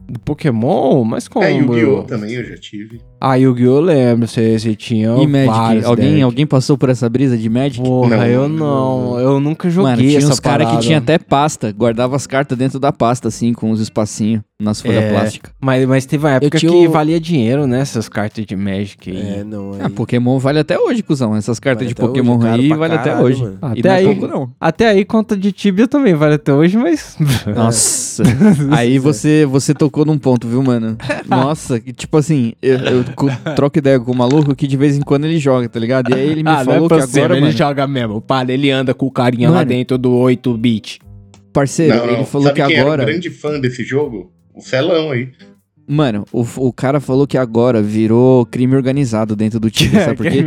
Do 0.08 0.20
Pokémon? 0.20 1.04
Mas 1.04 1.28
como? 1.28 1.46
é, 1.46 1.52
Yu-Gi-Oh! 1.52 2.04
também 2.04 2.34
eu 2.34 2.46
já 2.46 2.58
tive. 2.58 3.02
Ah, 3.20 3.36
Yu-Gi-Oh! 3.36 3.76
eu 3.78 3.82
lembro, 3.82 4.28
você, 4.28 4.58
você 4.60 4.76
tinha 4.76 5.10
e 5.18 5.26
Magic? 5.28 5.86
Alguém, 5.86 6.10
decks. 6.12 6.24
alguém 6.24 6.46
passou 6.46 6.78
por 6.78 6.90
essa 6.90 7.10
brisa 7.10 7.38
de 7.38 7.50
Magic? 7.50 7.82
Porra, 7.84 8.18
Não, 8.18 8.26
eu 8.26 8.50
não. 8.50 9.20
eu 9.20 9.40
nunca 9.40 9.70
joguei 9.70 9.92
Mano, 9.92 10.02
tinha 10.04 10.18
essa 10.18 10.28
uns 10.34 10.40
caras 10.40 10.70
que 10.72 10.78
tinha 10.80 10.98
até 11.00 11.18
pasta, 11.18 11.72
guardava 11.72 12.16
as 12.16 12.28
cartas 12.28 12.58
dentro 12.58 12.80
da 12.80 12.92
pasta, 12.92 13.28
assim, 13.30 13.54
com 13.54 13.72
os 13.72 13.80
espacinhos 13.80 14.42
nas 14.62 14.82
folhas 14.82 15.04
É. 15.04 15.10
plásticas. 15.12 15.52
Mas, 15.60 15.86
mas 15.86 16.06
teve 16.06 16.26
uma 16.26 16.32
época 16.34 16.58
que 16.58 16.68
o- 16.70 16.90
valia 16.90 17.20
dinheiro, 17.20 17.68
né, 17.68 17.82
essas 17.82 18.08
cartas 18.08 18.46
de 18.46 18.56
Magic 18.56 19.10
aí. 19.12 19.40
É, 19.40 19.44
não. 19.44 19.74
Aí... 19.74 19.80
Ah, 19.84 19.90
Pokémon 19.90 20.40
vale 20.40 20.60
até 20.60 20.80
hoje, 20.80 21.04
cuzão. 21.04 21.36
Essas 21.36 21.60
cartas 21.60 21.84
Vale 21.86 21.94
de 21.94 22.02
até 22.02 22.08
Pokémon 22.08 22.38
hoje, 22.38 22.48
aí 22.48 22.70
vale 22.70 22.94
até 22.94 23.10
caralho, 23.10 23.26
hoje. 23.26 23.42
mano. 23.44 23.58
Até 23.62 23.80
E 23.80 23.84
não 23.84 23.92
é 23.92 23.96
aí- 23.98 24.06
pouco, 24.06 24.28
não. 24.28 24.52
Até 24.60 24.88
aí, 24.90 25.04
conta 25.06 25.36
de 25.36 25.52
Tibia 25.52 25.88
também 25.88 26.14
vale 26.14 26.36
até 26.36 26.54
hoje, 26.54 26.78
mas... 26.78 27.18
Nossa. 27.54 28.24
Aí 28.72 28.98
você, 28.98 29.46
você 29.46 29.74
tocou 29.74 30.06
num 30.06 30.18
ponto, 30.18 30.48
viu, 30.48 30.64
mano? 30.64 30.98
Nossa, 31.28 31.80
que 31.80 31.92
tipo 31.92 32.18
assim, 32.18 32.54
eu, 32.62 32.78
eu 32.78 33.05
troco 33.56 33.78
ideia 33.78 34.00
com 34.00 34.12
o 34.12 34.16
maluco 34.16 34.56
que 34.56 34.68
de 34.68 34.78
vez 34.78 34.98
em 34.98 35.02
quando 35.02 35.26
ele 35.26 35.38
joga, 35.40 35.68
tá 35.70 35.80
ligado? 35.80 36.10
E 36.12 36.14
aí 36.14 36.30
ele 36.30 36.44
me 36.44 36.50
ah, 36.50 36.64
falou 36.64 36.88
que 36.88 36.96
agora, 36.96 37.34
ele 37.34 37.42
mano, 37.42 37.58
joga 37.58 37.88
mesmo. 37.88 38.22
Para, 38.22 38.54
ele 38.54 38.72
anda 38.72 38.94
com 38.94 39.06
o 39.06 39.12
carinha 39.12 39.50
lá 39.50 39.58
Mano. 39.58 39.68
dentro 39.70 39.98
do 39.98 40.12
8-bit. 40.12 41.00
parceiro, 41.54 41.98
não, 41.98 42.08
não. 42.08 42.14
ele 42.14 42.26
falou 42.26 42.48
Sabe 42.48 42.62
que 42.62 42.68
quem 42.68 42.80
agora. 42.80 43.04
era 43.04 43.12
um 43.12 43.14
grande 43.14 43.30
fã 43.30 43.60
desse 43.60 43.84
jogo? 43.84 44.32
O 44.54 44.62
Celão 44.62 45.12
aí. 45.12 45.30
Mano, 45.88 46.26
o, 46.32 46.44
o 46.58 46.74
cara 46.74 47.00
falou 47.00 47.28
que 47.28 47.38
agora 47.38 47.82
virou 47.82 48.46
crime 48.46 48.76
organizado 48.76 49.36
dentro 49.36 49.60
do 49.60 49.70
time, 49.70 50.00
sabe 50.00 50.16
por 50.18 50.26
quê? 50.26 50.44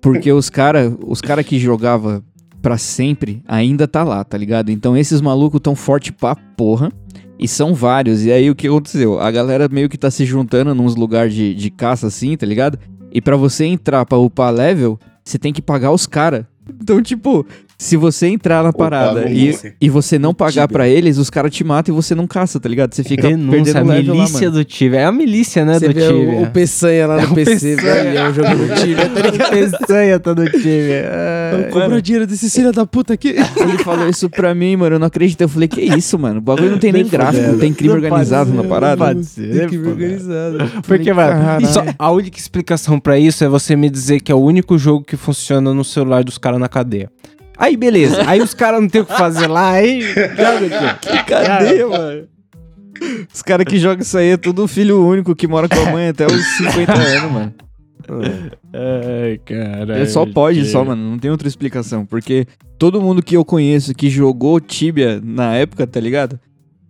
Porque 0.00 0.30
os 0.30 0.48
cara, 0.48 0.96
os 1.04 1.20
cara 1.20 1.42
que 1.42 1.58
jogava 1.58 2.22
pra 2.62 2.78
sempre 2.78 3.42
ainda 3.46 3.88
tá 3.88 4.04
lá, 4.04 4.22
tá 4.22 4.38
ligado? 4.38 4.70
Então 4.70 4.96
esses 4.96 5.20
malucos 5.20 5.60
tão 5.60 5.74
forte 5.74 6.12
pra 6.12 6.36
porra. 6.36 6.92
E 7.42 7.48
são 7.48 7.74
vários. 7.74 8.24
E 8.24 8.30
aí 8.30 8.48
o 8.48 8.54
que 8.54 8.68
aconteceu? 8.68 9.18
A 9.18 9.28
galera 9.28 9.68
meio 9.68 9.88
que 9.88 9.98
tá 9.98 10.12
se 10.12 10.24
juntando 10.24 10.72
nos 10.76 10.94
lugares 10.94 11.34
de, 11.34 11.52
de 11.52 11.70
caça 11.70 12.06
assim, 12.06 12.36
tá 12.36 12.46
ligado? 12.46 12.78
E 13.12 13.20
pra 13.20 13.36
você 13.36 13.64
entrar 13.64 14.06
pra 14.06 14.16
upar 14.16 14.52
level, 14.52 14.96
você 15.24 15.38
tem 15.40 15.52
que 15.52 15.60
pagar 15.60 15.90
os 15.90 16.06
cara. 16.06 16.48
Então, 16.80 17.02
tipo, 17.02 17.44
se 17.82 17.96
você 17.96 18.28
entrar 18.28 18.62
na 18.62 18.72
parada 18.72 19.28
e, 19.28 19.54
e 19.80 19.90
você 19.90 20.18
não 20.18 20.32
pagar 20.32 20.68
pra 20.68 20.88
eles, 20.88 21.18
os 21.18 21.28
caras 21.28 21.50
te 21.52 21.64
matam 21.64 21.92
e 21.92 21.96
você 21.96 22.14
não 22.14 22.26
caça, 22.26 22.60
tá 22.60 22.68
ligado? 22.68 22.94
Você 22.94 23.02
fica 23.02 23.28
Denúncia, 23.28 23.72
a 23.72 23.84
perdendo 23.84 23.86
lá, 23.88 23.94
milícia 24.22 24.40
mano. 24.48 24.52
do 24.52 24.64
Tibia. 24.64 25.00
É 25.00 25.04
a 25.04 25.12
milícia, 25.12 25.64
né, 25.64 25.78
Você 25.78 25.88
do 25.88 25.94
vê 25.94 26.02
o, 26.08 26.16
o 26.16 26.30
Tibia. 26.30 26.46
Peçanha 26.52 27.06
lá 27.08 27.14
no 27.16 27.22
É 27.22 27.26
o 27.26 27.34
PC, 27.34 27.74
velho, 27.76 28.34
jogando 28.34 28.74
Tibia, 28.80 29.08
tá 29.08 29.20
ligado? 29.30 29.50
Peçanha 29.50 30.20
tá 30.20 30.34
no 30.34 30.44
Tibia. 30.50 31.10
Ai, 31.54 31.70
Compra 31.70 32.00
dinheiro 32.00 32.26
desse 32.26 32.48
filho 32.50 32.72
da 32.72 32.86
puta 32.86 33.14
aqui. 33.14 33.30
Ele 33.58 33.78
falou 33.78 34.08
isso 34.08 34.30
pra 34.30 34.54
mim, 34.54 34.76
mano. 34.76 34.94
Eu 34.96 34.98
não 35.00 35.06
acredito. 35.08 35.40
Eu 35.40 35.48
falei, 35.48 35.66
que 35.68 35.80
isso, 35.80 36.18
mano? 36.18 36.38
O 36.38 36.42
bagulho 36.42 36.70
não 36.70 36.78
tem 36.78 36.92
nem 36.92 37.06
gráfico, 37.06 37.42
fudendo. 37.42 37.58
tem 37.60 37.72
crime 37.74 37.88
Não 37.94 37.96
organizado 37.96 38.50
ser, 38.50 38.56
na 38.56 38.62
não 38.62 38.68
parada. 38.70 38.96
pode 39.06 39.24
ser, 39.24 39.68
Tem 39.68 39.78
pô, 39.80 39.84
ver 39.84 39.90
organizado. 39.90 40.58
Porque, 40.86 41.12
mano, 41.12 41.66
só- 41.66 41.84
a 41.98 42.10
única 42.12 42.38
explicação 42.38 43.00
pra 43.00 43.18
isso 43.18 43.42
é 43.42 43.48
você 43.48 43.74
me 43.74 43.90
dizer 43.90 44.20
que 44.20 44.30
é 44.30 44.34
o 44.34 44.38
único 44.40 44.78
jogo 44.78 45.04
que 45.04 45.16
funciona 45.16 45.74
no 45.74 45.84
celular 45.84 46.22
dos 46.22 46.38
caras 46.38 46.60
na 46.60 46.68
cadeia. 46.68 47.10
Aí, 47.62 47.76
beleza. 47.76 48.24
Aí 48.26 48.40
os 48.40 48.54
caras 48.54 48.80
não 48.80 48.88
tem 48.88 49.02
o 49.02 49.06
que 49.06 49.16
fazer 49.16 49.46
lá, 49.46 49.70
aí. 49.70 50.02
Cadê, 51.28 51.84
mano? 51.84 52.26
Os 53.32 53.40
caras 53.40 53.64
que 53.66 53.78
jogam 53.78 54.02
isso 54.02 54.18
aí 54.18 54.30
é 54.30 54.36
tudo 54.36 54.66
filho 54.66 55.06
único 55.06 55.32
que 55.36 55.46
mora 55.46 55.68
com 55.68 55.78
a 55.78 55.92
mãe 55.92 56.08
até 56.08 56.26
os 56.26 56.44
50 56.56 56.92
anos, 56.92 57.30
mano. 57.30 57.54
Ai, 58.74 59.38
cara. 59.44 59.96
É 59.96 60.06
só 60.06 60.26
pode, 60.26 60.66
só, 60.66 60.84
mano. 60.84 61.08
Não 61.08 61.18
tem 61.20 61.30
outra 61.30 61.46
explicação. 61.46 62.04
Porque 62.04 62.48
todo 62.76 63.00
mundo 63.00 63.22
que 63.22 63.36
eu 63.36 63.44
conheço 63.44 63.94
que 63.94 64.10
jogou 64.10 64.58
Tibia 64.58 65.20
na 65.22 65.54
época, 65.54 65.86
tá 65.86 66.00
ligado? 66.00 66.40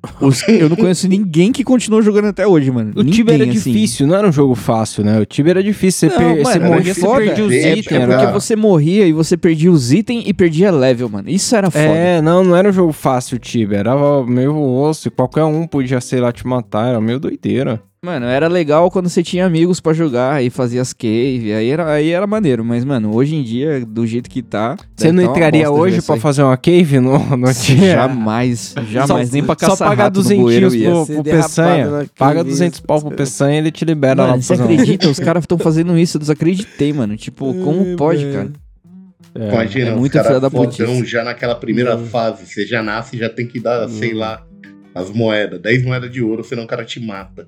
Os- 0.20 0.46
eu 0.48 0.68
não 0.68 0.76
conheço 0.76 1.06
ninguém 1.08 1.52
que 1.52 1.62
continuou 1.62 2.02
jogando 2.02 2.26
até 2.26 2.46
hoje, 2.46 2.70
mano. 2.70 2.90
O 2.94 2.98
Ninguém, 3.02 3.12
Tibia 3.14 3.34
era 3.34 3.44
assim. 3.44 3.52
difícil, 3.52 4.06
não 4.06 4.16
era 4.16 4.28
um 4.28 4.32
jogo 4.32 4.54
fácil, 4.54 5.04
né? 5.04 5.20
O 5.20 5.24
Tibia 5.24 5.52
era 5.52 5.62
difícil. 5.62 6.10
Você, 6.10 6.18
Não, 6.18 6.34
per- 6.34 6.44
você 6.44 6.58
mano, 6.58 6.70
morria, 6.72 6.90
era 6.90 6.94
você 6.94 7.06
perdia 7.24 7.44
os 7.44 7.52
É, 7.52 7.72
itens. 7.76 7.92
É 7.92 8.02
era- 8.02 8.18
porque 8.18 8.32
você 8.32 8.56
morria 8.56 9.06
e 9.06 9.12
você 9.12 9.36
perdia 9.36 9.70
os 9.70 9.92
itens 9.92 10.24
e 10.26 10.34
perdia 10.34 10.70
level, 10.72 11.08
mano. 11.08 11.28
Isso 11.30 11.54
era 11.54 11.70
foda. 11.70 11.84
É, 11.84 12.20
não, 12.20 12.42
não 12.42 12.56
era 12.56 12.68
um 12.68 12.72
jogo 12.72 12.92
fácil 12.92 13.36
o 13.36 13.38
Tibia. 13.38 13.78
Era 13.78 13.94
meio 14.24 14.56
osso. 14.56 15.08
e 15.08 15.10
Qualquer 15.10 15.44
um 15.44 15.66
podia, 15.66 16.00
sei 16.00 16.20
lá, 16.20 16.32
te 16.32 16.46
matar. 16.46 16.88
Era 16.88 17.00
meio 17.00 17.20
doideira. 17.20 17.80
Mano, 18.04 18.26
era 18.26 18.48
legal 18.48 18.90
quando 18.90 19.08
você 19.08 19.22
tinha 19.22 19.46
amigos 19.46 19.78
pra 19.78 19.92
jogar 19.92 20.42
e 20.42 20.50
fazia 20.50 20.82
as 20.82 20.92
cave. 20.92 21.52
Aí 21.52 21.68
era, 21.70 21.88
aí 21.88 22.10
era 22.10 22.26
maneiro. 22.26 22.64
Mas, 22.64 22.84
mano, 22.84 23.14
hoje 23.14 23.36
em 23.36 23.44
dia, 23.44 23.86
do 23.86 24.04
jeito 24.04 24.28
que 24.28 24.42
tá. 24.42 24.76
Você 24.96 25.12
não 25.12 25.22
tá 25.26 25.30
entraria 25.30 25.70
hoje 25.70 25.98
isso 25.98 26.16
fazer 26.18 26.42
uma 26.42 26.56
cave 26.56 26.98
no, 26.98 27.36
no 27.36 27.46
aí. 27.46 27.54
Tibia? 27.54 27.92
Jamais, 27.92 28.74
jamais. 28.90 29.28
Só- 29.28 29.32
nem 29.34 29.44
pra 29.44 29.54
Só 29.56 29.68
caçar 29.68 29.88
pagar 29.88 30.10
bueiro 30.10 30.14
duzentinhos 30.14 30.74
ia. 30.74 30.90
pro, 30.90 31.04
Ser 31.06 31.14
pro 31.14 31.22
Peçanha. 31.22 31.86
Paga 32.18 32.34
cave, 32.40 32.50
200 32.50 32.80
pau 32.80 33.00
pro 33.02 33.10
Peçanha 33.14 33.54
e 33.54 33.58
ele 33.58 33.70
te 33.70 33.84
libera 33.84 34.20
lá 34.22 34.28
Mano, 34.30 34.42
pra 34.42 34.56
você 34.56 34.60
acredita? 34.60 35.08
Os 35.08 35.20
caras 35.20 35.44
estão 35.44 35.56
fazendo 35.56 35.96
isso, 35.96 36.16
eu 36.16 36.20
desacreditei, 36.20 36.92
mano. 36.92 37.16
Tipo, 37.16 37.54
como 37.62 37.96
pode, 37.96 38.24
cara? 38.32 38.50
É. 39.36 39.48
Imagina, 39.52 39.90
é 39.90 39.94
os 39.94 40.00
muito 40.00 40.12
caras 40.12 40.26
filha 40.26 40.40
da 40.40 40.50
fodão 40.50 40.64
putice. 40.72 41.06
já 41.06 41.22
naquela 41.22 41.54
primeira 41.54 41.96
Não. 41.96 42.04
fase. 42.06 42.46
Você 42.46 42.66
já 42.66 42.82
nasce 42.82 43.14
e 43.14 43.18
já 43.20 43.28
tem 43.30 43.46
que 43.46 43.60
dar, 43.60 43.88
sei 43.88 44.12
lá, 44.12 44.42
as 44.94 45.10
moedas. 45.10 45.60
10 45.60 45.84
moedas 45.84 46.10
de 46.10 46.22
ouro, 46.22 46.44
senão 46.44 46.64
o 46.64 46.66
cara 46.66 46.84
te 46.84 47.00
mata. 47.00 47.46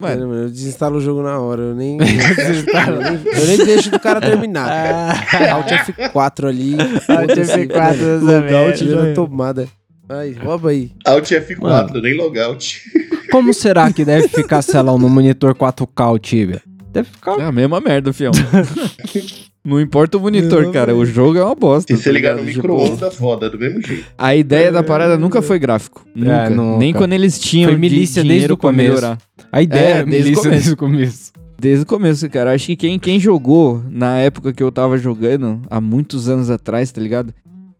Mano. 0.00 0.24
Mano, 0.26 0.34
eu 0.34 0.50
desinstalo 0.50 0.96
o 0.96 1.00
jogo 1.00 1.22
na 1.22 1.38
hora. 1.38 1.62
Eu 1.62 1.74
nem. 1.74 1.96
eu, 2.00 3.00
nem 3.00 3.40
eu 3.40 3.46
nem 3.46 3.58
deixo 3.64 3.90
do 3.90 4.00
cara 4.00 4.20
terminar. 4.20 5.26
cara. 5.26 5.52
Alt 5.52 5.70
F4 5.70 6.48
ali. 6.48 6.74
Alt 7.08 7.30
F4 7.30 8.00
mano, 8.00 8.26
nessa 8.26 8.40
Logout 8.40 8.84
na 8.84 9.14
tomada. 9.14 9.68
Ai, 10.08 10.32
rouba 10.32 10.70
aí. 10.70 10.90
Alt 11.06 11.30
F4, 11.30 12.02
nem 12.02 12.16
logout. 12.16 12.82
Como 13.30 13.54
será 13.54 13.90
que 13.90 14.04
deve 14.04 14.28
ficar, 14.28 14.60
sei 14.60 14.82
lá, 14.82 14.92
no 14.92 15.08
monitor 15.08 15.54
4K 15.54 16.12
o 16.12 16.18
Tibia? 16.18 16.60
Deve 16.92 17.08
ficar... 17.08 17.38
É 17.38 17.44
a 17.44 17.52
mesma 17.52 17.80
merda, 17.80 18.12
fião. 18.12 18.32
Não 19.64 19.80
importa 19.80 20.18
o 20.18 20.20
monitor, 20.20 20.64
Não, 20.64 20.72
cara. 20.72 20.94
O 20.96 21.06
jogo 21.06 21.38
é 21.38 21.44
uma 21.44 21.54
bosta. 21.54 21.94
Se 21.96 22.02
você 22.02 22.08
tá 22.08 22.12
ligar 22.14 22.32
no? 22.34 22.40
Tipo, 22.44 22.56
micro-ondas, 22.56 23.16
roda 23.16 23.48
do 23.48 23.56
mesmo 23.58 23.80
jeito. 23.80 24.04
A 24.18 24.34
ideia 24.34 24.72
da 24.72 24.82
parada 24.82 25.16
nunca 25.16 25.40
foi 25.40 25.58
gráfico. 25.58 26.04
Nunca. 26.16 26.50
nunca. 26.50 26.78
Nem 26.78 26.92
quando 26.92 27.12
eles 27.12 27.38
tinham 27.38 27.68
Foi 27.68 27.74
de- 27.76 27.80
milícia 27.80 28.22
desde 28.22 28.32
dinheiro 28.34 28.54
o 28.54 28.56
começo. 28.56 28.88
melhorar. 28.88 29.18
A 29.52 29.62
ideia 29.62 29.94
É, 29.94 29.98
é, 30.00 30.04
desde 30.04 30.08
o 30.08 30.10
milícia 30.24 30.34
começo. 30.42 30.50
desde 30.50 30.72
o 30.72 30.76
começo. 30.76 31.32
Desde 31.60 31.82
o 31.84 31.86
começo, 31.86 32.28
cara. 32.28 32.52
Acho 32.52 32.66
que 32.66 32.74
quem, 32.76 32.98
quem 32.98 33.20
jogou 33.20 33.80
na 33.88 34.18
época 34.18 34.52
que 34.52 34.62
eu 34.62 34.72
tava 34.72 34.98
jogando, 34.98 35.62
há 35.70 35.80
muitos 35.80 36.28
anos 36.28 36.50
atrás, 36.50 36.90
tá 36.90 37.00
ligado? 37.00 37.32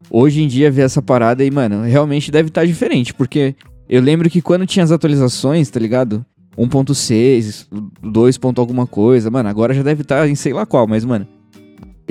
Hoje 0.09 0.41
em 0.41 0.47
dia 0.47 0.71
vê 0.71 0.83
essa 0.83 1.03
parada 1.03 1.45
e, 1.45 1.51
mano, 1.51 1.83
realmente 1.83 2.31
deve 2.31 2.47
estar 2.49 2.65
diferente. 2.65 3.13
Porque 3.13 3.57
eu 3.89 4.01
lembro 4.01 4.31
que 4.31 4.41
quando 4.41 4.65
tinha 4.67 4.85
as 4.85 4.93
atualizações, 4.93 5.69
tá 5.69 5.81
ligado? 5.81 6.25
1.6, 6.57 7.67
2. 8.03 8.39
ponto 8.39 8.61
alguma 8.61 8.87
coisa. 8.87 9.31
Mano, 9.33 9.49
agora 9.49 9.75
já 9.75 9.83
deve 9.83 10.03
estar 10.03 10.29
em 10.29 10.35
sei 10.37 10.53
lá 10.53 10.65
qual, 10.65 10.87
mas, 10.87 11.05
mano. 11.05 11.27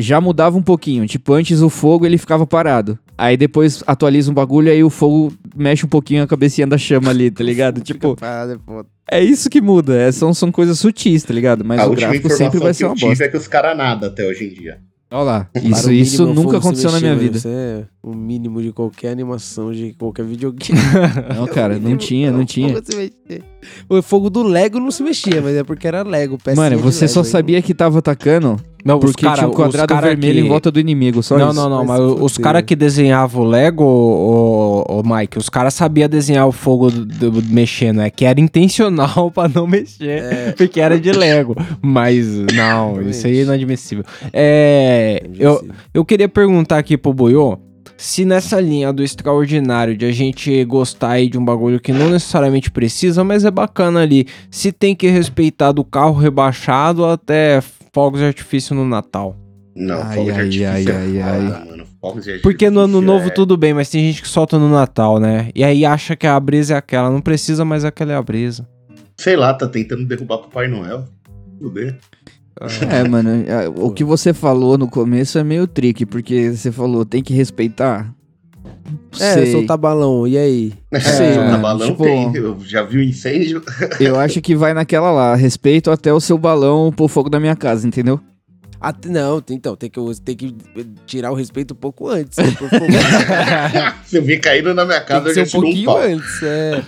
Já 0.01 0.19
mudava 0.19 0.57
um 0.57 0.61
pouquinho. 0.61 1.05
Tipo, 1.05 1.33
antes 1.33 1.61
o 1.61 1.69
fogo 1.69 2.05
ele 2.05 2.17
ficava 2.17 2.45
parado. 2.45 2.97
Aí 3.17 3.37
depois 3.37 3.83
atualiza 3.85 4.31
um 4.31 4.33
bagulho, 4.33 4.71
aí 4.71 4.83
o 4.83 4.89
fogo 4.89 5.31
mexe 5.55 5.85
um 5.85 5.89
pouquinho 5.89 6.23
a 6.23 6.27
cabecinha 6.27 6.65
da 6.65 6.77
chama 6.77 7.09
ali, 7.11 7.29
tá 7.29 7.43
ligado? 7.43 7.79
tipo, 7.85 8.15
Parada 8.15 8.59
é 9.09 9.19
é 9.19 9.23
isso 9.23 9.49
que 9.49 9.61
muda. 9.61 9.95
é- 9.95 10.11
são, 10.11 10.33
são 10.33 10.51
coisas 10.51 10.79
sutis, 10.79 11.23
tá 11.23 11.33
ligado? 11.33 11.63
Mas 11.63 11.79
a 11.79 11.85
o 11.85 11.91
gráfico 11.91 12.27
informação 12.27 12.37
sempre 12.37 12.59
vai 12.59 12.71
que 12.71 12.77
ser 12.77 12.83
eu 12.85 12.89
uma 12.89 12.95
bosta. 12.95 13.23
é 13.23 13.27
que 13.27 13.37
os 13.37 13.47
caras 13.47 13.77
nada 13.77 14.07
até 14.07 14.25
hoje 14.25 14.45
em 14.45 14.49
dia. 14.49 14.79
Olha 15.13 15.23
lá. 15.23 15.49
Isso, 15.61 15.91
isso 15.91 16.25
nunca 16.25 16.57
aconteceu 16.57 16.89
na 16.89 16.95
mexer, 16.95 17.05
minha 17.05 17.15
mano. 17.15 17.21
vida. 17.23 17.37
Isso 17.37 17.47
é 17.49 17.83
o 18.01 18.15
mínimo 18.15 18.61
de 18.61 18.71
qualquer 18.71 19.09
animação, 19.11 19.73
de 19.73 19.93
qualquer 19.99 20.23
videogame. 20.23 20.79
Não, 21.35 21.45
cara, 21.47 21.77
não 21.77 21.97
tinha, 21.97 22.31
não 22.31 22.45
tinha. 22.45 22.69
Fogo 22.69 22.81
se 22.89 22.95
mexer. 22.95 23.43
O 23.89 24.01
fogo 24.01 24.29
do 24.29 24.41
Lego 24.41 24.79
não 24.79 24.89
se 24.89 25.03
mexia, 25.03 25.41
mas 25.41 25.55
é 25.57 25.63
porque 25.65 25.85
era 25.85 26.01
Lego. 26.01 26.37
Mano, 26.55 26.77
você 26.79 27.09
só 27.09 27.23
sabia 27.25 27.61
que 27.61 27.73
tava 27.73 27.99
atacando 27.99 28.55
Não, 28.83 28.97
os 28.97 29.01
porque 29.05 29.23
cara- 29.25 29.35
tinha 29.37 29.47
um 29.47 29.51
os 29.51 29.55
quadrado 29.55 29.93
cara 29.93 30.07
vermelho 30.07 30.33
que- 30.41 30.45
em 30.45 30.49
volta 30.49 30.71
do 30.71 30.79
inimigo, 30.79 31.21
só 31.21 31.37
não, 31.37 31.49
isso. 31.51 31.55
não, 31.59 31.69
não, 31.69 31.85
Vai 31.85 31.99
mas 31.99 32.17
se 32.17 32.23
os 32.23 32.37
caras 32.37 32.63
que 32.63 32.75
desenhavam 32.75 33.41
o 33.43 33.45
Lego, 33.45 33.83
o, 33.83 34.99
o, 34.99 35.03
Mike, 35.03 35.37
os 35.37 35.49
caras 35.49 35.73
sabiam 35.73 36.07
desenhar 36.09 36.47
o 36.47 36.51
fogo 36.51 36.89
do, 36.89 37.05
do- 37.31 37.43
mexendo, 37.43 38.01
é 38.01 38.09
que 38.09 38.25
era 38.25 38.39
intencional 38.39 39.29
pra 39.33 39.47
não 39.47 39.67
mexer, 39.67 40.09
É. 40.23 40.51
porque 40.57 40.79
era 40.79 40.99
de 40.99 41.11
Lego. 41.11 41.55
Mas 41.81 42.27
não, 42.53 43.01
isso 43.01 43.27
aí 43.27 43.39
é 43.39 43.41
inadmissível. 43.43 44.03
É, 44.33 45.23
eu, 45.37 45.63
eu 45.93 46.03
queria 46.05 46.27
perguntar 46.27 46.77
aqui 46.77 46.97
pro 46.97 47.13
Buiô, 47.13 47.57
se 47.97 48.25
nessa 48.25 48.59
linha 48.59 48.91
do 48.91 49.03
extraordinário, 49.03 49.95
de 49.95 50.05
a 50.05 50.11
gente 50.11 50.63
gostar 50.65 51.11
aí 51.11 51.29
de 51.29 51.37
um 51.37 51.45
bagulho 51.45 51.79
que 51.79 51.91
não 51.93 52.09
necessariamente 52.09 52.71
precisa, 52.71 53.23
mas 53.23 53.45
é 53.45 53.51
bacana 53.51 54.01
ali, 54.01 54.25
se 54.49 54.71
tem 54.71 54.95
que 54.95 55.07
respeitar 55.07 55.71
do 55.71 55.83
carro 55.83 56.17
rebaixado 56.17 57.05
até 57.05 57.61
fogos 57.93 58.19
de 58.19 58.25
artifício 58.25 58.75
no 58.75 58.85
Natal. 58.85 59.37
Não, 59.75 60.01
Ai, 60.01 60.15
fogos 60.15 60.33
de 60.49 60.65
ai, 60.65 60.75
artifício 60.87 60.95
ai, 60.97 61.17
é 61.17 61.21
ai, 61.23 61.39
ai. 61.39 61.65
mano. 61.69 61.83
Fogos 62.01 62.23
de 62.25 62.39
Porque 62.39 62.69
no 62.69 62.79
ano 62.81 62.97
artifício 62.97 63.13
novo 63.13 63.27
é- 63.27 63.33
tudo 63.33 63.55
bem, 63.57 63.73
mas 63.73 63.89
tem 63.89 64.01
gente 64.11 64.21
que 64.21 64.27
solta 64.27 64.57
no 64.57 64.69
Natal, 64.69 65.19
né? 65.19 65.49
E 65.55 65.63
aí 65.63 65.85
acha 65.85 66.15
que 66.15 66.25
a 66.27 66.39
brisa 66.39 66.73
é 66.73 66.77
aquela, 66.77 67.09
não 67.09 67.21
precisa, 67.21 67.63
mas 67.63 67.85
aquela 67.85 68.11
é 68.11 68.15
a 68.15 68.21
brisa. 68.21 68.67
Sei 69.19 69.35
lá, 69.35 69.53
tá 69.53 69.67
tentando 69.67 70.05
derrubar 70.05 70.39
pro 70.39 70.49
Pai 70.49 70.67
Noel. 70.67 71.05
Fuder. 71.59 71.97
É, 72.91 73.07
mano, 73.07 73.29
é, 73.47 73.67
o 73.69 73.91
que 73.91 74.03
você 74.03 74.33
falou 74.33 74.77
no 74.77 74.87
começo 74.87 75.37
é 75.39 75.43
meio 75.43 75.65
tricky, 75.65 76.05
porque 76.05 76.51
você 76.51 76.71
falou, 76.71 77.05
tem 77.05 77.23
que 77.23 77.33
respeitar. 77.33 78.13
É, 79.19 79.33
Sei. 79.33 79.51
soltar 79.51 79.77
balão, 79.77 80.27
e 80.27 80.37
aí? 80.37 80.73
Sei, 80.99 81.33
Soltar 81.33 81.45
mano, 81.51 81.61
balão 81.61 81.87
tipo- 81.91 82.03
tem. 82.03 82.35
Eu 82.35 82.57
já 82.65 82.83
vi 82.83 82.97
o 82.97 83.03
incêndio. 83.03 83.61
Eu 83.99 84.19
acho 84.19 84.41
que 84.41 84.55
vai 84.55 84.73
naquela 84.73 85.11
lá, 85.11 85.35
respeito 85.35 85.91
até 85.91 86.11
o 86.13 86.19
seu 86.19 86.37
balão 86.37 86.91
pôr 86.91 87.07
fogo 87.07 87.29
da 87.29 87.39
minha 87.39 87.55
casa, 87.55 87.87
entendeu? 87.87 88.19
Até, 88.79 89.09
não, 89.09 89.43
então, 89.51 89.75
tem 89.75 89.89
que, 89.91 89.99
tem 90.21 90.35
que 90.35 90.55
tirar 91.05 91.31
o 91.31 91.35
respeito 91.35 91.73
um 91.75 91.77
pouco 91.77 92.09
antes. 92.09 92.35
né? 92.39 92.45
Por 92.57 92.67
favor. 92.67 92.87
Se 94.05 94.17
eu 94.17 94.23
vir 94.23 94.39
caindo 94.39 94.73
na 94.73 94.83
minha 94.85 94.99
tem 94.99 95.07
casa, 95.07 95.23
que 95.25 95.29
eu 95.39 95.45
ser 95.45 95.51
já 95.51 95.57
um 95.59 95.61
tiro 95.71 95.81
um 95.81 95.85
pau. 95.85 95.97
antes, 96.01 96.41
é. 96.43 96.83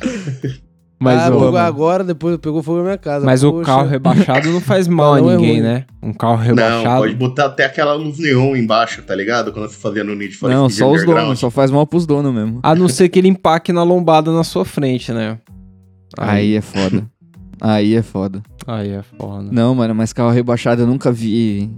Mas, 1.04 1.20
ah, 1.22 1.36
o, 1.36 1.58
agora, 1.58 2.04
depois 2.04 2.38
pegou 2.38 2.64
fogo 2.64 2.80
na 2.80 2.84
minha 2.84 2.98
casa. 2.98 3.26
mas 3.26 3.44
o 3.44 3.52
Poxa. 3.52 3.66
carro 3.66 3.88
rebaixado 3.88 4.50
não 4.52 4.62
faz 4.62 4.88
mal 4.90 5.14
a 5.16 5.20
é 5.20 5.22
ninguém, 5.22 5.52
ruim. 5.56 5.62
né? 5.62 5.86
Um 6.02 6.14
carro 6.14 6.38
Não, 6.38 6.44
rebaixado. 6.44 7.02
pode 7.02 7.16
botar 7.16 7.46
até 7.46 7.66
aquela 7.66 7.94
luz 7.94 8.18
neon 8.20 8.56
embaixo, 8.56 9.02
tá 9.04 9.16
ligado? 9.16 9.52
Quando 9.52 9.70
você 9.70 9.78
fazia 9.78 10.04
no 10.04 10.16
Need 10.16 10.36
for 10.36 10.50
Não, 10.50 10.70
só 10.70 10.92
os 10.92 11.06
donos, 11.06 11.40
só 11.40 11.50
faz 11.50 11.70
mal 11.70 11.86
pros 11.86 12.06
donos 12.06 12.34
mesmo. 12.34 12.60
A 12.64 12.74
não 12.74 12.88
ser 12.88 13.10
que 13.10 13.20
ele 13.20 13.28
empaque 13.28 13.72
na 13.74 13.84
lombada 13.84 14.32
na 14.32 14.44
sua 14.44 14.66
frente, 14.66 15.12
né? 15.12 15.38
Aí 16.18 16.56
é 16.56 16.62
foda. 16.62 17.08
Aí 17.62 17.96
é 17.96 18.02
foda. 18.02 18.44
Aí 18.68 18.90
é 18.92 19.02
foda. 19.18 19.50
Não, 19.52 19.74
mano, 19.76 19.96
mas 19.96 20.14
carro 20.14 20.32
rebaixado 20.32 20.82
eu 20.84 20.88
nunca 20.88 21.12
vi 21.12 21.70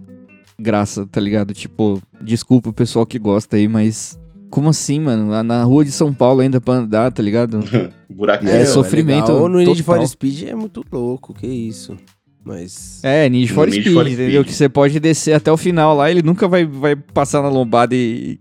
graça, 0.59 1.05
tá 1.05 1.19
ligado? 1.19 1.53
Tipo, 1.53 2.01
desculpa 2.21 2.69
o 2.69 2.73
pessoal 2.73 3.05
que 3.05 3.19
gosta 3.19 3.55
aí, 3.55 3.67
mas. 3.67 4.19
Como 4.55 4.69
assim, 4.69 5.01
mano? 5.01 5.29
Lá 5.29 5.43
Na 5.43 5.63
rua 5.65 5.83
de 5.83 5.91
São 5.91 6.13
Paulo 6.13 6.39
ainda 6.39 6.61
pra 6.61 6.75
andar, 6.75 7.11
tá 7.11 7.21
ligado? 7.21 7.59
Buraquinho. 8.09 8.51
É, 8.53 8.59
meu, 8.59 8.67
sofrimento. 8.67 9.29
Ou 9.33 9.49
no 9.49 9.57
Need 9.59 9.83
for. 9.83 10.07
Speed 10.07 10.43
é 10.43 10.55
muito 10.55 10.81
louco, 10.89 11.33
que 11.33 11.45
isso. 11.45 11.97
Mas. 12.41 13.01
É, 13.03 13.27
Need 13.27 13.51
for 13.51 13.67
Need 13.67 13.81
Speed, 13.81 13.93
for 13.93 14.07
entendeu? 14.07 14.43
Speed. 14.43 14.45
Que 14.47 14.53
você 14.53 14.69
pode 14.69 14.97
descer 15.01 15.33
até 15.33 15.51
o 15.51 15.57
final 15.57 15.93
lá, 15.93 16.09
ele 16.09 16.21
nunca 16.21 16.47
vai, 16.47 16.65
vai 16.65 16.95
passar 16.95 17.41
na 17.41 17.49
lombada 17.49 17.93
e 17.93 18.39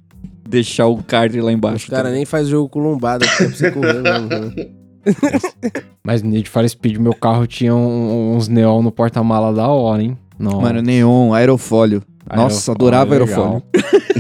deixar 0.49 0.87
o 0.87 1.03
card 1.03 1.41
lá 1.41 1.51
embaixo. 1.51 1.91
tá 1.91 1.97
caras 1.97 2.13
nem 2.13 2.25
faz 2.25 2.47
jogo 2.47 2.69
com 2.69 2.79
lombada, 2.79 3.27
porque 3.27 3.43
é 3.43 3.47
pra 3.49 3.57
você 3.57 3.71
correr 3.73 3.95
mesmo. 4.01 4.29
né? 4.29 4.53
Mas 6.07 6.23
no 6.23 6.31
Need 6.31 6.49
for 6.49 6.69
Speed, 6.69 6.99
meu 6.99 7.13
carro 7.15 7.45
tinha 7.45 7.75
um- 7.75 8.37
uns 8.37 8.47
neon 8.47 8.83
no 8.83 8.93
porta-mala 8.93 9.53
da 9.53 9.67
hora, 9.67 10.01
hein? 10.01 10.17
Não. 10.39 10.61
Mano, 10.61 10.81
neon, 10.81 11.33
aerofólio. 11.35 12.05
Nossa, 12.33 12.71
adorava 12.71 13.15
aerofólio. 13.15 13.65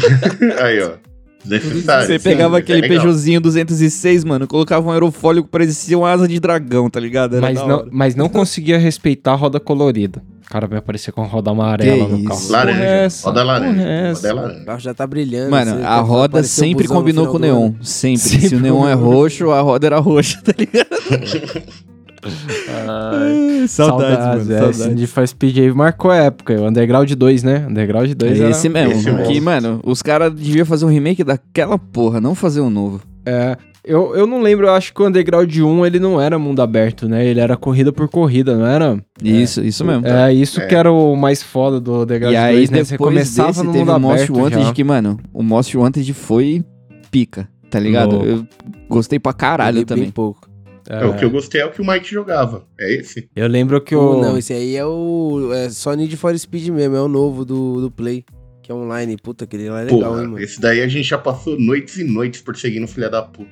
Aí, 0.60 0.82
ó. 0.82 1.13
Desnecessário. 1.44 2.06
Você 2.06 2.18
pegava 2.18 2.56
é 2.56 2.60
aquele 2.60 2.80
legal. 2.80 2.98
Peugeotzinho 2.98 3.40
206, 3.40 4.24
mano, 4.24 4.46
colocava 4.46 4.86
um 4.88 4.92
aerofólio 4.92 5.44
que 5.44 5.50
parecia 5.50 5.98
uma 5.98 6.10
asa 6.10 6.26
de 6.26 6.40
dragão, 6.40 6.88
tá 6.88 6.98
ligado? 7.00 7.36
Era 7.36 7.42
Mas 7.42 7.66
não, 7.66 7.86
mas 7.90 8.14
não 8.14 8.28
conseguia 8.28 8.78
respeitar 8.78 9.32
a 9.32 9.36
roda 9.36 9.60
colorida. 9.60 10.22
O 10.46 10.48
cara 10.54 10.66
vai 10.66 10.78
aparecer 10.78 11.10
com 11.10 11.22
roda 11.24 11.50
amarela 11.50 12.04
Que 12.06 12.12
no 12.12 12.18
isso. 12.18 12.28
carro. 12.28 12.48
Laranja. 12.50 12.82
É 12.84 13.04
essa? 13.06 13.26
Roda 13.28 13.42
laranja. 13.42 13.80
É 13.80 13.84
Roda 13.84 13.88
é 13.90 14.10
essa? 14.10 14.32
O 14.32 14.36
laranja. 14.36 14.64
carro 14.64 14.78
já 14.80 14.94
tá 14.94 15.06
brilhando. 15.06 15.50
Mano, 15.50 15.70
a 15.84 15.96
vai 15.96 16.04
roda 16.04 16.40
o 16.40 16.44
sempre 16.44 16.86
combinou 16.86 17.26
com 17.28 17.36
o 17.36 17.40
neon. 17.40 17.72
Sempre. 17.82 18.18
Sempre 18.28 18.48
Se 18.50 18.54
o 18.54 18.60
neon 18.60 18.86
é 18.86 18.92
roxo, 18.94 19.50
a 19.50 19.60
roda 19.62 19.86
era 19.86 19.98
roxa, 19.98 20.40
tá 20.44 20.52
ligado? 20.56 20.88
Ai, 22.28 23.68
Saudades, 23.68 23.68
saudades, 23.68 24.46
mano, 24.48 24.52
é, 24.68 24.72
saudades. 24.72 25.10
For 25.10 25.26
Speed 25.28 25.58
aí 25.58 25.72
marcou 25.72 26.10
a 26.10 26.16
época. 26.16 26.54
O 26.60 26.66
Underground 26.68 27.10
2, 27.10 27.42
né? 27.42 27.66
Underground 27.68 28.10
2 28.12 28.32
É 28.40 28.42
era... 28.42 28.50
esse 28.50 28.68
mesmo. 28.68 28.92
esse 28.92 29.04
que, 29.04 29.10
mesmo. 29.28 29.44
mano, 29.44 29.80
os 29.84 30.02
caras 30.02 30.32
deviam 30.32 30.66
fazer 30.66 30.84
um 30.84 30.88
remake 30.88 31.24
daquela 31.24 31.78
porra, 31.78 32.20
não 32.20 32.34
fazer 32.34 32.60
um 32.60 32.70
novo. 32.70 33.00
É, 33.26 33.56
eu, 33.82 34.14
eu 34.14 34.26
não 34.26 34.42
lembro, 34.42 34.66
eu 34.66 34.72
acho 34.74 34.92
que 34.92 35.02
o 35.02 35.06
Underground 35.06 35.54
1 35.56 35.86
ele 35.86 35.98
não 35.98 36.20
era 36.20 36.38
mundo 36.38 36.60
aberto, 36.60 37.08
né? 37.08 37.24
Ele 37.26 37.40
era 37.40 37.56
corrida 37.56 37.92
por 37.92 38.08
corrida, 38.08 38.56
não 38.56 38.66
era? 38.66 38.98
Isso, 39.22 39.62
isso 39.62 39.84
mesmo. 39.84 40.06
É, 40.06 40.32
isso 40.32 40.60
É. 40.60 40.66
que 40.66 40.74
era 40.74 40.90
o 40.92 41.14
mais 41.16 41.42
foda 41.42 41.80
do 41.80 42.02
Underground 42.02 42.34
E 42.34 42.36
aí 42.36 42.56
2, 42.56 42.70
né? 42.70 42.76
depois 42.78 42.88
Você 42.88 42.98
começava 42.98 43.48
desse 43.48 43.62
no 43.64 43.72
teve 43.72 43.84
mundo 43.84 43.96
o 43.96 44.00
Most 44.00 44.24
aberto 44.24 44.38
Wanted 44.42 44.64
já. 44.66 44.72
que, 44.74 44.84
mano, 44.84 45.18
o 45.32 45.42
Most 45.42 45.76
Wanted 45.76 46.12
foi 46.14 46.62
pica, 47.10 47.48
tá 47.70 47.78
ligado? 47.78 48.12
Louco. 48.16 48.26
Eu 48.26 48.46
gostei 48.88 49.18
pra 49.18 49.32
caralho 49.32 49.84
também. 49.86 50.04
Bem 50.04 50.12
pouco. 50.12 50.48
É, 50.88 51.04
o 51.04 51.16
que 51.16 51.24
eu 51.24 51.30
gostei 51.30 51.60
é 51.60 51.66
o 51.66 51.70
que 51.70 51.80
o 51.80 51.86
Mike 51.86 52.10
jogava. 52.10 52.66
É 52.78 52.92
esse? 52.92 53.28
Eu 53.34 53.48
lembro 53.48 53.80
que 53.80 53.94
o... 53.94 54.20
Não, 54.20 54.36
esse 54.36 54.52
aí 54.52 54.76
é 54.76 54.84
o. 54.84 55.50
É 55.52 55.70
só 55.70 55.94
Need 55.94 56.16
for 56.16 56.38
Speed 56.38 56.68
mesmo, 56.68 56.96
é 56.96 57.00
o 57.00 57.08
novo 57.08 57.44
do, 57.44 57.80
do 57.80 57.90
Play. 57.90 58.24
Que 58.62 58.72
é 58.72 58.74
online. 58.74 59.16
Puta, 59.16 59.44
aquele 59.44 59.68
lá 59.68 59.82
é 59.82 59.84
legal, 59.84 60.00
Porra, 60.00 60.22
hein, 60.22 60.28
mano. 60.28 60.42
esse 60.42 60.60
daí 60.60 60.82
a 60.82 60.88
gente 60.88 61.08
já 61.08 61.18
passou 61.18 61.58
noites 61.58 61.96
e 61.98 62.04
noites 62.04 62.40
perseguindo 62.40 62.86
filha 62.86 63.10
da 63.10 63.22
puta. 63.22 63.50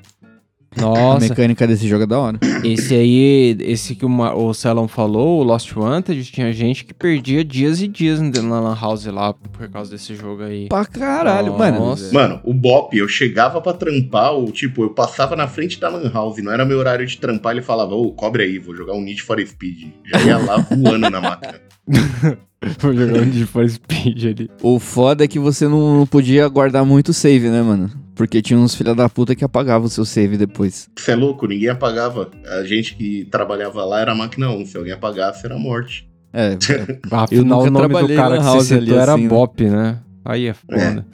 A 0.77 0.81
Nossa, 0.81 1.29
mecânica 1.29 1.67
desse 1.67 1.87
jogo 1.87 2.05
é 2.05 2.07
da 2.07 2.19
hora. 2.19 2.39
esse 2.65 2.95
aí, 2.95 3.57
esse 3.61 3.95
que 3.95 4.07
o, 4.07 4.09
Ma- 4.09 4.35
o 4.35 4.55
Celon 4.55 4.89
falou, 4.89 5.41
o 5.41 5.43
Lost 5.43 5.71
Wanted, 5.77 6.25
tinha 6.25 6.51
gente 6.53 6.85
que 6.85 6.95
perdia 6.95 7.45
dias 7.45 7.81
e 7.83 7.87
dias 7.87 8.21
na 8.21 8.59
Lan 8.61 8.75
House 8.81 9.05
lá 9.07 9.35
por 9.35 9.69
causa 9.69 9.91
desse 9.91 10.15
jogo 10.15 10.43
aí. 10.43 10.69
Pra 10.69 10.85
caralho, 10.87 11.57
mano. 11.59 11.79
Nossa. 11.79 12.13
Mano, 12.15 12.41
o 12.43 12.55
Bop, 12.55 12.97
eu 12.97 13.07
chegava 13.07 13.61
pra 13.61 13.75
trampar, 13.75 14.33
ou 14.33 14.51
tipo, 14.51 14.83
eu 14.83 14.91
passava 14.91 15.37
na 15.37 15.47
frente 15.47 15.79
da 15.79 15.89
Lan 15.91 16.11
House, 16.11 16.43
não 16.43 16.51
era 16.53 16.65
meu 16.65 16.79
horário 16.79 17.07
de 17.07 17.19
trampar, 17.19 17.53
ele 17.53 17.63
falava, 17.63 17.95
ô, 17.95 18.11
cobre 18.13 18.43
aí, 18.45 18.59
vou 18.59 18.75
jogar 18.75 18.95
um 18.95 19.03
Need 19.03 19.23
for 19.23 19.39
Speed. 19.47 19.89
Já 20.07 20.21
ia 20.23 20.39
lá 20.39 20.57
voando 20.71 21.11
na 21.11 21.21
máquina. 21.21 21.55
Vou 22.79 22.95
jogar 22.95 23.19
um 23.23 23.25
Need 23.25 23.45
for 23.47 23.69
Speed 23.69 24.25
ali. 24.25 24.51
O 24.63 24.79
foda 24.79 25.25
é 25.25 25.29
que 25.29 25.39
você 25.41 25.67
não, 25.67 25.99
não 25.99 26.07
podia 26.07 26.47
guardar 26.49 26.85
muito 26.85 27.13
save, 27.13 27.49
né, 27.51 27.61
mano? 27.61 27.91
Porque 28.15 28.43
tinha 28.43 28.59
uns 28.59 28.75
filha 28.75 28.95
da 28.95 29.09
puta 29.09 29.35
que 29.35 29.45
apagavam 29.45 29.87
o 29.87 29.91
seu 29.91 30.05
save 30.05 30.37
depois. 30.37 30.89
Você 30.99 31.13
é 31.13 31.17
louco, 31.17 31.47
ninguém 31.47 31.69
apagava. 31.69 32.31
A 32.47 32.63
gente 32.65 32.95
que 32.95 33.25
trabalhava 33.31 33.85
lá 33.85 34.01
era 34.01 34.15
máquina 34.15 34.51
1, 34.51 34.67
se 34.67 34.77
alguém 34.77 34.93
apagasse 34.93 35.47
era 35.47 35.57
morte. 35.57 36.09
É, 36.33 36.57
Afinal, 37.11 37.65
nunca 37.67 37.69
o 37.69 37.89
nome 37.89 38.09
do 38.09 38.15
cara 38.15 38.39
que 38.39 38.45
house 38.45 38.67
você 38.67 38.75
ali 38.75 38.87
citou 38.87 39.01
era 39.01 39.15
assim, 39.15 39.23
né? 39.23 39.29
Bop, 39.29 39.65
né? 39.65 39.99
Aí 40.25 40.47
é 40.47 40.55
foda. 40.55 41.07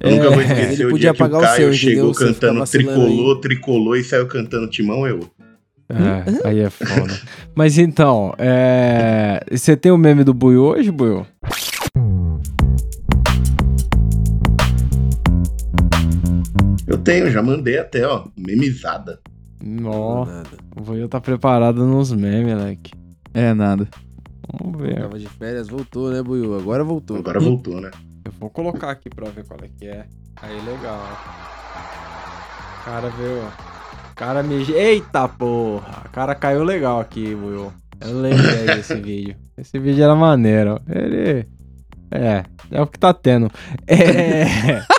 Eu 0.00 0.10
nunca 0.12 0.30
vou 0.30 0.40
É, 0.40 0.44
esquecer 0.44 0.72
ele 0.74 0.84
o 0.86 0.90
podia 0.90 1.12
dia 1.12 1.14
que 1.14 1.22
o 1.22 1.26
apagar 1.26 1.40
o 1.40 1.44
Caio 1.44 1.56
seu, 1.56 1.72
chegou 1.72 2.10
entendeu? 2.10 2.34
Cantando 2.34 2.64
tricolor, 2.64 3.40
tricolor 3.40 3.96
e 3.96 4.04
saiu 4.04 4.26
cantando 4.26 4.68
Timão 4.68 5.06
Eu. 5.06 5.20
É, 5.90 6.48
aí 6.48 6.60
é 6.60 6.70
foda. 6.70 7.18
Mas 7.54 7.78
então, 7.78 8.34
é... 8.38 9.42
você 9.50 9.74
tem 9.74 9.90
o 9.90 9.96
meme 9.96 10.22
do 10.22 10.34
Buiu 10.34 10.62
hoje, 10.62 10.90
Buiu? 10.90 11.26
Eu 16.98 17.04
tenho, 17.04 17.30
já 17.30 17.40
mandei 17.40 17.78
até, 17.78 18.04
ó, 18.04 18.26
memizada. 18.36 19.20
Nó, 19.62 20.24
Nada. 20.24 20.48
o 20.76 20.80
Buiu 20.80 21.08
tá 21.08 21.20
preparado 21.20 21.86
nos 21.86 22.12
memes, 22.12 22.52
moleque. 22.54 22.90
é 23.32 23.54
nada. 23.54 23.86
Vamos 24.60 24.80
ver. 24.80 24.98
Tava 25.00 25.16
de 25.16 25.28
férias, 25.28 25.68
voltou, 25.68 26.10
né, 26.10 26.20
Buiu? 26.22 26.58
Agora 26.58 26.82
voltou. 26.82 27.16
Agora 27.16 27.38
voltou, 27.38 27.80
né? 27.80 27.92
Eu 28.24 28.32
vou 28.40 28.50
colocar 28.50 28.90
aqui 28.90 29.08
pra 29.08 29.30
ver 29.30 29.44
qual 29.46 29.60
é 29.62 29.68
que 29.68 29.86
é. 29.86 30.06
Aí, 30.42 30.60
legal. 30.64 31.00
O 32.80 32.84
cara 32.84 33.08
veio... 33.10 33.42
O 33.44 34.14
cara 34.16 34.42
me... 34.42 34.68
Eita 34.72 35.28
porra! 35.28 36.02
O 36.04 36.08
cara 36.10 36.34
caiu 36.34 36.64
legal 36.64 36.98
aqui, 36.98 37.32
Will. 37.32 37.72
Eu 38.00 38.20
lembrei 38.20 38.66
desse 38.74 38.96
vídeo. 38.96 39.36
Esse 39.56 39.78
vídeo 39.78 40.02
era 40.02 40.16
maneiro. 40.16 40.80
Ele... 40.88 41.46
É, 42.10 42.42
é 42.72 42.82
o 42.82 42.86
que 42.88 42.98
tá 42.98 43.14
tendo. 43.14 43.48
É... 43.86 44.82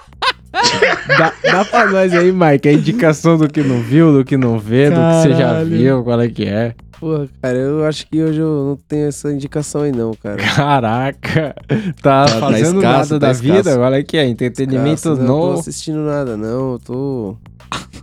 dá, 1.18 1.34
dá 1.44 1.66
pra 1.66 1.90
nós 1.92 2.14
aí, 2.14 2.32
Mike, 2.32 2.68
a 2.70 2.74
indicação 2.74 3.38
do 3.38 3.48
que 3.48 3.62
não 3.62 3.82
viu, 3.82 4.12
do 4.14 4.24
que 4.26 4.36
não 4.38 4.58
vê, 4.60 4.90
do 4.90 4.96
que 4.96 5.22
você 5.22 5.30
já 5.32 5.38
Caralho. 5.50 5.70
viu, 5.70 6.04
qual 6.04 6.22
é 6.22 6.28
que 6.30 6.46
é. 6.46 6.74
Porra, 7.00 7.30
cara, 7.42 7.58
eu 7.58 7.86
acho 7.86 8.06
que 8.08 8.22
hoje 8.22 8.40
eu 8.40 8.66
não 8.66 8.76
tenho 8.88 9.08
essa 9.08 9.32
indicação 9.32 9.84
aí, 9.84 9.92
não, 9.92 10.12
cara. 10.22 10.36
Caraca, 10.56 11.56
tá, 12.02 12.26
Tá- 12.26 12.26
tá 12.26 12.40
fazendo 12.40 12.78
escasso, 12.80 12.82
nada 12.82 13.08
tá 13.08 13.18
da 13.20 13.32
escasso. 13.32 13.42
vida, 13.64 13.76
qual 13.78 13.94
é 13.94 14.04
que 14.04 14.18
é? 14.18 14.26
Entretenimento 14.28 15.04
Cara, 15.04 15.16
não 15.16 15.26
tô 15.40 15.54
no... 15.54 15.60
assistindo 15.60 16.00
nada, 16.00 16.36
não. 16.36 16.74
Eu 16.74 16.80
tô. 16.84 17.38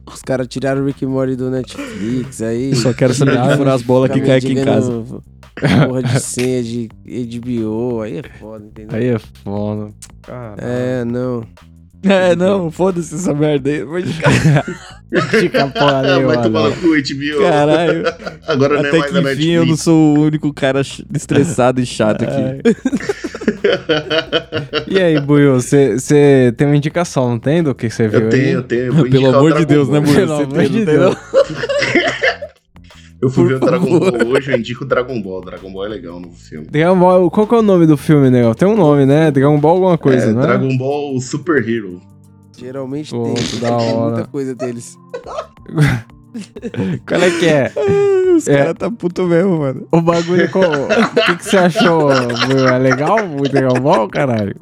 Os 0.06 0.22
caras 0.22 0.46
tiraram 0.46 0.80
o 0.82 0.86
Rick 0.86 1.04
and 1.04 1.08
Morty 1.10 1.36
do 1.36 1.50
Netflix 1.50 2.40
aí. 2.40 2.74
Só 2.76 2.94
quero 2.94 3.12
saber 3.12 3.36
de 3.42 3.56
furar 3.56 3.74
as 3.74 3.82
bolas 3.82 4.10
que 4.10 4.20
caem 4.20 4.38
aqui 4.38 4.52
em 4.52 4.64
casa. 4.64 5.04
Porra 5.86 6.02
de 6.02 6.20
senha 6.20 6.62
de 6.62 6.88
HBO. 7.04 8.00
Aí 8.02 8.18
é 8.18 8.22
foda, 8.38 8.64
entendeu? 8.64 8.96
Aí 8.96 9.06
é 9.08 9.18
foda. 9.44 9.88
Caralho. 10.22 10.56
É, 10.58 11.04
não. 11.04 11.42
É, 12.02 12.36
não, 12.36 12.70
foda-se 12.70 13.14
essa 13.14 13.34
merda 13.34 13.68
aí. 13.70 13.82
Vou 13.82 13.98
indicar. 13.98 14.32
Fica 15.30 15.64
a 15.64 15.68
porra 15.68 16.02
nenhuma, 16.02 16.34
vai 16.34 16.42
tomar 16.42 16.68
no 16.68 16.76
cu, 16.76 16.88
HBO. 16.88 17.42
Caralho. 17.42 18.02
Agora 18.46 18.74
não 18.76 18.84
é 18.84 18.88
Até 18.88 18.98
mais 18.98 19.10
que 19.10 19.18
enfim 19.44 19.50
eu 19.52 19.60
não 19.60 19.66
Netflix. 19.70 19.82
sou 19.82 20.16
o 20.18 20.20
único 20.22 20.52
cara 20.52 20.80
estressado 20.80 21.80
e 21.80 21.86
chato 21.86 22.24
aqui. 22.24 22.62
E 24.86 25.00
aí, 25.00 25.20
Buiu, 25.20 25.54
você 25.54 26.54
tem 26.56 26.66
uma 26.68 26.76
indicação, 26.76 27.28
não 27.30 27.38
tem 27.38 27.62
do 27.62 27.74
que 27.74 27.90
você 27.90 28.06
viu 28.06 28.20
Eu 28.20 28.28
tenho, 28.28 28.44
eu 28.52 28.58
aí? 28.58 28.64
tenho. 28.64 28.98
eu 28.98 29.10
Pelo 29.10 29.34
amor 29.36 29.54
de 29.54 29.64
Deus, 29.66 29.88
né. 29.88 29.98
Murilo? 29.98 30.14
Pelo 30.38 30.52
amor 30.52 30.68
de 30.68 30.84
Deus. 30.84 31.16
Eu 33.26 33.30
fui 33.30 33.42
Por 33.44 33.48
ver 33.48 33.54
o 33.56 33.60
Dragon 33.60 33.86
favor. 33.86 34.12
Ball 34.18 34.28
hoje, 34.36 34.52
eu 34.52 34.56
indico 34.58 34.84
o 34.84 34.86
Dragon 34.86 35.20
Ball. 35.20 35.40
Dragon 35.40 35.72
Ball 35.72 35.86
é 35.86 35.88
legal 35.88 36.20
no 36.20 36.30
filme. 36.30 36.66
Dragon 36.68 36.96
Ball, 36.98 37.28
qual 37.30 37.46
que 37.46 37.54
é 37.54 37.58
o 37.58 37.62
nome 37.62 37.86
do 37.86 37.96
filme, 37.96 38.30
né? 38.30 38.42
Tem 38.54 38.68
um 38.68 38.76
nome, 38.76 39.04
né? 39.04 39.30
Dragon 39.32 39.58
Ball 39.58 39.72
alguma 39.74 39.98
coisa, 39.98 40.30
é, 40.30 40.32
né? 40.32 40.42
Dragon 40.42 40.76
Ball 40.78 41.20
Super 41.20 41.68
Hero. 41.68 42.00
Geralmente 42.56 43.10
Pô, 43.10 43.24
tem. 43.34 43.60
da 43.60 43.76
Tem 43.78 43.94
hora. 43.94 44.10
muita 44.14 44.28
coisa 44.28 44.54
deles. 44.54 44.96
Qual 47.08 47.20
é 47.20 47.30
que 47.30 47.46
é? 47.46 47.72
Os 48.36 48.46
É. 48.46 48.58
caras 48.58 48.74
tá 48.78 48.90
puto 48.90 49.24
mesmo, 49.24 49.58
mano. 49.58 49.86
O 49.90 50.00
bagulho 50.00 50.48
com... 50.50 50.60
O 50.60 51.24
que 51.26 51.36
que 51.38 51.44
você 51.44 51.56
achou? 51.56 52.12
É 52.12 52.78
legal 52.78 53.16
o 53.18 53.42
Dragon 53.48 53.80
Ball, 53.80 54.08
caralho? 54.08 54.54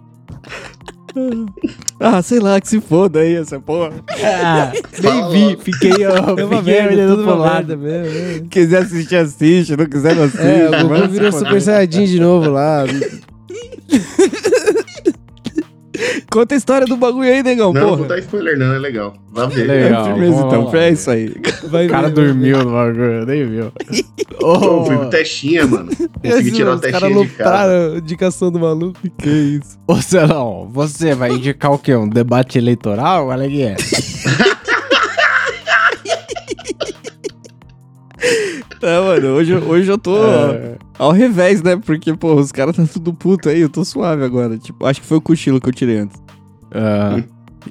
Ah, 2.01 2.21
sei 2.23 2.41
lá, 2.41 2.61
que 2.61 2.69
se 2.69 2.81
foda 2.81 3.21
aí 3.21 3.35
essa 3.35 3.61
porra. 3.61 3.93
Ah, 4.23 4.73
nem 5.03 5.31
vi, 5.31 5.63
fiquei, 5.63 6.07
ó, 6.07 6.39
É 6.39 6.45
uma 6.45 6.59
fiquei 6.59 6.75
merda, 6.75 6.93
olhando 6.93 7.17
tudo 7.17 7.79
mesmo. 7.79 8.49
Quiser 8.49 8.83
assistir, 8.83 9.17
assiste. 9.17 9.77
Não 9.77 9.87
quiser, 9.87 10.15
não 10.15 10.25
assiste. 10.25 10.43
É, 10.43 10.69
o 10.69 10.89
Goku 10.89 11.09
virou. 11.09 11.33
Super 11.33 11.61
Saiyajin 11.61 12.05
de 12.05 12.21
novo 12.21 12.51
lá. 12.51 12.85
Conta 16.35 16.53
a 16.53 16.59
história 16.59 16.85
do 16.85 16.97
bagulho 16.97 17.33
aí, 17.33 17.45
negão, 17.45 17.73
Não, 17.73 17.81
não 17.81 17.89
porra. 17.91 17.97
vou 17.99 18.09
dar 18.09 18.19
spoiler 18.19 18.59
não, 18.59 18.75
é 18.75 18.79
legal. 18.81 19.15
Vá 19.31 19.47
ver. 19.47 19.69
Legal. 19.69 20.03
É 20.03 20.05
firmeza, 20.11 20.41
então. 20.41 20.65
lá. 20.65 20.79
É 20.79 20.91
isso 20.91 21.09
aí. 21.09 21.29
O 21.29 21.89
cara 21.89 22.11
dormiu 22.11 22.59
no 22.65 22.73
bagulho, 22.73 23.25
nem 23.25 23.47
viu. 23.47 23.73
Pô, 24.41 24.81
Ô, 24.81 24.85
fui 24.85 24.97
pro 24.97 25.11
testinha, 25.11 25.65
mano. 25.65 25.93
Consegui 26.21 26.51
tirar 26.51 26.75
o 26.75 26.81
testinha 26.81 27.09
de 27.09 27.29
casa. 27.29 27.51
alopraram 27.51 27.95
a 27.95 27.99
indicação 27.99 28.51
do 28.51 28.59
maluco. 28.59 28.99
Que 29.17 29.29
isso. 29.31 29.79
Ô, 29.87 29.95
Celão, 30.03 30.69
você 30.73 31.15
vai 31.15 31.31
indicar 31.31 31.71
o 31.71 31.79
quê? 31.79 31.95
Um 31.95 32.09
debate 32.09 32.59
eleitoral? 32.59 33.27
Qual 33.27 33.41
é 33.41 33.49
que 33.49 33.63
é? 33.63 33.77
É, 38.85 39.01
mano, 39.01 39.29
hoje, 39.29 39.55
hoje 39.55 39.91
eu 39.91 39.97
tô 39.99 40.15
É. 40.17 40.77
ao 40.99 41.11
revés, 41.11 41.63
né? 41.63 41.77
Porque, 41.77 42.13
pô, 42.15 42.35
os 42.35 42.53
caras 42.53 42.77
tá 42.77 42.85
tudo 42.87 43.15
puto 43.15 43.49
aí, 43.49 43.61
eu 43.61 43.69
tô 43.69 43.85
suave 43.85 44.23
agora. 44.23 44.59
Tipo, 44.59 44.85
acho 44.87 45.01
que 45.01 45.07
foi 45.07 45.17
o 45.17 45.21
cochilo 45.23 45.61
que 45.61 45.69
eu 45.69 45.73
tirei 45.73 45.99
antes. 45.99 46.23
Ah, 46.71 47.23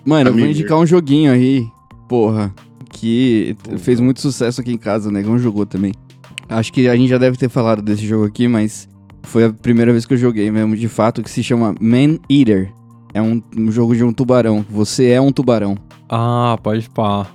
Mano, 0.05 0.30
eu 0.32 0.34
vou 0.34 0.45
indicar 0.47 0.78
um 0.80 0.86
joguinho 0.88 1.32
aí, 1.32 1.68
porra, 2.09 2.51
que 2.89 3.55
fez 3.78 3.99
muito 3.99 4.22
sucesso 4.22 4.59
aqui 4.59 4.72
em 4.74 4.78
casa, 4.78 5.09
o 5.09 5.11
Negão 5.11 5.38
jogou 5.38 5.66
também. 5.68 5.93
Acho 6.49 6.74
que 6.74 6.88
a 6.88 6.95
gente 6.95 7.09
já 7.09 7.18
deve 7.20 7.38
ter 7.38 7.47
falado 7.49 7.82
desse 7.82 8.05
jogo 8.07 8.26
aqui, 8.26 8.47
mas 8.47 8.89
foi 9.24 9.45
a 9.45 9.53
primeira 9.53 9.91
vez 9.91 10.05
que 10.05 10.14
eu 10.16 10.18
joguei 10.18 10.49
mesmo, 10.49 10.76
de 10.76 10.88
fato, 10.88 11.22
que 11.22 11.30
se 11.30 11.43
chama 11.43 11.76
Man 11.80 12.18
Eater. 12.30 12.72
É 13.14 13.22
um, 13.22 13.39
um 13.55 13.72
jogo 13.72 13.95
de 13.95 14.03
um 14.03 14.11
tubarão. 14.11 14.66
Você 14.70 15.09
é 15.09 15.22
um 15.22 15.32
tubarão. 15.32 15.78
ah, 16.09 16.57
pode 16.64 16.89
pá. 16.89 17.28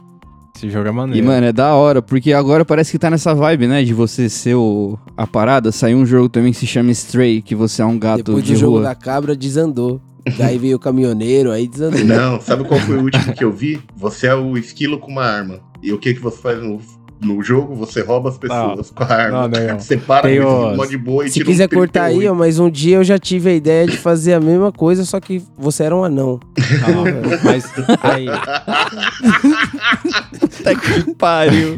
Esse 0.58 0.68
jogo 0.70 0.88
é 0.88 0.90
maneiro. 0.90 1.24
E, 1.24 1.26
mano, 1.26 1.46
é 1.46 1.52
da 1.52 1.72
hora, 1.76 2.02
porque 2.02 2.32
agora 2.32 2.64
parece 2.64 2.90
que 2.90 2.98
tá 2.98 3.08
nessa 3.08 3.32
vibe, 3.32 3.68
né? 3.68 3.84
De 3.84 3.94
você 3.94 4.28
ser 4.28 4.56
o, 4.56 4.98
a 5.16 5.24
parada. 5.24 5.70
Saiu 5.70 5.96
um 5.96 6.04
jogo 6.04 6.28
também 6.28 6.50
que 6.50 6.58
se 6.58 6.66
chama 6.66 6.90
Stray, 6.90 7.40
que 7.40 7.54
você 7.54 7.80
é 7.80 7.84
um 7.84 7.96
gato 7.96 8.24
Depois 8.24 8.42
de 8.44 8.54
do 8.54 8.58
jogo 8.58 8.72
rua. 8.78 8.82
da 8.82 8.94
cabra, 8.96 9.36
desandou. 9.36 10.00
Daí 10.36 10.58
veio 10.58 10.76
o 10.76 10.80
caminhoneiro, 10.80 11.52
aí 11.52 11.68
desandou. 11.68 12.04
Não, 12.04 12.40
sabe 12.40 12.64
qual 12.64 12.80
foi 12.80 12.98
o 12.98 13.02
último 13.02 13.32
que 13.32 13.44
eu 13.44 13.52
vi? 13.52 13.80
Você 13.96 14.26
é 14.26 14.34
o 14.34 14.58
esquilo 14.58 14.98
com 14.98 15.12
uma 15.12 15.22
arma. 15.24 15.60
E 15.80 15.92
o 15.92 15.98
que 15.98 16.12
que 16.12 16.20
você 16.20 16.36
faz 16.42 16.60
no, 16.60 16.80
no 17.20 17.42
jogo? 17.42 17.74
Você 17.76 18.00
rouba 18.02 18.28
as 18.30 18.38
pessoas 18.38 18.90
com 18.90 19.02
a 19.02 19.06
arma. 19.06 19.48
Não, 19.48 19.58
legal. 19.58 19.78
Você 19.80 19.96
para 19.96 20.28
Tem 20.28 20.40
os- 20.40 20.76
mod 20.76 20.96
boa 20.98 21.24
e 21.24 21.28
Se 21.28 21.34
tira 21.34 21.46
quiser 21.46 21.66
um 21.66 21.76
cortar 21.76 22.04
aí, 22.04 22.14
38. 22.16 22.32
ó, 22.32 22.34
mas 22.38 22.58
um 22.58 22.70
dia 22.70 22.96
eu 22.96 23.04
já 23.04 23.18
tive 23.18 23.50
a 23.50 23.54
ideia 23.54 23.86
de 23.86 23.96
fazer 23.96 24.34
a 24.34 24.40
mesma 24.40 24.70
coisa, 24.72 25.04
só 25.04 25.18
que 25.20 25.42
você 25.56 25.84
era 25.84 25.94
um 25.96 26.04
anão. 26.04 26.40
Ah, 26.58 27.40
mas 27.44 27.64
aí, 28.02 28.26
Puta 30.38 30.74
que 30.74 31.14
pariu. 31.14 31.76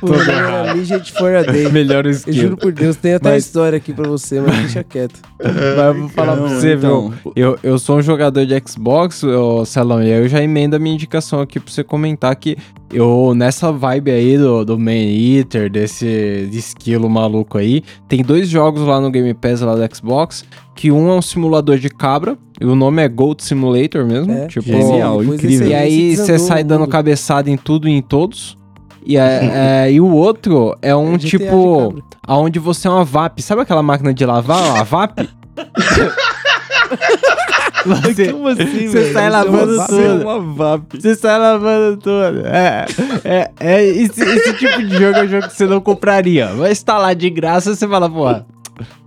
Pô, 0.00 0.14
era 0.14 0.72
Legend 0.72 1.12
for 1.12 1.34
a 1.34 1.42
Day. 1.42 1.68
Melhor 1.70 2.04
Eu 2.06 2.12
skill. 2.12 2.34
juro 2.34 2.56
por 2.56 2.72
Deus, 2.72 2.96
tem 2.96 3.14
até 3.14 3.28
a 3.28 3.32
Mas- 3.32 3.44
história 3.46 3.76
aqui 3.76 3.92
pra 3.92 4.08
você, 4.08 4.40
mas 4.40 4.56
deixa 4.58 4.84
quieto. 4.84 5.20
Mas 5.42 5.56
eu 5.56 5.94
vou 6.00 6.08
falar 6.10 6.36
pra 6.36 6.48
Não, 6.48 6.60
você, 6.60 6.74
então, 6.74 7.10
viu? 7.24 7.32
Eu, 7.34 7.58
eu 7.62 7.78
sou 7.78 7.98
um 7.98 8.02
jogador 8.02 8.44
de 8.44 8.62
Xbox, 8.66 9.22
ô, 9.24 9.64
Celão, 9.64 10.02
e 10.02 10.12
aí 10.12 10.22
eu 10.22 10.28
já 10.28 10.42
emendo 10.42 10.76
a 10.76 10.78
minha 10.78 10.94
indicação 10.94 11.40
aqui 11.40 11.58
pra 11.58 11.72
você 11.72 11.82
comentar 11.84 12.34
que 12.36 12.56
eu, 12.92 13.32
nessa 13.34 13.72
vibe 13.72 14.10
aí 14.10 14.38
do, 14.38 14.64
do 14.64 14.75
Man 14.78 14.92
Eater, 14.92 15.70
desse 15.70 16.48
de 16.50 16.58
esquilo 16.58 17.08
maluco 17.08 17.58
aí, 17.58 17.82
tem 18.08 18.22
dois 18.22 18.48
jogos 18.48 18.82
lá 18.82 19.00
no 19.00 19.10
Game 19.10 19.32
Pass 19.34 19.60
lá 19.60 19.74
do 19.74 19.94
Xbox, 19.96 20.44
que 20.74 20.90
um 20.90 21.10
é 21.10 21.14
um 21.14 21.22
simulador 21.22 21.78
de 21.78 21.88
cabra, 21.88 22.36
e 22.60 22.64
o 22.64 22.74
nome 22.74 23.02
é 23.02 23.08
Goat 23.08 23.42
Simulator 23.42 24.04
mesmo, 24.06 24.32
É, 24.32 24.46
tipo... 24.46 24.66
Genial, 24.66 25.22
incrível. 25.22 25.68
E 25.68 25.74
aí 25.74 26.16
você 26.16 26.38
sai 26.38 26.62
o 26.62 26.64
dando 26.64 26.86
cabeçada 26.86 27.50
em 27.50 27.56
tudo 27.56 27.88
e 27.88 27.92
em 27.92 28.02
todos. 28.02 28.56
E, 29.04 29.16
é, 29.16 29.84
é, 29.86 29.92
e 29.92 30.00
o 30.00 30.10
outro 30.10 30.76
é 30.82 30.94
um 30.96 31.14
É 31.14 31.18
tipo, 31.18 32.02
aonde 32.26 32.58
você 32.58 32.88
é 32.88 32.90
uma 32.90 33.04
VAP. 33.04 33.40
Sabe 33.40 33.62
aquela 33.62 33.82
máquina 33.82 34.12
de 34.12 34.24
lavar, 34.24 34.80
a 34.80 34.82
VAP? 34.82 35.28
você, 37.86 38.32
Como 38.32 38.48
assim, 38.48 38.88
você 38.88 39.00
velho? 39.00 39.12
sai 39.12 39.12
Você 39.12 39.18
é 39.18 39.28
lavando 39.30 39.72
tudo. 39.74 39.86
Você 39.86 40.02
é 40.02 40.12
uma 40.12 40.40
VAP. 40.40 41.00
você 41.00 41.14
sai 41.14 41.38
lavando 41.38 41.96
tudo. 41.96 42.46
É, 42.46 42.86
é, 43.24 43.50
é 43.58 43.86
esse, 43.86 44.22
esse 44.22 44.52
tipo 44.54 44.82
de 44.82 44.96
jogo 44.96 45.18
é 45.18 45.24
um 45.24 45.28
jogo 45.28 45.48
que 45.48 45.54
você 45.56 45.66
não 45.66 45.80
compraria. 45.80 46.48
Vai 46.54 46.72
estar 46.72 46.98
lá 46.98 47.14
de 47.14 47.30
graça 47.30 47.74
você 47.74 47.86
fala, 47.88 48.08
pô, 48.08 48.24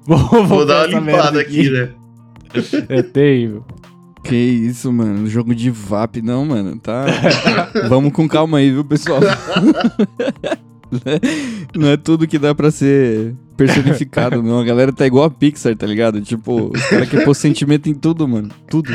vou, 0.06 0.18
vou, 0.18 0.46
Vou 0.46 0.66
dar 0.66 0.88
uma 0.90 1.00
limpada 1.00 1.40
aqui, 1.40 1.70
né? 1.70 1.90
É 2.88 3.02
terrível. 3.02 3.64
Que 4.24 4.36
isso, 4.36 4.92
mano. 4.92 5.28
Jogo 5.28 5.56
de 5.56 5.70
VAP, 5.70 6.22
não, 6.22 6.46
mano. 6.46 6.78
Tá. 6.78 7.06
Vamos 7.88 8.12
com 8.12 8.28
calma 8.28 8.58
aí, 8.58 8.70
viu, 8.72 8.84
pessoal? 8.84 9.22
Não 11.76 11.88
é 11.90 11.98
tudo 11.98 12.28
que 12.28 12.40
dá 12.40 12.54
pra 12.54 12.72
ser 12.72 13.36
personificado, 13.60 14.42
não. 14.42 14.60
A 14.60 14.64
galera 14.64 14.92
tá 14.94 15.06
igual 15.06 15.26
a 15.26 15.30
Pixar, 15.30 15.76
tá 15.76 15.86
ligado? 15.86 16.22
Tipo, 16.22 16.72
os 16.74 16.86
caras 16.86 17.10
querem 17.10 17.26
pôr 17.26 17.34
sentimento 17.36 17.90
em 17.90 17.94
tudo, 17.94 18.28
mano. 18.28 18.50
Tudo. 18.68 18.92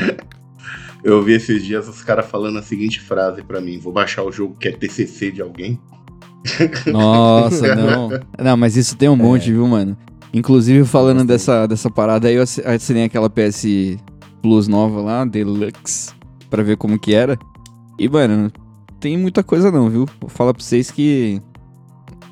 Eu 1.05 1.17
ouvi 1.19 1.35
esses 1.35 1.63
dias 1.65 1.87
os 1.87 2.03
caras 2.03 2.27
falando 2.27 2.59
a 2.59 2.63
seguinte 2.63 2.99
frase 3.01 3.43
pra 3.43 3.61
mim: 3.61 3.79
vou 3.79 3.93
baixar 3.93 4.23
o 4.23 4.33
jogo 4.33 4.57
que 4.59 4.69
é 4.69 4.73
TCC 4.73 5.31
de 5.31 5.43
alguém. 5.43 5.79
Nossa, 6.87 7.75
não. 7.77 8.11
Não, 8.43 8.57
mas 8.57 8.77
isso 8.77 8.97
tem 8.97 9.09
um 9.09 9.17
monte, 9.17 9.53
viu, 9.53 9.67
mano? 9.69 9.97
Inclusive, 10.33 10.85
falando 10.85 11.25
dessa, 11.25 11.67
dessa 11.67 11.89
parada 11.91 12.27
aí, 12.29 12.35
eu 12.35 12.43
assi- 12.43 12.63
assinei 12.63 13.05
aquela 13.05 13.31
PS 13.31 13.97
Plus 14.43 14.67
nova 14.67 15.01
lá, 15.01 15.25
Deluxe, 15.25 16.11
pra 16.51 16.63
ver 16.63 16.77
como 16.77 16.99
que 16.99 17.15
era. 17.15 17.39
E, 17.99 18.09
mano, 18.09 18.51
tem 18.99 19.17
muita 19.17 19.43
coisa 19.45 19.71
não, 19.71 19.89
viu? 19.89 20.07
Vou 20.21 20.29
falar 20.29 20.53
pra 20.53 20.63
vocês 20.63 20.91
que 20.91 21.41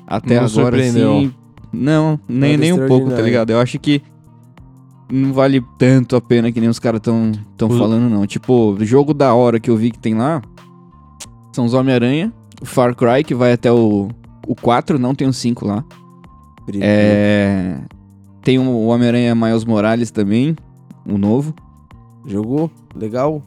até 0.05 0.35
Não 0.39 0.45
agora, 0.47 0.77
assim... 0.81 1.33
Não, 1.73 2.19
nem, 2.29 2.51
Nada 2.51 2.61
nem 2.61 2.73
um 2.73 2.87
pouco, 2.87 3.09
tá 3.09 3.21
ligado? 3.21 3.49
Eu 3.49 3.59
acho 3.59 3.79
que 3.79 4.01
não 5.11 5.33
vale 5.33 5.63
tanto 5.77 6.15
a 6.15 6.21
pena 6.21 6.51
que 6.51 6.59
nem 6.59 6.69
os 6.69 6.79
caras 6.79 7.01
tão, 7.01 7.31
tão 7.57 7.69
O- 7.69 7.77
falando, 7.77 8.09
não. 8.09 8.25
Tipo, 8.27 8.77
jogo 8.81 9.13
da 9.13 9.33
hora 9.33 9.59
que 9.59 9.69
eu 9.69 9.75
vi 9.75 9.91
que 9.91 9.99
tem 9.99 10.13
lá 10.15 10.41
são 11.51 11.65
os 11.65 11.73
Homem-Aranha, 11.73 12.33
o 12.61 12.65
Far 12.65 12.95
Cry, 12.95 13.23
que 13.23 13.35
vai 13.35 13.53
até 13.53 13.71
o, 13.71 14.09
o 14.47 14.55
4, 14.55 14.97
não 14.97 15.13
tem 15.13 15.27
o 15.27 15.33
5 15.33 15.65
lá. 15.65 15.83
É... 16.79 17.77
Tem 18.41 18.57
o 18.57 18.85
Homem-Aranha 18.87 19.35
Miles 19.35 19.63
Morales 19.65 20.09
também, 20.11 20.55
o 21.07 21.17
novo. 21.17 21.53
Jogou? 22.25 22.71
Legal? 22.95 23.41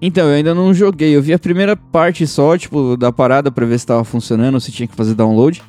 Então, 0.00 0.26
eu 0.28 0.34
ainda 0.34 0.54
não 0.54 0.72
joguei. 0.72 1.14
Eu 1.16 1.22
vi 1.22 1.32
a 1.32 1.38
primeira 1.38 1.76
parte 1.76 2.26
só, 2.26 2.56
tipo, 2.56 2.96
da 2.96 3.10
parada 3.12 3.50
pra 3.50 3.66
ver 3.66 3.78
se 3.78 3.86
tava 3.86 4.04
funcionando, 4.04 4.60
se 4.60 4.70
tinha 4.72 4.86
que 4.86 4.94
fazer 4.94 5.14
download. 5.14 5.62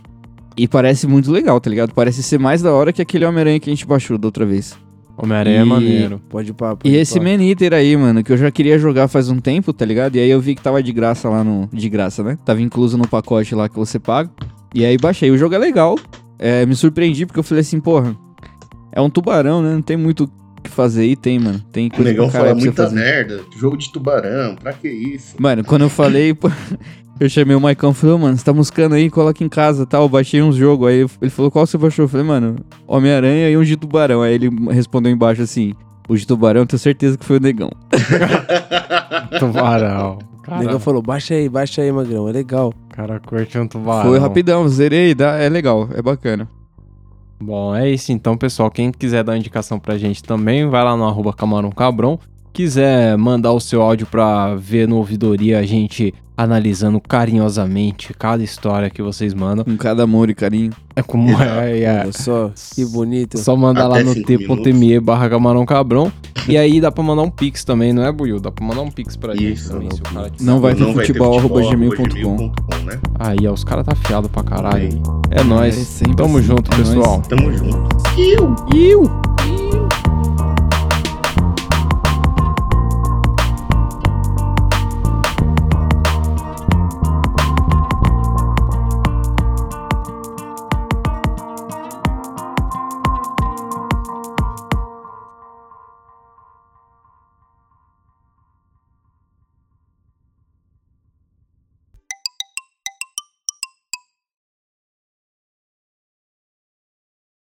E 0.58 0.68
parece 0.68 1.06
muito 1.08 1.32
legal, 1.32 1.60
tá 1.62 1.70
ligado? 1.70 1.94
Parece 1.94 2.24
ser 2.24 2.40
mais 2.40 2.62
da 2.62 2.74
hora 2.74 2.92
que 2.92 3.02
aquele 3.02 3.26
Homem-Aranha 3.26 3.60
que 3.60 3.70
a 3.70 3.74
gente 3.74 3.86
baixou 3.86 4.18
da 4.18 4.28
outra 4.28 4.46
vez. 4.46 4.76
Homem-Aranha 5.16 5.60
é 5.60 5.62
E- 5.62 5.66
maneiro. 5.66 6.22
Pode 6.30 6.50
ir 6.50 6.54
pra. 6.54 6.76
pode 6.76 6.90
E 6.90 6.96
ir 6.96 7.00
esse. 7.00 7.20
Man 7.20 7.42
Eater 7.44 7.74
aí, 7.74 7.96
mano, 7.98 8.24
que 8.24 8.32
eu 8.32 8.38
já 8.38 8.50
queria 8.52 8.78
jogar 8.78 9.08
faz 9.08 9.30
um 9.30 9.40
tempo, 9.40 9.72
tá 9.74 9.86
ligado? 9.86 10.16
E 10.16 10.20
aí 10.20 10.30
eu 10.30 10.40
vi 10.42 10.56
que 10.56 10.62
tava 10.62 10.82
de 10.82 10.92
graça 10.92 11.30
lá 11.30 11.44
no. 11.44 11.68
De 11.72 11.90
graça, 11.90 12.24
né? 12.24 12.38
Tava 12.46 12.62
incluso 12.62 12.98
no 12.98 13.08
pacote 13.08 13.54
lá 13.56 13.68
que 13.70 13.76
você 13.76 13.98
paga. 14.00 14.30
E 14.74 14.84
aí 14.86 14.98
baixei. 14.98 15.30
O 15.32 15.38
jogo 15.38 15.56
é 15.56 15.58
legal. 15.58 15.96
É, 16.40 16.66
me 16.68 16.76
surpreendi 16.76 17.26
porque 17.26 17.40
eu 17.40 17.44
falei 17.44 17.62
assim, 17.62 17.80
porra, 17.80 18.16
é 18.92 19.02
um 19.02 19.10
tubarão, 19.10 19.62
né? 19.64 19.74
Não 19.74 19.82
tem 19.82 19.98
muito 19.98 20.26
o 20.26 20.62
que 20.62 20.70
fazer. 20.70 21.06
E 21.06 21.16
tem, 21.16 21.40
mano. 21.40 21.60
Tem 21.72 21.88
O 21.88 21.92
coisa 21.92 22.12
negão 22.12 22.30
pra 22.30 22.40
fala 22.42 22.54
muita 22.56 22.84
fazer. 22.84 22.96
merda. 22.96 23.42
Jogo 23.60 23.76
de 23.78 23.92
tubarão, 23.92 24.56
pra 24.56 24.72
que 24.74 24.88
isso? 24.88 25.36
Mano, 25.40 25.64
quando 25.64 25.82
eu 25.84 25.90
falei, 25.90 26.38
eu 27.20 27.30
chamei 27.30 27.56
o 27.56 27.62
Maicon 27.62 27.92
e 27.92 27.94
falei, 27.94 28.16
"Ô, 28.16 28.18
mano, 28.20 28.38
você 28.38 28.44
tá 28.44 28.54
buscando 28.54 28.96
aí, 28.96 29.10
coloca 29.10 29.44
em 29.44 29.50
casa 29.50 29.86
tal. 29.86 30.04
Eu 30.04 30.10
baixei 30.10 30.42
uns 30.42 30.56
jogos. 30.56 30.88
Aí 30.88 31.06
ele 31.22 31.30
falou, 31.30 31.50
qual 31.52 31.66
você 31.66 31.78
baixou? 31.78 32.06
Eu 32.06 32.10
falei, 32.10 32.26
mano, 32.26 32.56
Homem-Aranha 32.88 33.50
e 33.50 33.58
um 33.58 33.64
de 33.64 33.76
tubarão. 33.76 34.22
Aí 34.22 34.34
ele 34.34 34.50
respondeu 34.72 35.12
embaixo 35.12 35.42
assim, 35.42 35.74
o 36.08 36.16
de 36.16 36.26
tubarão, 36.26 36.62
eu 36.62 36.66
tenho 36.68 36.80
certeza 36.80 37.18
que 37.18 37.26
foi 37.26 37.38
o 37.38 37.42
negão. 37.42 37.70
Tubarão. 39.40 40.20
O 40.48 40.56
negão 40.60 40.80
falou: 40.80 41.02
baixa 41.02 41.34
aí, 41.34 41.50
baixa 41.50 41.82
aí, 41.82 41.92
magrão. 41.92 42.30
É 42.30 42.32
legal. 42.32 42.74
cara 42.90 43.20
curte 43.20 43.58
um 43.60 43.68
tubarão. 43.68 44.10
Foi 44.10 44.20
rapidão, 44.20 44.68
zerei, 44.70 45.14
dá, 45.14 45.36
é 45.36 45.50
legal, 45.50 45.90
é 45.94 46.02
bacana. 46.02 46.48
Bom, 47.40 47.76
é 47.76 47.90
isso 47.90 48.12
então, 48.12 48.36
pessoal. 48.38 48.72
Quem 48.72 48.92
quiser 48.92 49.24
dar 49.24 49.38
indicação 49.38 49.80
pra 49.80 49.98
gente 49.98 50.24
também, 50.24 50.68
vai 50.68 50.84
lá 50.84 50.96
no 50.96 51.06
arroba 51.06 51.34
Camarão 51.34 51.72
Cabrão. 51.72 52.20
Quiser 52.58 53.16
mandar 53.20 53.52
o 53.52 53.60
seu 53.60 53.84
áudio 53.84 54.08
pra 54.08 54.56
ver 54.56 54.88
no 54.88 54.98
ouvidoria 54.98 55.60
a 55.60 55.64
gente 55.64 56.12
analisando 56.36 57.00
carinhosamente 57.00 58.16
cada 58.18 58.44
história 58.44 58.90
que 58.90 59.00
vocês 59.00 59.32
mandam. 59.32 59.64
Com 59.64 59.78
cada 59.78 60.02
amor 60.02 60.28
e 60.28 60.34
carinho. 60.34 60.72
É 60.96 61.04
como 61.04 61.30
é, 61.40 61.82
é. 61.82 62.00
Olha 62.02 62.12
só, 62.12 62.52
que 62.74 62.84
bonito. 62.84 63.38
Só 63.38 63.56
mandar 63.56 63.88
lá 63.88 63.98
Até 63.98 64.06
no 64.06 64.14
cinco 64.16 64.58
t.me 64.64 65.00
barra 65.00 65.30
Camarão 65.30 65.68
Cabrão. 65.68 66.12
E 66.48 66.58
aí 66.58 66.82
dá 66.82 66.92
pra 66.92 67.04
mandar 67.04 67.22
um 67.22 67.30
pix 67.30 67.64
também, 67.64 67.94
não 67.94 68.04
é, 68.04 68.12
Buiu? 68.12 68.40
Dá 68.40 68.52
pra 68.52 68.66
mandar 68.66 68.82
um 68.82 68.90
pix 68.90 69.16
pra 69.16 69.36
gente 69.36 69.54
Isso, 69.54 69.70
também, 69.70 69.90
não, 69.90 69.96
se 69.96 70.02
o 70.02 70.04
cara 70.06 70.30
quiser. 70.32 70.44
Não 70.44 70.60
vai 70.60 70.74
ter 70.74 70.82
Não 70.82 70.94
vai 70.96 71.06
ter 71.06 71.14
futebol, 71.14 71.38
arroba 71.38 71.62
gmail.com. 71.62 72.04
gmail.com, 72.08 72.86
né? 72.86 73.00
Aí, 73.20 73.48
ó, 73.48 73.54
os 73.54 73.64
caras 73.64 73.86
tá 73.86 73.94
fiado 73.94 74.28
pra 74.30 74.42
caralho. 74.42 74.88
Aí, 74.88 75.00
É 75.30 75.44
nóis. 75.44 76.02
É 76.02 76.06
Tamo 76.16 76.40
assim, 76.40 76.48
junto, 76.48 76.72
é 76.74 76.76
nóis. 76.78 76.90
pessoal. 76.90 77.22
tamo 77.30 77.54
junto. 77.56 77.88
Iu! 78.76 79.06